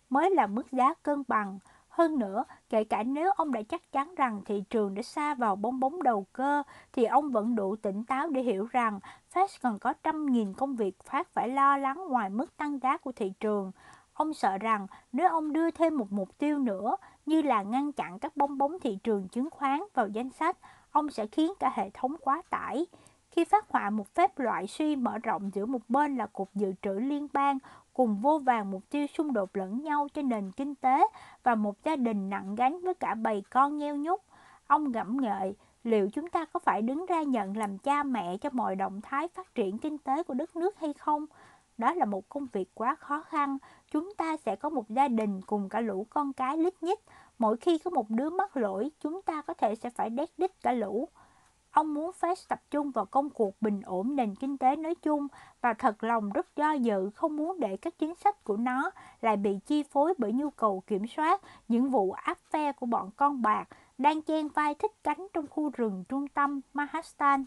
[0.10, 1.60] mới là mức giá cân bằng.
[1.90, 5.56] Hơn nữa, kể cả nếu ông đã chắc chắn rằng thị trường đã xa vào
[5.56, 6.64] bóng bóng đầu cơ,
[6.94, 9.00] thì ông vẫn đủ tỉnh táo để hiểu rằng
[9.34, 12.98] Fed còn có trăm nghìn công việc phát phải lo lắng ngoài mức tăng giá
[12.98, 13.72] của thị trường.
[14.14, 16.96] Ông sợ rằng nếu ông đưa thêm một mục tiêu nữa,
[17.26, 20.58] như là ngăn chặn các bong bóng thị trường chứng khoán vào danh sách,
[20.92, 22.86] ông sẽ khiến cả hệ thống quá tải.
[23.30, 26.74] Khi phát họa một phép loại suy mở rộng giữa một bên là Cục Dự
[26.82, 27.58] trữ Liên bang
[27.94, 31.08] cùng vô vàng mục tiêu xung đột lẫn nhau cho nền kinh tế
[31.44, 34.22] và một gia đình nặng gánh với cả bầy con nheo nhúc,
[34.68, 38.50] ông ngẫm ngợi liệu chúng ta có phải đứng ra nhận làm cha mẹ cho
[38.54, 41.26] mọi động thái phát triển kinh tế của đất nước hay không?
[41.78, 43.58] Đó là một công việc quá khó khăn.
[43.92, 47.00] Chúng ta sẽ có một gia đình cùng cả lũ con cái lít nhít.
[47.38, 50.52] Mỗi khi có một đứa mắc lỗi, chúng ta có thể sẽ phải đét đít
[50.62, 51.10] cả lũ.
[51.74, 55.28] Ông muốn Fed tập trung vào công cuộc bình ổn nền kinh tế nói chung
[55.62, 58.92] và thật lòng rất do dự không muốn để các chính sách của nó
[59.22, 63.10] lại bị chi phối bởi nhu cầu kiểm soát những vụ áp phe của bọn
[63.18, 63.66] con bạc
[63.98, 67.46] đang chen vai thích cánh trong khu rừng trung tâm Mahastan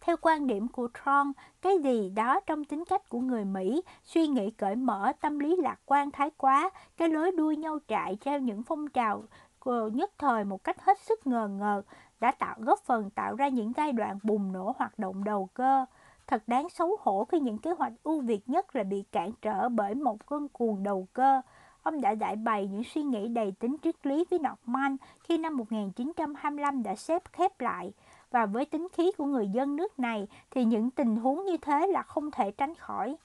[0.00, 4.26] theo quan điểm của Tron, cái gì đó trong tính cách của người Mỹ, suy
[4.26, 8.38] nghĩ cởi mở, tâm lý lạc quan thái quá, cái lối đuôi nhau trại theo
[8.38, 9.22] những phong trào
[9.92, 11.82] nhất thời một cách hết sức ngờ ngờ,
[12.20, 15.84] đã tạo góp phần tạo ra những giai đoạn bùng nổ hoạt động đầu cơ.
[16.26, 19.68] Thật đáng xấu hổ khi những kế hoạch ưu việt nhất là bị cản trở
[19.68, 21.40] bởi một cơn cuồng đầu cơ.
[21.82, 25.56] Ông đã giải bày những suy nghĩ đầy tính triết lý với Norman khi năm
[25.56, 27.92] 1925 đã xếp khép lại.
[28.30, 31.86] Và với tính khí của người dân nước này thì những tình huống như thế
[31.86, 33.16] là không thể tránh khỏi.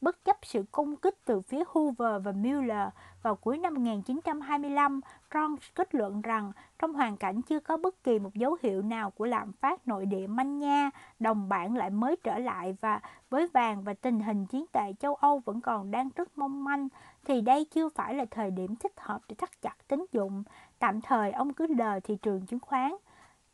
[0.00, 2.88] Bất chấp sự công kích từ phía Hoover và Mueller
[3.22, 5.00] vào cuối năm 1925,
[5.34, 9.10] Ron kết luận rằng trong hoàn cảnh chưa có bất kỳ một dấu hiệu nào
[9.10, 13.00] của lạm phát nội địa manh nha, đồng bảng lại mới trở lại và
[13.30, 16.88] với vàng và tình hình chiến tệ châu Âu vẫn còn đang rất mong manh,
[17.24, 20.42] thì đây chưa phải là thời điểm thích hợp để thắt chặt tín dụng.
[20.78, 22.92] Tạm thời ông cứ đờ thị trường chứng khoán.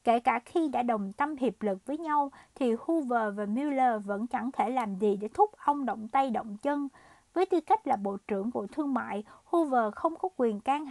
[0.06, 4.26] Kể cả khi đã đồng tâm hiệp lực với nhau thì Hoover và Mueller vẫn
[4.26, 6.88] chẳng thể làm gì để thúc ông động tay động chân.
[7.34, 10.86] Với tư cách là Bộ trưởng Bộ Thương mại, Hoover không có quyền can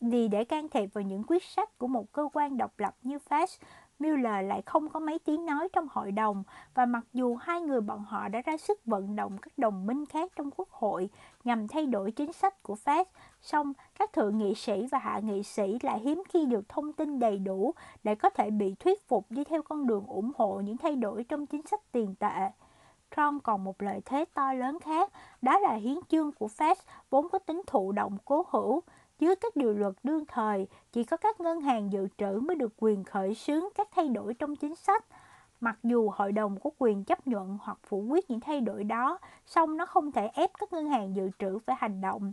[0.00, 3.18] gì để can thiệp vào những quyết sách của một cơ quan độc lập như
[3.28, 3.46] Fed.
[3.98, 6.42] Mueller lại không có mấy tiếng nói trong hội đồng
[6.74, 10.06] và mặc dù hai người bọn họ đã ra sức vận động các đồng minh
[10.06, 11.10] khác trong quốc hội
[11.44, 13.04] nhằm thay đổi chính sách của Fed,
[13.42, 17.18] Song, các thượng nghị sĩ và hạ nghị sĩ lại hiếm khi được thông tin
[17.18, 20.76] đầy đủ để có thể bị thuyết phục đi theo con đường ủng hộ những
[20.76, 22.50] thay đổi trong chính sách tiền tệ.
[23.16, 25.12] Trump còn một lợi thế to lớn khác,
[25.42, 26.74] đó là hiến chương của Fed
[27.10, 28.80] vốn có tính thụ động cố hữu.
[29.18, 32.72] Dưới các điều luật đương thời, chỉ có các ngân hàng dự trữ mới được
[32.76, 35.04] quyền khởi xướng các thay đổi trong chính sách.
[35.60, 39.18] Mặc dù hội đồng có quyền chấp nhận hoặc phủ quyết những thay đổi đó,
[39.46, 42.32] song nó không thể ép các ngân hàng dự trữ phải hành động.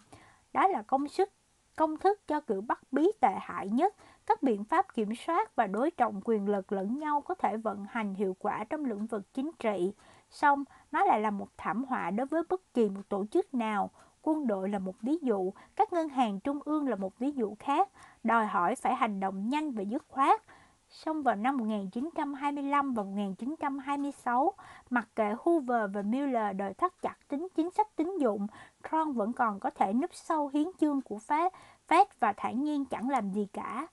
[0.57, 1.29] Đó là công sức
[1.75, 3.95] công thức cho kiểu bắt bí tệ hại nhất.
[4.25, 7.85] Các biện pháp kiểm soát và đối trọng quyền lực lẫn nhau có thể vận
[7.89, 9.93] hành hiệu quả trong lĩnh vực chính trị.
[10.29, 13.89] Song nó lại là một thảm họa đối với bất kỳ một tổ chức nào.
[14.21, 17.55] Quân đội là một ví dụ các ngân hàng trung ương là một ví dụ
[17.59, 17.89] khác.
[18.23, 20.41] Đòi hỏi phải hành động nhanh và dứt khoát.
[20.89, 24.53] Xong vào năm 1925 và 1926,
[24.89, 28.47] mặc kệ Hoover và Miller đòi thắt chặt tính chính sách tín dụng,
[28.91, 31.49] Ron vẫn còn có thể núp sâu hiến chương của Fed,
[31.87, 33.87] Fed và thản nhiên chẳng làm gì cả.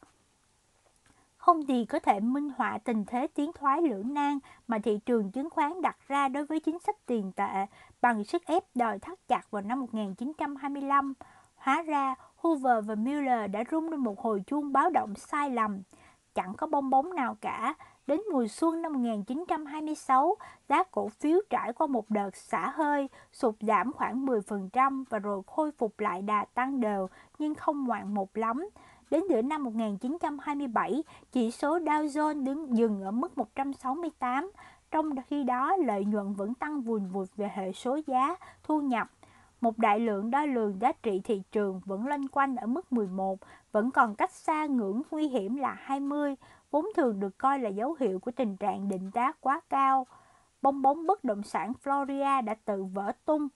[1.37, 4.39] Không gì có thể minh họa tình thế tiến thoái lưỡng nan
[4.69, 7.67] mà thị trường chứng khoán đặt ra đối với chính sách tiền tệ
[8.01, 11.15] bằng sức ép đòi thắt chặt vào năm 1925.
[11.55, 15.83] Hóa ra, Hoover và Miller đã rung lên một hồi chuông báo động sai lầm
[16.35, 17.75] chẳng có bong bóng nào cả.
[18.07, 20.37] Đến mùa xuân năm 1926,
[20.69, 25.43] giá cổ phiếu trải qua một đợt xả hơi, sụt giảm khoảng 10% và rồi
[25.47, 27.09] khôi phục lại đà tăng đều
[27.39, 28.69] nhưng không ngoạn mục lắm.
[29.11, 31.03] Đến giữa năm 1927,
[31.33, 34.51] chỉ số Dow Jones đứng dừng ở mức 168,
[34.91, 39.11] trong khi đó lợi nhuận vẫn tăng vùn vụt về hệ số giá, thu nhập.
[39.61, 43.39] Một đại lượng đo lường giá trị thị trường vẫn loanh quanh ở mức 11,
[43.73, 46.35] vẫn còn cách xa ngưỡng nguy hiểm là 20,
[46.75, 50.07] vốn thường được coi là dấu hiệu của tình trạng định giá quá cao.
[50.63, 53.49] Bong bóng bất động sản Florida đã tự vỡ tung,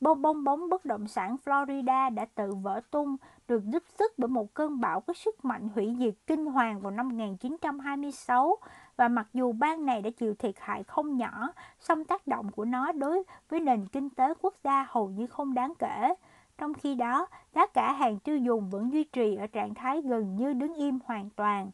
[0.00, 3.16] bong bong bóng bất động sản Florida đã tự vỡ tung,
[3.48, 6.90] được giúp sức bởi một cơn bão có sức mạnh hủy diệt kinh hoàng vào
[6.90, 8.56] năm 1926
[8.96, 12.64] và mặc dù bang này đã chịu thiệt hại không nhỏ, song tác động của
[12.64, 16.14] nó đối với nền kinh tế quốc gia hầu như không đáng kể.
[16.58, 20.36] Trong khi đó, giá cả hàng tiêu dùng vẫn duy trì ở trạng thái gần
[20.36, 21.70] như đứng im hoàn toàn.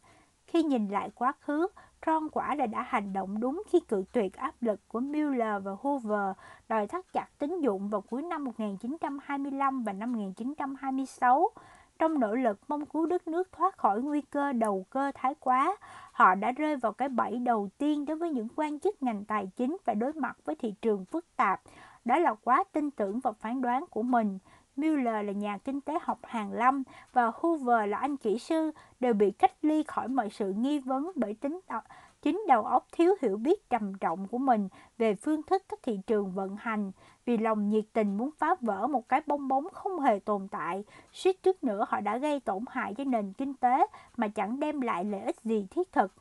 [0.56, 1.68] Khi nhìn lại quá khứ,
[2.06, 5.72] Tron quả là đã hành động đúng khi cự tuyệt áp lực của Mueller và
[5.80, 6.36] Hoover
[6.68, 11.48] đòi thắt chặt tín dụng vào cuối năm 1925 và năm 1926.
[11.98, 15.76] Trong nỗ lực mong cứu đất nước thoát khỏi nguy cơ đầu cơ thái quá,
[16.12, 19.50] họ đã rơi vào cái bẫy đầu tiên đối với những quan chức ngành tài
[19.56, 21.60] chính và đối mặt với thị trường phức tạp.
[22.04, 24.38] Đó là quá tin tưởng vào phán đoán của mình.
[24.76, 26.82] Miller là nhà kinh tế học hàng lâm
[27.12, 28.70] và Hoover là anh kỹ sư,
[29.00, 31.60] đều bị cách ly khỏi mọi sự nghi vấn bởi tính
[32.22, 36.00] chính đầu óc thiếu hiểu biết trầm trọng của mình về phương thức các thị
[36.06, 36.92] trường vận hành.
[37.24, 40.84] Vì lòng nhiệt tình muốn phá vỡ một cái bong bóng không hề tồn tại,
[41.12, 43.86] suýt trước nữa họ đã gây tổn hại cho nền kinh tế
[44.16, 46.12] mà chẳng đem lại lợi ích gì thiết thực.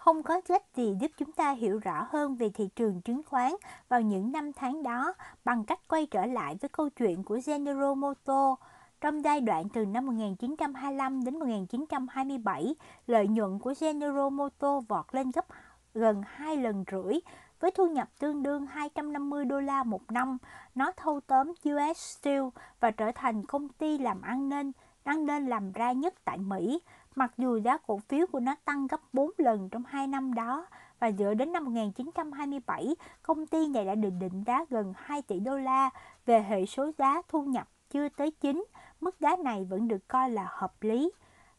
[0.00, 3.52] Không có cách gì giúp chúng ta hiểu rõ hơn về thị trường chứng khoán
[3.88, 5.14] vào những năm tháng đó
[5.44, 8.60] bằng cách quay trở lại với câu chuyện của General Motors.
[9.00, 12.74] Trong giai đoạn từ năm 1925 đến 1927,
[13.06, 15.46] lợi nhuận của General Motors vọt lên gấp
[15.94, 17.14] gần 2 lần rưỡi
[17.60, 20.38] với thu nhập tương đương 250 đô la một năm.
[20.74, 22.42] Nó thâu tóm US Steel
[22.80, 24.72] và trở thành công ty làm ăn nên
[25.04, 26.80] đang lên làm ra nhất tại Mỹ.
[27.16, 30.66] Mặc dù giá cổ phiếu của nó tăng gấp 4 lần trong 2 năm đó
[31.00, 35.40] và dựa đến năm 1927, công ty này đã được định giá gần 2 tỷ
[35.40, 35.90] đô la
[36.26, 38.64] về hệ số giá thu nhập chưa tới 9,
[39.00, 41.10] mức giá này vẫn được coi là hợp lý.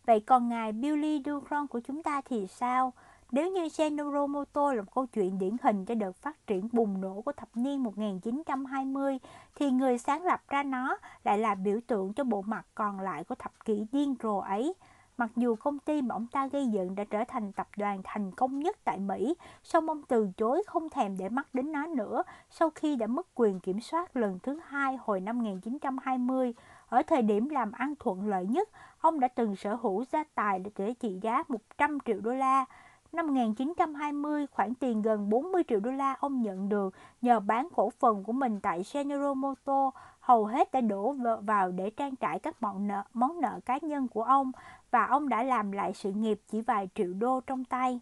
[0.06, 2.94] Vậy còn ngài Billy Duron của chúng ta thì sao?
[3.32, 7.02] Nếu như General Motors là một câu chuyện điển hình cho đợt phát triển bùng
[7.02, 9.20] nổ của thập niên 1920,
[9.56, 13.24] thì người sáng lập ra nó lại là biểu tượng cho bộ mặt còn lại
[13.24, 14.74] của thập kỷ điên rồ ấy.
[15.18, 18.32] Mặc dù công ty mà ông ta gây dựng đã trở thành tập đoàn thành
[18.32, 22.24] công nhất tại Mỹ, song ông từ chối không thèm để mắt đến nó nữa
[22.50, 26.54] sau khi đã mất quyền kiểm soát lần thứ hai hồi năm 1920.
[26.90, 30.60] Ở thời điểm làm ăn thuận lợi nhất, ông đã từng sở hữu gia tài
[30.60, 32.66] để trị giá 100 triệu đô la.
[33.12, 37.90] Năm 1920, khoản tiền gần 40 triệu đô la ông nhận được nhờ bán cổ
[38.00, 42.62] phần của mình tại General Motors hầu hết đã đổ vào để trang trải các
[42.62, 44.52] món nợ, món nợ cá nhân của ông
[44.92, 48.00] và ông đã làm lại sự nghiệp chỉ vài triệu đô trong tay.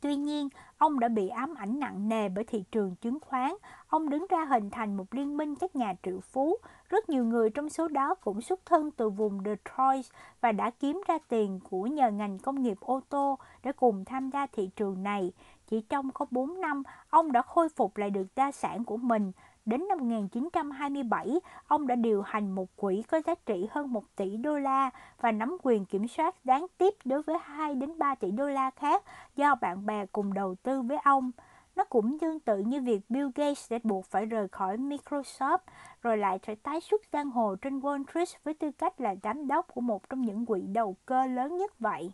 [0.00, 0.48] Tuy nhiên,
[0.78, 3.52] ông đã bị ám ảnh nặng nề bởi thị trường chứng khoán.
[3.88, 6.56] Ông đứng ra hình thành một liên minh các nhà triệu phú.
[6.88, 10.04] Rất nhiều người trong số đó cũng xuất thân từ vùng Detroit
[10.40, 14.30] và đã kiếm ra tiền của nhờ ngành công nghiệp ô tô để cùng tham
[14.30, 15.32] gia thị trường này.
[15.66, 19.32] chỉ trong có 4 năm, ông đã khôi phục lại được gia sản của mình.
[19.68, 24.36] Đến năm 1927, ông đã điều hành một quỹ có giá trị hơn 1 tỷ
[24.36, 24.90] đô la
[25.20, 28.70] và nắm quyền kiểm soát đáng tiếp đối với 2 đến 3 tỷ đô la
[28.70, 29.02] khác
[29.36, 31.30] do bạn bè cùng đầu tư với ông.
[31.76, 35.58] Nó cũng tương tự như việc Bill Gates đã buộc phải rời khỏi Microsoft
[36.02, 39.46] rồi lại phải tái xuất giang hồ trên Wall Street với tư cách là giám
[39.48, 42.12] đốc của một trong những quỹ đầu cơ lớn nhất vậy.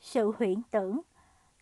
[0.00, 1.00] Sự huyễn tưởng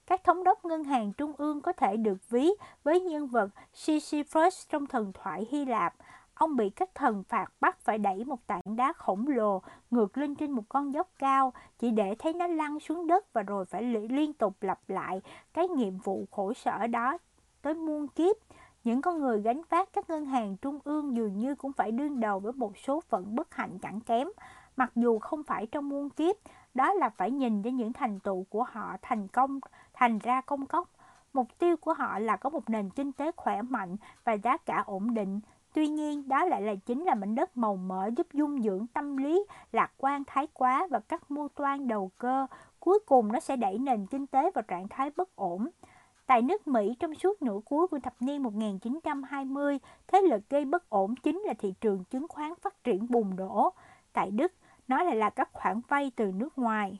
[0.08, 2.50] các thống đốc ngân hàng trung ương có thể được ví
[2.84, 5.94] với nhân vật Sisyphus trong thần thoại Hy Lạp.
[6.34, 10.34] Ông bị các thần phạt bắt phải đẩy một tảng đá khổng lồ ngược lên
[10.34, 13.82] trên một con dốc cao chỉ để thấy nó lăn xuống đất và rồi phải
[14.08, 15.20] liên tục lặp lại
[15.54, 17.18] cái nhiệm vụ khổ sở đó
[17.62, 18.36] tới muôn kiếp.
[18.84, 22.20] Những con người gánh vác các ngân hàng trung ương dường như cũng phải đương
[22.20, 24.28] đầu với một số phận bất hạnh chẳng kém,
[24.76, 26.36] mặc dù không phải trong muôn kiếp,
[26.74, 29.60] đó là phải nhìn đến những thành tựu của họ thành công,
[29.98, 30.88] thành ra công cốc.
[31.32, 34.82] Mục tiêu của họ là có một nền kinh tế khỏe mạnh và giá cả
[34.86, 35.40] ổn định.
[35.72, 39.16] Tuy nhiên, đó lại là chính là mảnh đất màu mỡ giúp dung dưỡng tâm
[39.16, 42.46] lý, lạc quan thái quá và các mưu toan đầu cơ.
[42.80, 45.68] Cuối cùng nó sẽ đẩy nền kinh tế vào trạng thái bất ổn.
[46.26, 50.90] Tại nước Mỹ trong suốt nửa cuối của thập niên 1920, thế lực gây bất
[50.90, 53.72] ổn chính là thị trường chứng khoán phát triển bùng nổ.
[54.12, 54.52] Tại Đức,
[54.88, 56.98] nó lại là các khoản vay từ nước ngoài.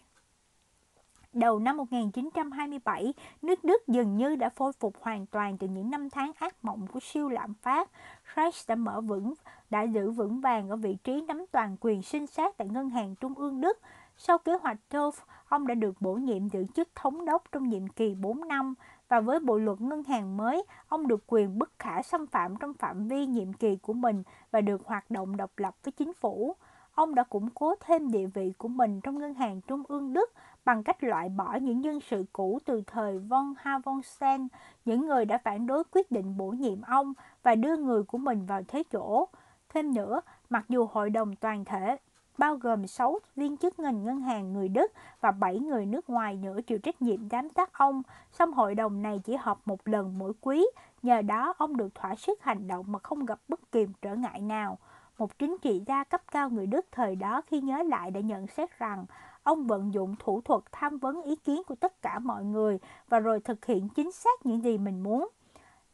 [1.39, 6.11] Đầu năm 1927, nước Đức dường như đã phôi phục hoàn toàn từ những năm
[6.11, 7.91] tháng ác mộng của siêu lạm phát.
[8.37, 9.35] Reich đã mở vững,
[9.71, 13.15] đã giữ vững vàng ở vị trí nắm toàn quyền sinh sát tại Ngân hàng
[13.15, 13.79] Trung ương Đức.
[14.17, 15.13] Sau kế hoạch Dolf,
[15.49, 18.75] ông đã được bổ nhiệm giữ chức thống đốc trong nhiệm kỳ 4 năm
[19.09, 22.75] và với bộ luật ngân hàng mới, ông được quyền bất khả xâm phạm trong
[22.75, 26.57] phạm vi nhiệm kỳ của mình và được hoạt động độc lập với chính phủ.
[26.95, 30.33] Ông đã củng cố thêm địa vị của mình trong ngân hàng trung ương Đức
[30.69, 34.49] bằng cách loại bỏ những nhân sự cũ từ thời von Havonsen,
[34.85, 37.13] những người đã phản đối quyết định bổ nhiệm ông
[37.43, 39.29] và đưa người của mình vào thế chỗ.
[39.69, 40.21] Thêm nữa,
[40.51, 41.97] mặc dù hội đồng toàn thể
[42.39, 46.37] bao gồm 6 viên chức ngành ngân hàng người Đức và 7 người nước ngoài
[46.37, 50.19] nữa chịu trách nhiệm giám sát ông, song hội đồng này chỉ họp một lần
[50.19, 50.67] mỗi quý,
[51.03, 54.41] nhờ đó ông được thỏa sức hành động mà không gặp bất kỳ trở ngại
[54.41, 54.79] nào.
[55.19, 58.47] Một chính trị gia cấp cao người Đức thời đó khi nhớ lại đã nhận
[58.47, 59.07] xét rằng
[59.49, 63.19] ông vận dụng thủ thuật tham vấn ý kiến của tất cả mọi người và
[63.19, 65.29] rồi thực hiện chính xác những gì mình muốn.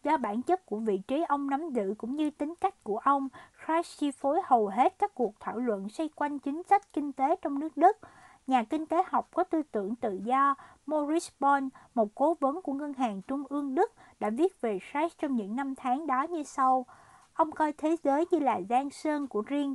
[0.04, 3.28] Do bản chất của vị trí ông nắm giữ cũng như tính cách của ông,
[3.66, 7.36] Christ chi phối hầu hết các cuộc thảo luận xoay quanh chính sách kinh tế
[7.42, 7.96] trong nước Đức.
[8.46, 10.54] Nhà kinh tế học có tư tưởng tự do
[10.86, 15.18] Maurice Bond, một cố vấn của Ngân hàng Trung ương Đức, đã viết về Christ
[15.18, 16.86] trong những năm tháng đó như sau.
[17.34, 19.74] Ông coi thế giới như là giang sơn của riêng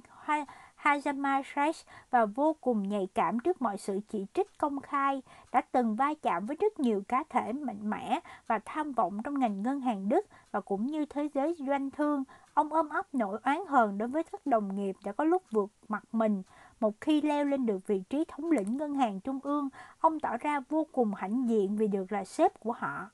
[0.84, 5.62] Hajama Shresh và vô cùng nhạy cảm trước mọi sự chỉ trích công khai, đã
[5.62, 9.64] từng va chạm với rất nhiều cá thể mạnh mẽ và tham vọng trong ngành
[9.64, 12.24] ngân hàng Đức và cũng như thế giới doanh thương.
[12.54, 15.72] Ông ôm ấp nỗi oán hờn đối với các đồng nghiệp đã có lúc vượt
[15.88, 16.44] mặt mình.
[16.80, 19.70] Một khi leo lên được vị trí thống lĩnh ngân hàng trung ương,
[20.00, 23.10] ông tỏ ra vô cùng hãnh diện vì được là sếp của họ.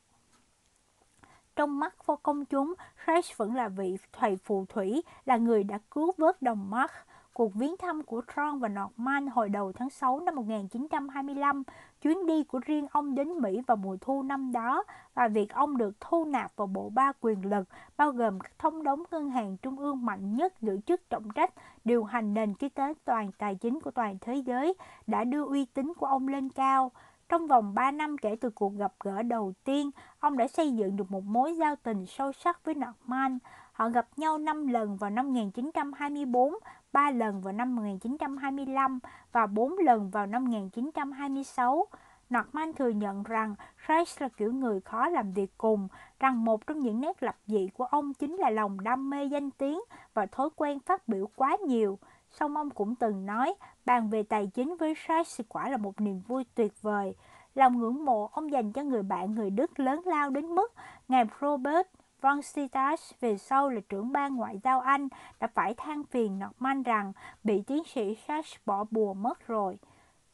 [1.56, 2.74] Trong mắt vô công chúng,
[3.06, 6.92] Crash vẫn là vị thầy phù thủy, là người đã cứu vớt đồng Mark.
[7.36, 11.64] Cuộc viếng thăm của Tron và Norman hồi đầu tháng 6 năm 1925,
[12.02, 14.84] chuyến đi của riêng ông đến Mỹ vào mùa thu năm đó
[15.14, 17.64] và việc ông được thu nạp vào bộ ba quyền lực
[17.98, 21.54] bao gồm các thống đốc ngân hàng trung ương mạnh nhất giữ chức trọng trách
[21.86, 24.74] điều hành nền kinh tế toàn tài chính của toàn thế giới
[25.08, 26.92] đã đưa uy tín của ông lên cao.
[27.30, 30.96] Trong vòng 3 năm kể từ cuộc gặp gỡ đầu tiên, ông đã xây dựng
[30.96, 33.38] được một mối giao tình sâu sắc với Norman.
[33.72, 36.54] Họ gặp nhau 5 lần vào năm 1924,
[36.96, 39.00] 3 lần vào năm 1925
[39.32, 41.88] và 4 lần vào năm 1926.
[42.30, 43.56] Norman thừa nhận rằng
[43.86, 45.88] Christ là kiểu người khó làm việc cùng,
[46.20, 49.52] rằng một trong những nét lập dị của ông chính là lòng đam mê danh
[49.52, 49.80] tiếng
[50.14, 52.00] và thói quen phát biểu quá nhiều.
[52.32, 53.54] Song ông cũng từng nói,
[53.86, 57.16] bàn về tài chính với Christ quả là một niềm vui tuyệt vời.
[57.56, 60.74] Lòng ngưỡng mộ ông dành cho người bạn người Đức lớn lao đến mức
[61.08, 61.88] ngài Robert
[62.22, 65.08] von Stittas về sau là trưởng ban ngoại giao Anh
[65.40, 67.14] đã phải than phiền Norman rằng
[67.44, 69.78] bị tiến sĩ Sachs bỏ bùa mất rồi.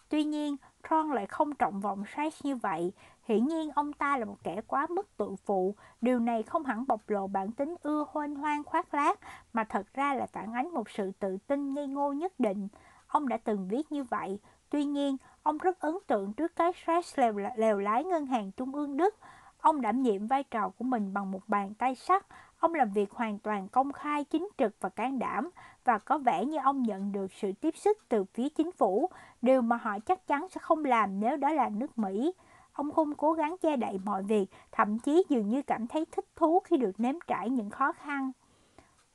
[0.10, 0.56] Tuy nhiên,
[0.90, 2.92] Tron lại không trọng vọng Sachs như vậy.
[3.24, 5.76] Hiển nhiên ông ta là một kẻ quá mức tự phụ.
[6.02, 9.20] Điều này không hẳn bộc lộ bản tính ưa hoên hoang khoác lác,
[9.54, 12.68] mà thật ra là phản ánh một sự tự tin ngây ngô nhất định.
[13.08, 14.40] Ông đã từng viết như vậy.
[14.70, 18.76] Tuy nhiên, ông rất ấn tượng trước cái Sachs lèo, lèo lái ngân hàng trung
[18.76, 19.16] ương Đức.
[19.62, 22.26] Ông đảm nhiệm vai trò của mình bằng một bàn tay sắt.
[22.60, 25.50] Ông làm việc hoàn toàn công khai, chính trực và can đảm
[25.84, 29.10] và có vẻ như ông nhận được sự tiếp sức từ phía chính phủ,
[29.42, 32.34] điều mà họ chắc chắn sẽ không làm nếu đó là nước Mỹ.
[32.74, 36.26] Ông không cố gắng che đậy mọi việc, thậm chí dường như cảm thấy thích
[36.36, 38.32] thú khi được nếm trải những khó khăn.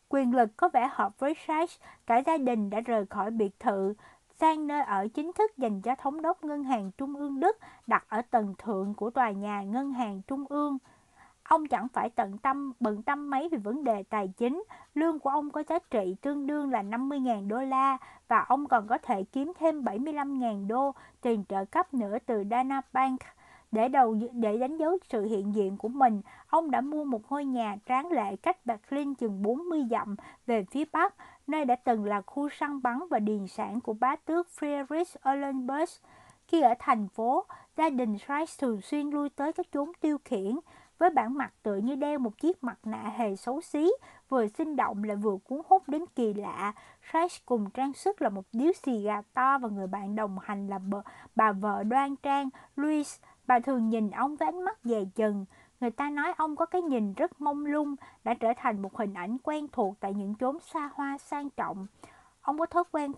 [0.09, 3.95] Quyền lực có vẻ hợp với Sachs, cả gia đình đã rời khỏi biệt thự,
[4.41, 8.05] sang nơi ở chính thức dành cho thống đốc ngân hàng trung ương Đức đặt
[8.09, 10.79] ở tầng thượng của tòa nhà ngân hàng trung ương.
[11.43, 14.65] Ông chẳng phải tận tâm bận tâm mấy về vấn đề tài chính,
[14.95, 17.99] lương của ông có giá trị tương đương là 50.000 đô la
[18.29, 22.81] và ông còn có thể kiếm thêm 75.000 đô tiền trợ cấp nữa từ Dana
[22.93, 23.21] Bank.
[23.73, 27.45] Để đầu để đánh dấu sự hiện diện của mình, ông đã mua một ngôi
[27.45, 31.15] nhà tráng lệ cách Berlin chừng 40 dặm về phía bắc,
[31.47, 35.91] nơi đã từng là khu săn bắn và điền sản của bá tước Friedrich Eulenburg.
[36.49, 37.45] Khi ở thành phố,
[37.77, 40.59] gia đình Schreitz thường xuyên lui tới các chốn tiêu khiển,
[40.99, 43.91] với bản mặt tựa như đeo một chiếc mặt nạ hề xấu xí,
[44.29, 46.73] vừa sinh động lại vừa cuốn hút đến kỳ lạ.
[47.11, 50.69] Schreitz cùng trang sức là một điếu xì gà to và người bạn đồng hành
[50.69, 50.81] là
[51.35, 53.19] bà, vợ đoan trang, Louise.
[53.47, 55.45] Bà thường nhìn ông với ánh mắt dè chừng.
[55.81, 57.95] Người ta nói ông có cái nhìn rất mông lung,
[58.25, 61.87] đã trở thành một hình ảnh quen thuộc tại những chốn xa hoa sang trọng.
[62.41, 63.13] Ông có thói quen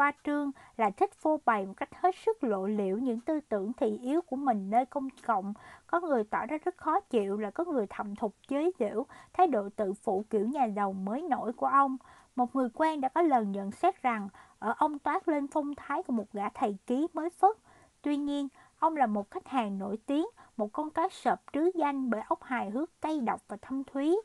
[0.00, 3.72] khoa trương là thích phô bày một cách hết sức lộ liễu những tư tưởng
[3.72, 5.54] thị yếu của mình nơi công cộng.
[5.86, 9.46] Có người tỏ ra rất khó chịu là có người thầm thục chế giễu thái
[9.46, 11.96] độ tự phụ kiểu nhà giàu mới nổi của ông.
[12.36, 14.28] Một người quen đã có lần nhận xét rằng
[14.58, 17.56] ở ông toát lên phong thái của một gã thầy ký mới phất.
[18.02, 18.48] Tuy nhiên,
[18.80, 20.26] ông là một khách hàng nổi tiếng,
[20.56, 24.16] một con cá sợp trứ danh bởi ốc hài hước cay độc và thâm thúy.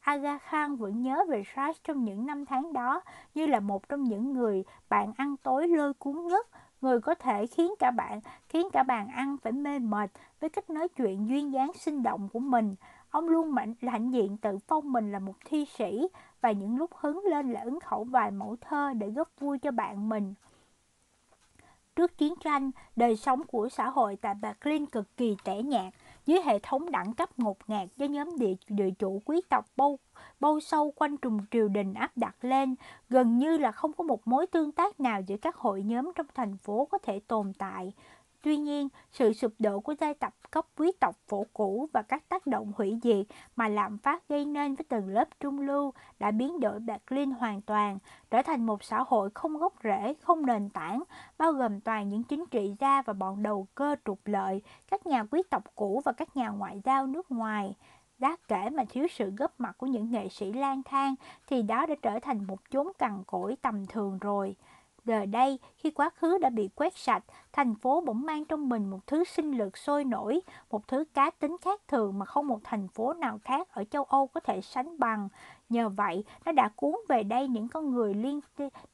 [0.00, 3.00] Aga Khan vẫn nhớ về Raj trong những năm tháng đó
[3.34, 6.46] như là một trong những người bạn ăn tối lôi cuốn nhất,
[6.80, 10.10] người có thể khiến cả bạn khiến cả bàn ăn phải mê mệt
[10.40, 12.74] với cách nói chuyện duyên dáng sinh động của mình.
[13.10, 16.08] Ông luôn mạnh hãnh diện tự phong mình là một thi sĩ
[16.40, 19.70] và những lúc hứng lên là ứng khẩu vài mẫu thơ để góp vui cho
[19.70, 20.34] bạn mình.
[21.96, 25.94] Trước chiến tranh, đời sống của xã hội tại Berlin cực kỳ tẻ nhạt,
[26.26, 29.98] dưới hệ thống đẳng cấp ngột ngạt do nhóm địa, địa chủ quý tộc bâu,
[30.40, 32.74] bâu sâu quanh trùng triều đình áp đặt lên,
[33.08, 36.26] gần như là không có một mối tương tác nào giữa các hội nhóm trong
[36.34, 37.92] thành phố có thể tồn tại.
[38.44, 42.28] Tuy nhiên, sự sụp đổ của giai tập cấp quý tộc phổ cũ và các
[42.28, 43.26] tác động hủy diệt
[43.56, 47.60] mà lạm phát gây nên với tầng lớp trung lưu đã biến đổi Berlin hoàn
[47.60, 47.98] toàn,
[48.30, 51.02] trở thành một xã hội không gốc rễ, không nền tảng,
[51.38, 55.24] bao gồm toàn những chính trị gia và bọn đầu cơ trục lợi, các nhà
[55.24, 57.74] quý tộc cũ và các nhà ngoại giao nước ngoài.
[58.18, 61.14] Đáng kể mà thiếu sự góp mặt của những nghệ sĩ lang thang
[61.46, 64.56] thì đó đã trở thành một chốn cằn cỗi tầm thường rồi.
[65.04, 68.90] Giờ đây, khi quá khứ đã bị quét sạch, thành phố bỗng mang trong mình
[68.90, 70.40] một thứ sinh lực sôi nổi,
[70.70, 74.04] một thứ cá tính khác thường mà không một thành phố nào khác ở châu
[74.04, 75.28] Âu có thể sánh bằng.
[75.68, 78.40] Nhờ vậy, nó đã cuốn về đây những con người liên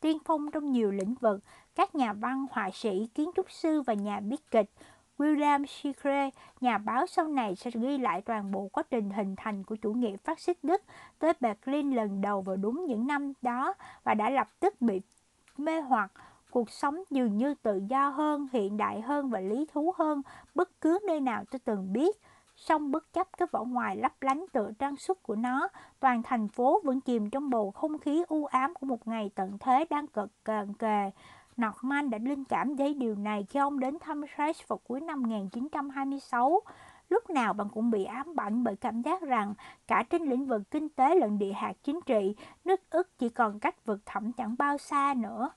[0.01, 1.41] tiên phong trong nhiều lĩnh vực,
[1.74, 4.70] các nhà văn, họa sĩ, kiến trúc sư và nhà viết kịch.
[5.19, 6.31] William Shakespeare,
[6.61, 9.93] nhà báo sau này sẽ ghi lại toàn bộ quá trình hình thành của chủ
[9.93, 10.82] nghĩa phát xít Đức
[11.19, 13.74] tới Berlin lần đầu vào đúng những năm đó
[14.05, 15.01] và đã lập tức bị
[15.65, 16.12] mê hoặc
[16.51, 20.23] cuộc sống dường như tự do hơn, hiện đại hơn và lý thú hơn
[20.55, 22.16] bất cứ nơi nào tôi từng biết.
[22.57, 25.69] Song bất chấp cái vỏ ngoài lấp lánh tựa trang sức của nó,
[26.01, 29.59] toàn thành phố vẫn chìm trong bầu không khí u ám của một ngày tận
[29.61, 31.11] thế đang cực cận kề.
[31.57, 35.23] Norman đã linh cảm thấy điều này khi ông đến thăm Schreitz vào cuối năm
[35.23, 36.61] 1926.
[37.11, 39.55] Lúc nào bạn cũng bị ám ảnh bởi cảm giác rằng
[39.87, 43.59] cả trên lĩnh vực kinh tế lẫn địa hạt chính trị, nước ức chỉ còn
[43.59, 45.51] cách vực thẳm chẳng bao xa nữa.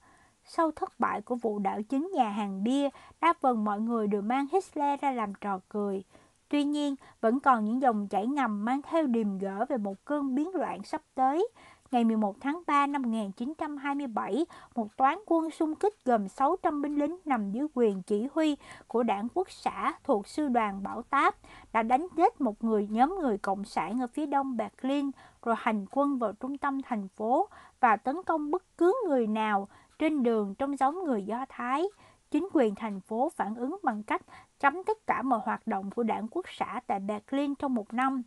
[0.44, 2.90] Sau thất bại của vụ đảo chính nhà hàng bia,
[3.22, 6.04] đa phần mọi người đều mang Hitler ra làm trò cười.
[6.50, 10.36] Tuy nhiên, vẫn còn những dòng chảy ngầm mang theo điềm gỡ về một cơn
[10.36, 11.48] biến loạn sắp tới
[11.94, 14.46] ngày 11 tháng 3 năm 1927,
[14.76, 18.58] một toán quân xung kích gồm 600 binh lính nằm dưới quyền chỉ huy
[18.88, 21.36] của đảng quốc xã thuộc sư đoàn Bảo Táp
[21.74, 25.12] đã đánh chết một người nhóm người cộng sản ở phía đông Berlin
[25.44, 27.48] rồi hành quân vào trung tâm thành phố
[27.80, 29.68] và tấn công bất cứ người nào
[30.00, 31.86] trên đường trong giống người Do Thái.
[32.32, 34.22] Chính quyền thành phố phản ứng bằng cách
[34.60, 38.24] cấm tất cả mọi hoạt động của đảng quốc xã tại Berlin trong một năm.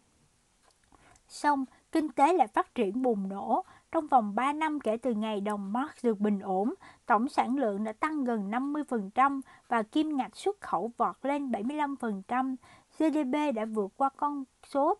[1.28, 1.64] Xong,
[1.96, 3.64] kinh tế lại phát triển bùng nổ.
[3.92, 6.74] Trong vòng 3 năm kể từ ngày đồng Mark được bình ổn,
[7.06, 12.56] tổng sản lượng đã tăng gần 50% và kim ngạch xuất khẩu vọt lên 75%.
[12.98, 14.94] GDP đã vượt qua con số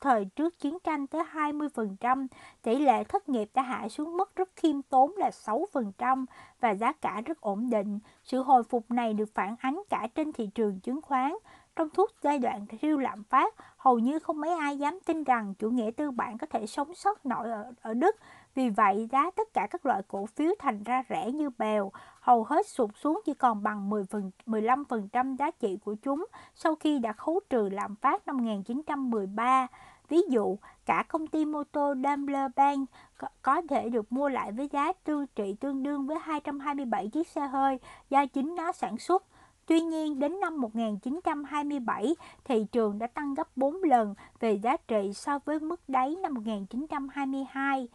[0.00, 2.26] thời trước chiến tranh tới 20%,
[2.62, 6.24] tỷ lệ thất nghiệp đã hạ xuống mức rất khiêm tốn là 6%
[6.60, 7.98] và giá cả rất ổn định.
[8.24, 11.32] Sự hồi phục này được phản ánh cả trên thị trường chứng khoán.
[11.78, 15.54] Trong suốt giai đoạn siêu lạm phát, hầu như không mấy ai dám tin rằng
[15.58, 18.16] chủ nghĩa tư bản có thể sống sót nổi ở, ở Đức.
[18.54, 21.92] Vì vậy, giá tất cả các loại cổ phiếu thành ra rẻ như bèo.
[22.20, 26.74] hầu hết sụt xuống chỉ còn bằng 10 phần, 15% giá trị của chúng sau
[26.74, 29.66] khi đã khấu trừ lạm phát năm 1913.
[30.08, 32.84] Ví dụ, cả công ty mô tô Daimler Benz
[33.18, 37.28] có, có thể được mua lại với giá tư trị tương đương với 227 chiếc
[37.28, 37.78] xe hơi
[38.10, 39.24] do chính nó sản xuất.
[39.68, 42.14] Tuy nhiên, đến năm 1927,
[42.44, 46.34] thị trường đã tăng gấp 4 lần về giá trị so với mức đáy năm
[46.34, 47.88] 1922.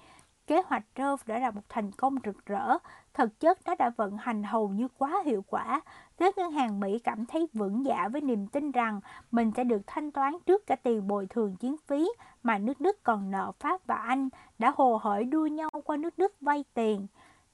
[0.48, 2.78] Kế hoạch Rove đã là một thành công rực rỡ,
[3.14, 5.82] thực chất nó đã vận hành hầu như quá hiệu quả.
[6.18, 9.00] Các ngân hàng Mỹ cảm thấy vững dạ với niềm tin rằng
[9.32, 12.10] mình sẽ được thanh toán trước cả tiền bồi thường chiến phí
[12.44, 14.30] mà nước Đức còn nợ Pháp và Anh
[14.60, 17.08] đã hồ hởi đua nhau qua nước Đức vay tiền.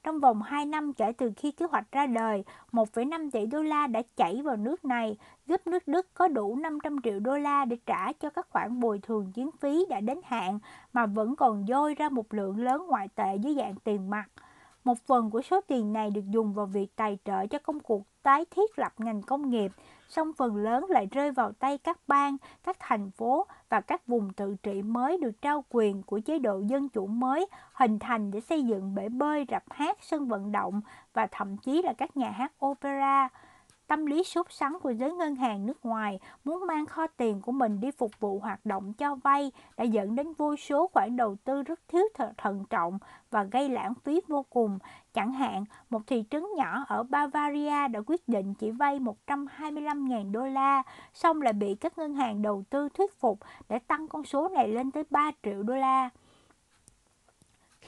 [0.04, 3.88] Trong vòng 2 năm kể từ khi kế hoạch ra đời, 1,5 tỷ đô la
[3.88, 5.18] đã chảy vào nước này,
[5.48, 9.00] giúp nước Đức có đủ 500 triệu đô la để trả cho các khoản bồi
[9.00, 10.60] thường chiến phí đã đến hạn
[10.94, 14.26] mà vẫn còn dôi ra một lượng lớn ngoại tệ dưới dạng tiền mặt.
[14.84, 18.04] Một phần của số tiền này được dùng vào việc tài trợ cho công cuộc
[18.24, 19.72] tái thiết lập ngành công nghiệp,
[20.10, 24.34] song phần lớn lại rơi vào tay các bang, các thành phố và các vùng
[24.34, 28.40] tự trị mới được trao quyền của chế độ dân chủ mới hình thành để
[28.40, 30.82] xây dựng bể bơi, rạp hát, sân vận động
[31.14, 33.30] và thậm chí là các nhà hát opera.
[33.90, 37.52] Tâm lý sốt sắng của giới ngân hàng nước ngoài muốn mang kho tiền của
[37.52, 41.36] mình đi phục vụ hoạt động cho vay đã dẫn đến vô số khoản đầu
[41.44, 42.04] tư rất thiếu
[42.38, 43.00] thận trọng
[43.32, 44.80] và gây lãng phí vô cùng.
[45.14, 50.46] Chẳng hạn, một thị trấn nhỏ ở Bavaria đã quyết định chỉ vay 125.000 đô
[50.46, 50.84] la,
[51.14, 53.40] xong lại bị các ngân hàng đầu tư thuyết phục
[53.70, 56.10] để tăng con số này lên tới 3 triệu đô la.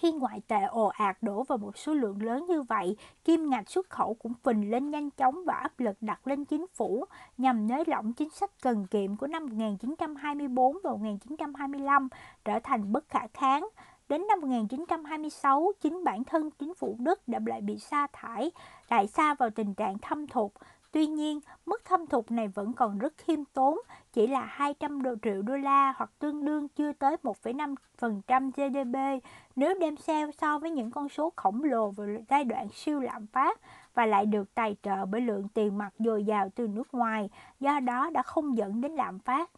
[0.02, 3.70] Khi ngoại tệ ồ ạt đổ vào một số lượng lớn như vậy, kim ngạch
[3.70, 7.06] xuất khẩu cũng phình lên nhanh chóng và áp lực đặt lên chính phủ
[7.38, 12.08] nhằm nới lỏng chính sách cần kiệm của năm 1924 và 1925
[12.46, 13.70] trở thành bất khả kháng.
[14.10, 18.52] Đến năm 1926, chính bản thân chính phủ Đức đã lại bị sa thải,
[18.90, 20.52] lại xa vào tình trạng thâm thụt.
[20.92, 23.80] Tuy nhiên, mức thâm thụt này vẫn còn rất khiêm tốn,
[24.14, 29.98] chỉ là 200 triệu đô la hoặc tương đương chưa tới 1,5% GDP nếu đem
[29.98, 33.60] xem so với những con số khổng lồ vào giai đoạn siêu lạm phát
[33.94, 37.80] và lại được tài trợ bởi lượng tiền mặt dồi dào từ nước ngoài, do
[37.80, 39.50] đó đã không dẫn đến lạm phát.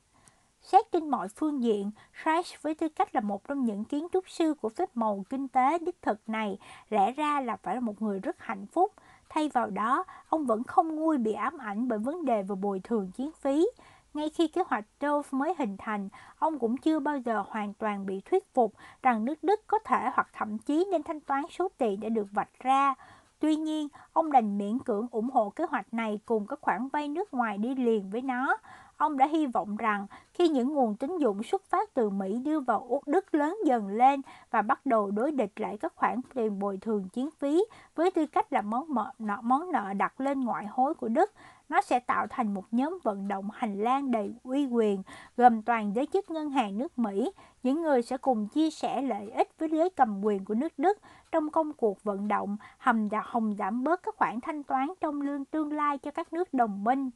[0.61, 1.91] Xét trên mọi phương diện,
[2.26, 5.47] Reich với tư cách là một trong những kiến trúc sư của phép màu kinh
[5.47, 6.57] tế đích thực này
[6.89, 8.91] lẽ ra là phải là một người rất hạnh phúc.
[9.34, 12.80] Thay vào đó, ông vẫn không nguôi bị ám ảnh bởi vấn đề về bồi
[12.84, 13.68] thường chiến phí.
[14.14, 18.05] Ngay khi kế hoạch Dove mới hình thành, ông cũng chưa bao giờ hoàn toàn
[18.05, 18.73] bị thuyết phục
[19.03, 22.27] rằng nước Đức có thể hoặc thậm chí nên thanh toán số tiền đã được
[22.31, 22.93] vạch ra.
[23.39, 27.07] Tuy nhiên, ông đành miễn cưỡng ủng hộ kế hoạch này cùng các khoản vay
[27.07, 28.57] nước ngoài đi liền với nó.
[29.03, 32.59] Ông đã hy vọng rằng khi những nguồn tín dụng xuất phát từ Mỹ đưa
[32.59, 34.21] vào Đức lớn dần lên
[34.51, 37.65] và bắt đầu đối địch lại các khoản tiền bồi thường chiến phí
[37.95, 41.31] với tư cách là món, nợ, món nợ đặt lên ngoại hối của Đức,
[41.69, 45.03] nó sẽ tạo thành một nhóm vận động hành lang đầy uy quyền,
[45.38, 47.31] gồm toàn giới chức ngân hàng nước Mỹ,
[47.63, 50.97] những người sẽ cùng chia sẻ lợi ích với giới cầm quyền của nước Đức
[51.31, 55.45] trong công cuộc vận động hầm hồng giảm bớt các khoản thanh toán trong lương
[55.45, 57.09] tương lai cho các nước đồng minh.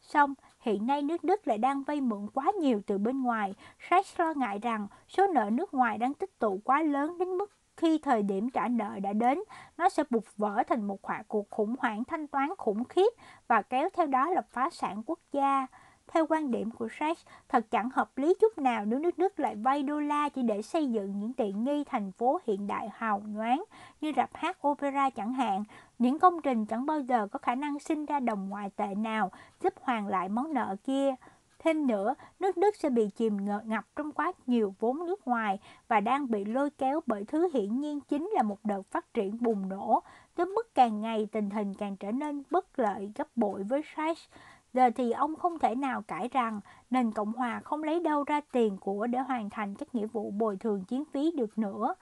[0.00, 3.54] Xong, hiện nay nước Đức lại đang vay mượn quá nhiều từ bên ngoài.
[3.90, 7.52] Sachs lo ngại rằng số nợ nước ngoài đang tích tụ quá lớn đến mức
[7.78, 9.38] khi thời điểm trả nợ đã đến,
[9.76, 10.98] nó sẽ bục vỡ thành một
[11.28, 13.12] cuộc khủng hoảng thanh toán khủng khiếp
[13.48, 15.66] và kéo theo đó là phá sản quốc gia.
[16.12, 19.56] Theo quan điểm của Sachs, thật chẳng hợp lý chút nào nếu nước Đức lại
[19.56, 23.22] vay đô la chỉ để xây dựng những tiện nghi thành phố hiện đại hào
[23.26, 23.64] nhoáng
[24.00, 25.64] như rạp hát opera chẳng hạn.
[25.98, 29.30] Những công trình chẳng bao giờ có khả năng sinh ra đồng ngoại tệ nào
[29.62, 31.14] giúp hoàn lại món nợ kia.
[31.58, 35.58] Thêm nữa, nước Đức sẽ bị chìm ngập trong quá nhiều vốn nước ngoài
[35.88, 39.38] và đang bị lôi kéo bởi thứ hiển nhiên chính là một đợt phát triển
[39.40, 40.02] bùng nổ,
[40.34, 44.28] tới mức càng ngày tình hình càng trở nên bất lợi gấp bội với Sachs.
[44.72, 48.40] Giờ thì ông không thể nào cãi rằng nền Cộng Hòa không lấy đâu ra
[48.52, 51.94] tiền của để hoàn thành các nghĩa vụ bồi thường chiến phí được nữa.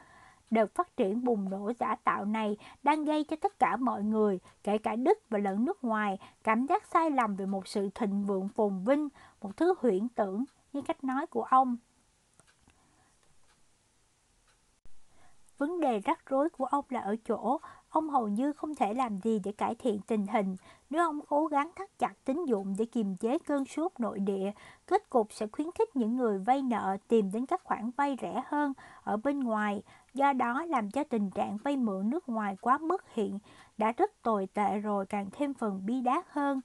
[0.51, 4.41] Đợt phát triển bùng nổ giả tạo này đang gây cho tất cả mọi người,
[4.63, 8.27] kể cả Đức và lẫn nước ngoài, cảm giác sai lầm về một sự thịnh
[8.27, 9.09] vượng phồn vinh,
[9.43, 11.77] một thứ huyễn tưởng như cách nói của ông.
[15.59, 17.59] Vấn đề rắc rối của ông là ở chỗ
[17.97, 20.56] ông hầu như không thể làm gì để cải thiện tình hình.
[20.90, 24.52] Nếu ông cố gắng thắt chặt tín dụng để kiềm chế cơn sốt nội địa,
[24.86, 28.43] kết cục sẽ khuyến khích những người vay nợ tìm đến các khoản vay rẻ
[28.47, 29.82] hơn ở bên ngoài,
[30.14, 33.39] do đó làm cho tình trạng vay mượn nước ngoài quá mức hiện
[33.78, 36.60] đã rất tồi tệ rồi càng thêm phần bi đát hơn.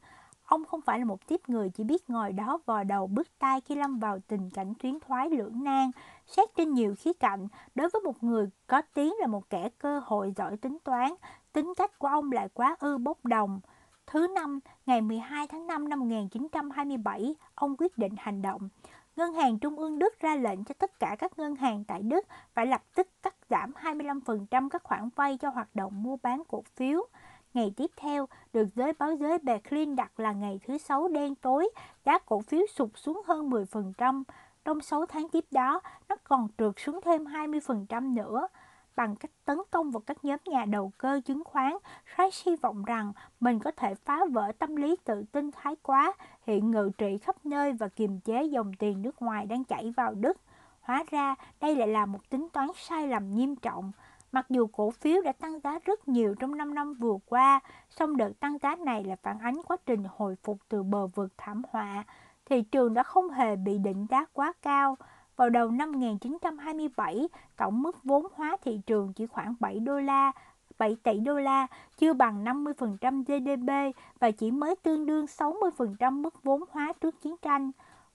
[0.51, 3.61] Ông không phải là một tiếp người chỉ biết ngồi đó vò đầu bứt tai
[3.61, 5.91] khi lâm vào tình cảnh tuyến thoái lưỡng nan.
[6.27, 9.99] Xét trên nhiều khía cạnh, đối với một người có tiếng là một kẻ cơ
[10.05, 11.13] hội giỏi tính toán,
[11.53, 13.59] tính cách của ông lại quá ư bốc đồng.
[14.07, 18.69] Thứ năm, ngày 12 tháng 5 năm 1927, ông quyết định hành động.
[19.15, 22.25] Ngân hàng Trung ương Đức ra lệnh cho tất cả các ngân hàng tại Đức
[22.53, 26.63] phải lập tức cắt giảm 25% các khoản vay cho hoạt động mua bán cổ
[26.75, 27.07] phiếu.
[27.53, 31.69] Ngày tiếp theo, được giới báo giới Berlin đặt là ngày thứ Sáu đen tối,
[32.05, 34.23] giá cổ phiếu sụt xuống hơn 10%.
[34.65, 38.47] Trong 6 tháng tiếp đó, nó còn trượt xuống thêm 20% nữa.
[38.95, 41.73] Bằng cách tấn công vào các nhóm nhà đầu cơ chứng khoán,
[42.17, 46.13] Reich hy vọng rằng mình có thể phá vỡ tâm lý tự tin thái quá,
[46.43, 50.13] hiện ngự trị khắp nơi và kiềm chế dòng tiền nước ngoài đang chảy vào
[50.13, 50.37] Đức.
[50.81, 53.91] Hóa ra, đây lại là một tính toán sai lầm nghiêm trọng.
[54.31, 57.59] Mặc dù cổ phiếu đã tăng giá rất nhiều trong 5 năm vừa qua,
[57.89, 61.33] song đợt tăng giá này là phản ánh quá trình hồi phục từ bờ vực
[61.37, 62.03] thảm họa.
[62.45, 64.97] Thị trường đã không hề bị định giá quá cao.
[65.35, 67.27] Vào đầu năm 1927,
[67.57, 70.31] tổng mức vốn hóa thị trường chỉ khoảng 7 đô la,
[70.77, 71.67] 7 tỷ đô la,
[71.97, 77.35] chưa bằng 50% GDP và chỉ mới tương đương 60% mức vốn hóa trước chiến
[77.41, 77.71] tranh.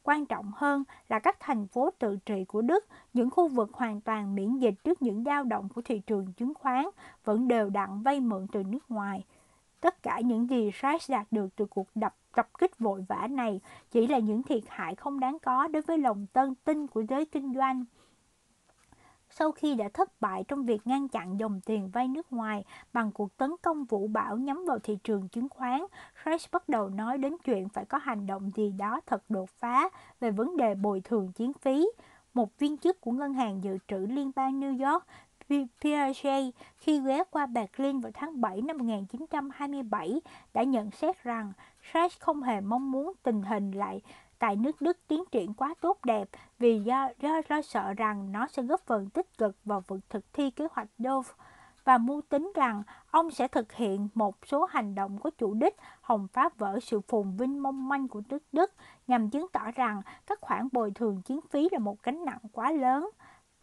[0.07, 4.01] Quan trọng hơn là các thành phố tự trị của Đức, những khu vực hoàn
[4.01, 6.85] toàn miễn dịch trước những dao động của thị trường chứng khoán,
[7.25, 9.25] vẫn đều đặn vay mượn từ nước ngoài.
[9.81, 13.61] Tất cả những gì Reich đạt được từ cuộc đập tập kích vội vã này
[13.91, 17.25] chỉ là những thiệt hại không đáng có đối với lòng tân tin của giới
[17.25, 17.85] kinh doanh.
[19.39, 23.13] Sau khi đã thất bại trong việc ngăn chặn dòng tiền vay nước ngoài bằng
[23.13, 25.81] cuộc tấn công vũ bão nhắm vào thị trường chứng khoán,
[26.23, 29.89] Crash bắt đầu nói đến chuyện phải có hành động gì đó thật đột phá
[30.21, 31.89] về vấn đề bồi thường chiến phí.
[32.35, 35.05] Một viên chức của Ngân hàng Dự trữ Liên bang New York
[35.81, 40.21] Piaget khi ghé qua Berlin vào tháng 7 năm 1927
[40.55, 41.53] đã nhận xét rằng
[41.95, 44.01] Reich không hề mong muốn tình hình lại
[44.39, 48.47] tại nước Đức tiến triển quá tốt đẹp vì do, do lo sợ rằng nó
[48.47, 51.31] sẽ góp phần tích cực vào việc thực thi kế hoạch Dove
[51.87, 55.77] và mưu tính rằng ông sẽ thực hiện một số hành động có chủ đích
[56.01, 58.73] hòng phá vỡ sự phồn vinh mong manh của nước Đức
[59.07, 62.73] nhằm chứng tỏ rằng các khoản bồi thường chiến phí là một gánh nặng quá
[62.73, 63.11] lớn.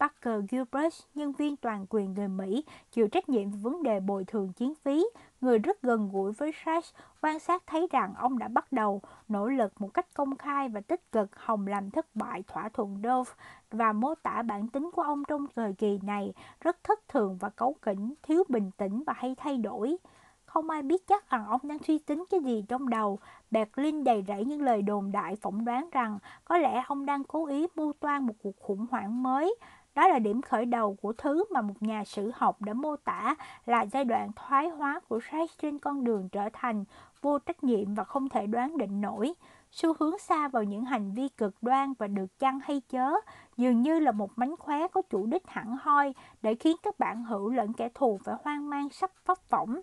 [0.00, 4.24] Parker Gilbert, nhân viên toàn quyền người Mỹ, chịu trách nhiệm về vấn đề bồi
[4.24, 5.06] thường chiến phí,
[5.40, 9.48] người rất gần gũi với Sachs, quan sát thấy rằng ông đã bắt đầu nỗ
[9.48, 13.32] lực một cách công khai và tích cực hòng làm thất bại thỏa thuận Dove
[13.70, 17.48] và mô tả bản tính của ông trong thời kỳ này rất thất thường và
[17.48, 19.96] cấu kỉnh, thiếu bình tĩnh và hay thay đổi.
[20.44, 23.18] Không ai biết chắc rằng ông đang suy tính cái gì trong đầu.
[23.50, 27.46] Berlin đầy rẫy những lời đồn đại phỏng đoán rằng có lẽ ông đang cố
[27.46, 29.56] ý mưu toan một cuộc khủng hoảng mới
[29.94, 33.34] đó là điểm khởi đầu của thứ mà một nhà sử học đã mô tả
[33.66, 36.84] là giai đoạn thoái hóa của Reich trên con đường trở thành
[37.22, 39.34] vô trách nhiệm và không thể đoán định nổi.
[39.70, 43.12] Xu hướng xa vào những hành vi cực đoan và được chăng hay chớ
[43.56, 47.24] dường như là một mánh khóe có chủ đích hẳn hoi để khiến các bạn
[47.24, 49.80] hữu lẫn kẻ thù phải hoang mang sắp phấp phỏng.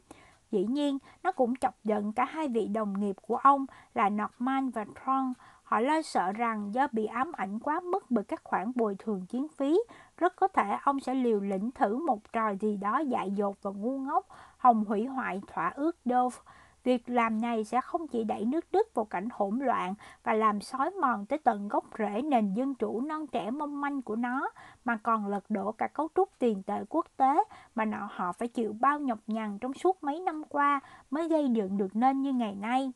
[0.51, 4.69] Dĩ nhiên, nó cũng chọc giận cả hai vị đồng nghiệp của ông là Norman
[4.69, 5.33] và Tron
[5.71, 9.25] Họ lo sợ rằng do bị ám ảnh quá mức bởi các khoản bồi thường
[9.25, 9.79] chiến phí,
[10.17, 13.71] rất có thể ông sẽ liều lĩnh thử một trò gì đó dại dột và
[13.71, 14.27] ngu ngốc,
[14.57, 16.37] hồng hủy hoại thỏa ước Dove.
[16.83, 19.93] Việc làm này sẽ không chỉ đẩy nước Đức vào cảnh hỗn loạn
[20.23, 24.01] và làm xói mòn tới tận gốc rễ nền dân chủ non trẻ mong manh
[24.01, 24.49] của nó,
[24.85, 27.43] mà còn lật đổ cả cấu trúc tiền tệ quốc tế
[27.75, 30.79] mà nọ họ phải chịu bao nhọc nhằn trong suốt mấy năm qua
[31.11, 32.91] mới gây dựng được nên như ngày nay.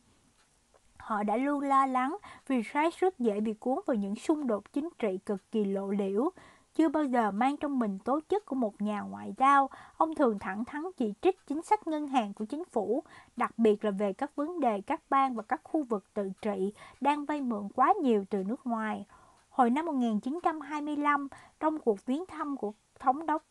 [1.06, 2.16] Họ đã luôn lo lắng
[2.46, 5.90] vì Reich rất dễ bị cuốn vào những xung đột chính trị cực kỳ lộ
[5.90, 6.30] liễu.
[6.74, 10.38] Chưa bao giờ mang trong mình tố chất của một nhà ngoại giao, ông thường
[10.38, 13.02] thẳng thắn chỉ trích chính sách ngân hàng của chính phủ,
[13.36, 16.72] đặc biệt là về các vấn đề các bang và các khu vực tự trị
[17.00, 19.06] đang vay mượn quá nhiều từ nước ngoài.
[19.50, 21.28] Hồi năm 1925,
[21.60, 23.42] trong cuộc viếng thăm của thống đốc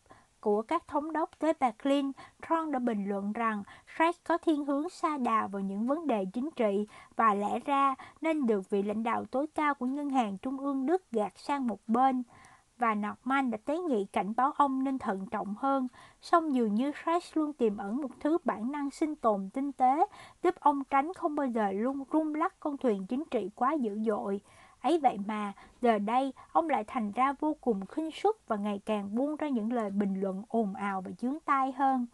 [0.46, 2.12] của các thống đốc tới Berlin,
[2.48, 3.62] Tron đã bình luận rằng
[3.98, 6.86] Reich có thiên hướng xa đà vào những vấn đề chính trị
[7.16, 10.86] và lẽ ra nên được vị lãnh đạo tối cao của Ngân hàng Trung ương
[10.86, 12.22] Đức gạt sang một bên.
[12.78, 15.88] Và Norman đã tế nghị cảnh báo ông nên thận trọng hơn,
[16.20, 20.06] song dường như Reich luôn tiềm ẩn một thứ bản năng sinh tồn tinh tế,
[20.42, 23.98] giúp ông tránh không bao giờ luôn rung lắc con thuyền chính trị quá dữ
[24.06, 24.40] dội.
[24.86, 28.80] Ấy vậy mà, giờ đây ông lại thành ra vô cùng khinh suất và ngày
[28.86, 32.06] càng buông ra những lời bình luận ồn ào và chướng tai hơn.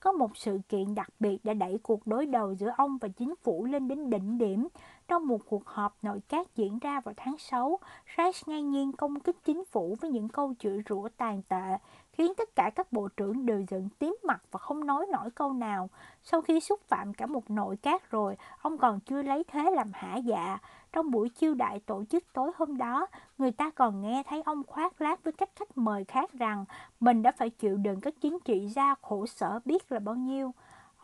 [0.00, 3.34] Có một sự kiện đặc biệt đã đẩy cuộc đối đầu giữa ông và chính
[3.42, 4.68] phủ lên đến đỉnh điểm.
[5.08, 7.78] Trong một cuộc họp nội các diễn ra vào tháng 6,
[8.16, 11.78] Reich ngang nhiên công kích chính phủ với những câu chửi rủa tàn tệ,
[12.16, 15.52] khiến tất cả các bộ trưởng đều giận tím mặt và không nói nổi câu
[15.52, 15.88] nào.
[16.22, 19.90] Sau khi xúc phạm cả một nội các rồi, ông còn chưa lấy thế làm
[19.94, 20.58] hả dạ.
[20.92, 23.06] Trong buổi chiêu đại tổ chức tối hôm đó,
[23.38, 26.64] người ta còn nghe thấy ông khoác lác với các khách mời khác rằng
[27.00, 30.52] mình đã phải chịu đựng các chính trị gia khổ sở biết là bao nhiêu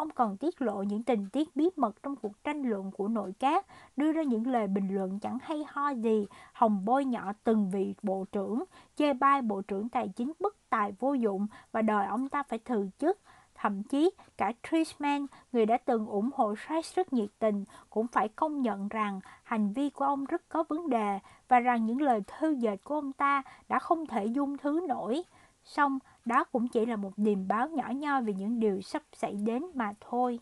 [0.03, 3.35] ông còn tiết lộ những tình tiết bí mật trong cuộc tranh luận của nội
[3.39, 3.67] các,
[3.97, 7.95] đưa ra những lời bình luận chẳng hay ho gì, hòng bôi nhọ từng vị
[8.03, 8.65] bộ trưởng,
[8.97, 12.59] chê bai bộ trưởng tài chính bất tài vô dụng và đòi ông ta phải
[12.59, 13.19] từ chức.
[13.55, 18.29] Thậm chí cả Trishman, người đã từng ủng hộ Sykes rất nhiệt tình, cũng phải
[18.29, 21.19] công nhận rằng hành vi của ông rất có vấn đề
[21.49, 25.23] và rằng những lời thư dệt của ông ta đã không thể dung thứ nổi.
[25.65, 29.37] Xong, đó cũng chỉ là một điềm báo nhỏ nho về những điều sắp xảy
[29.37, 30.41] đến mà thôi.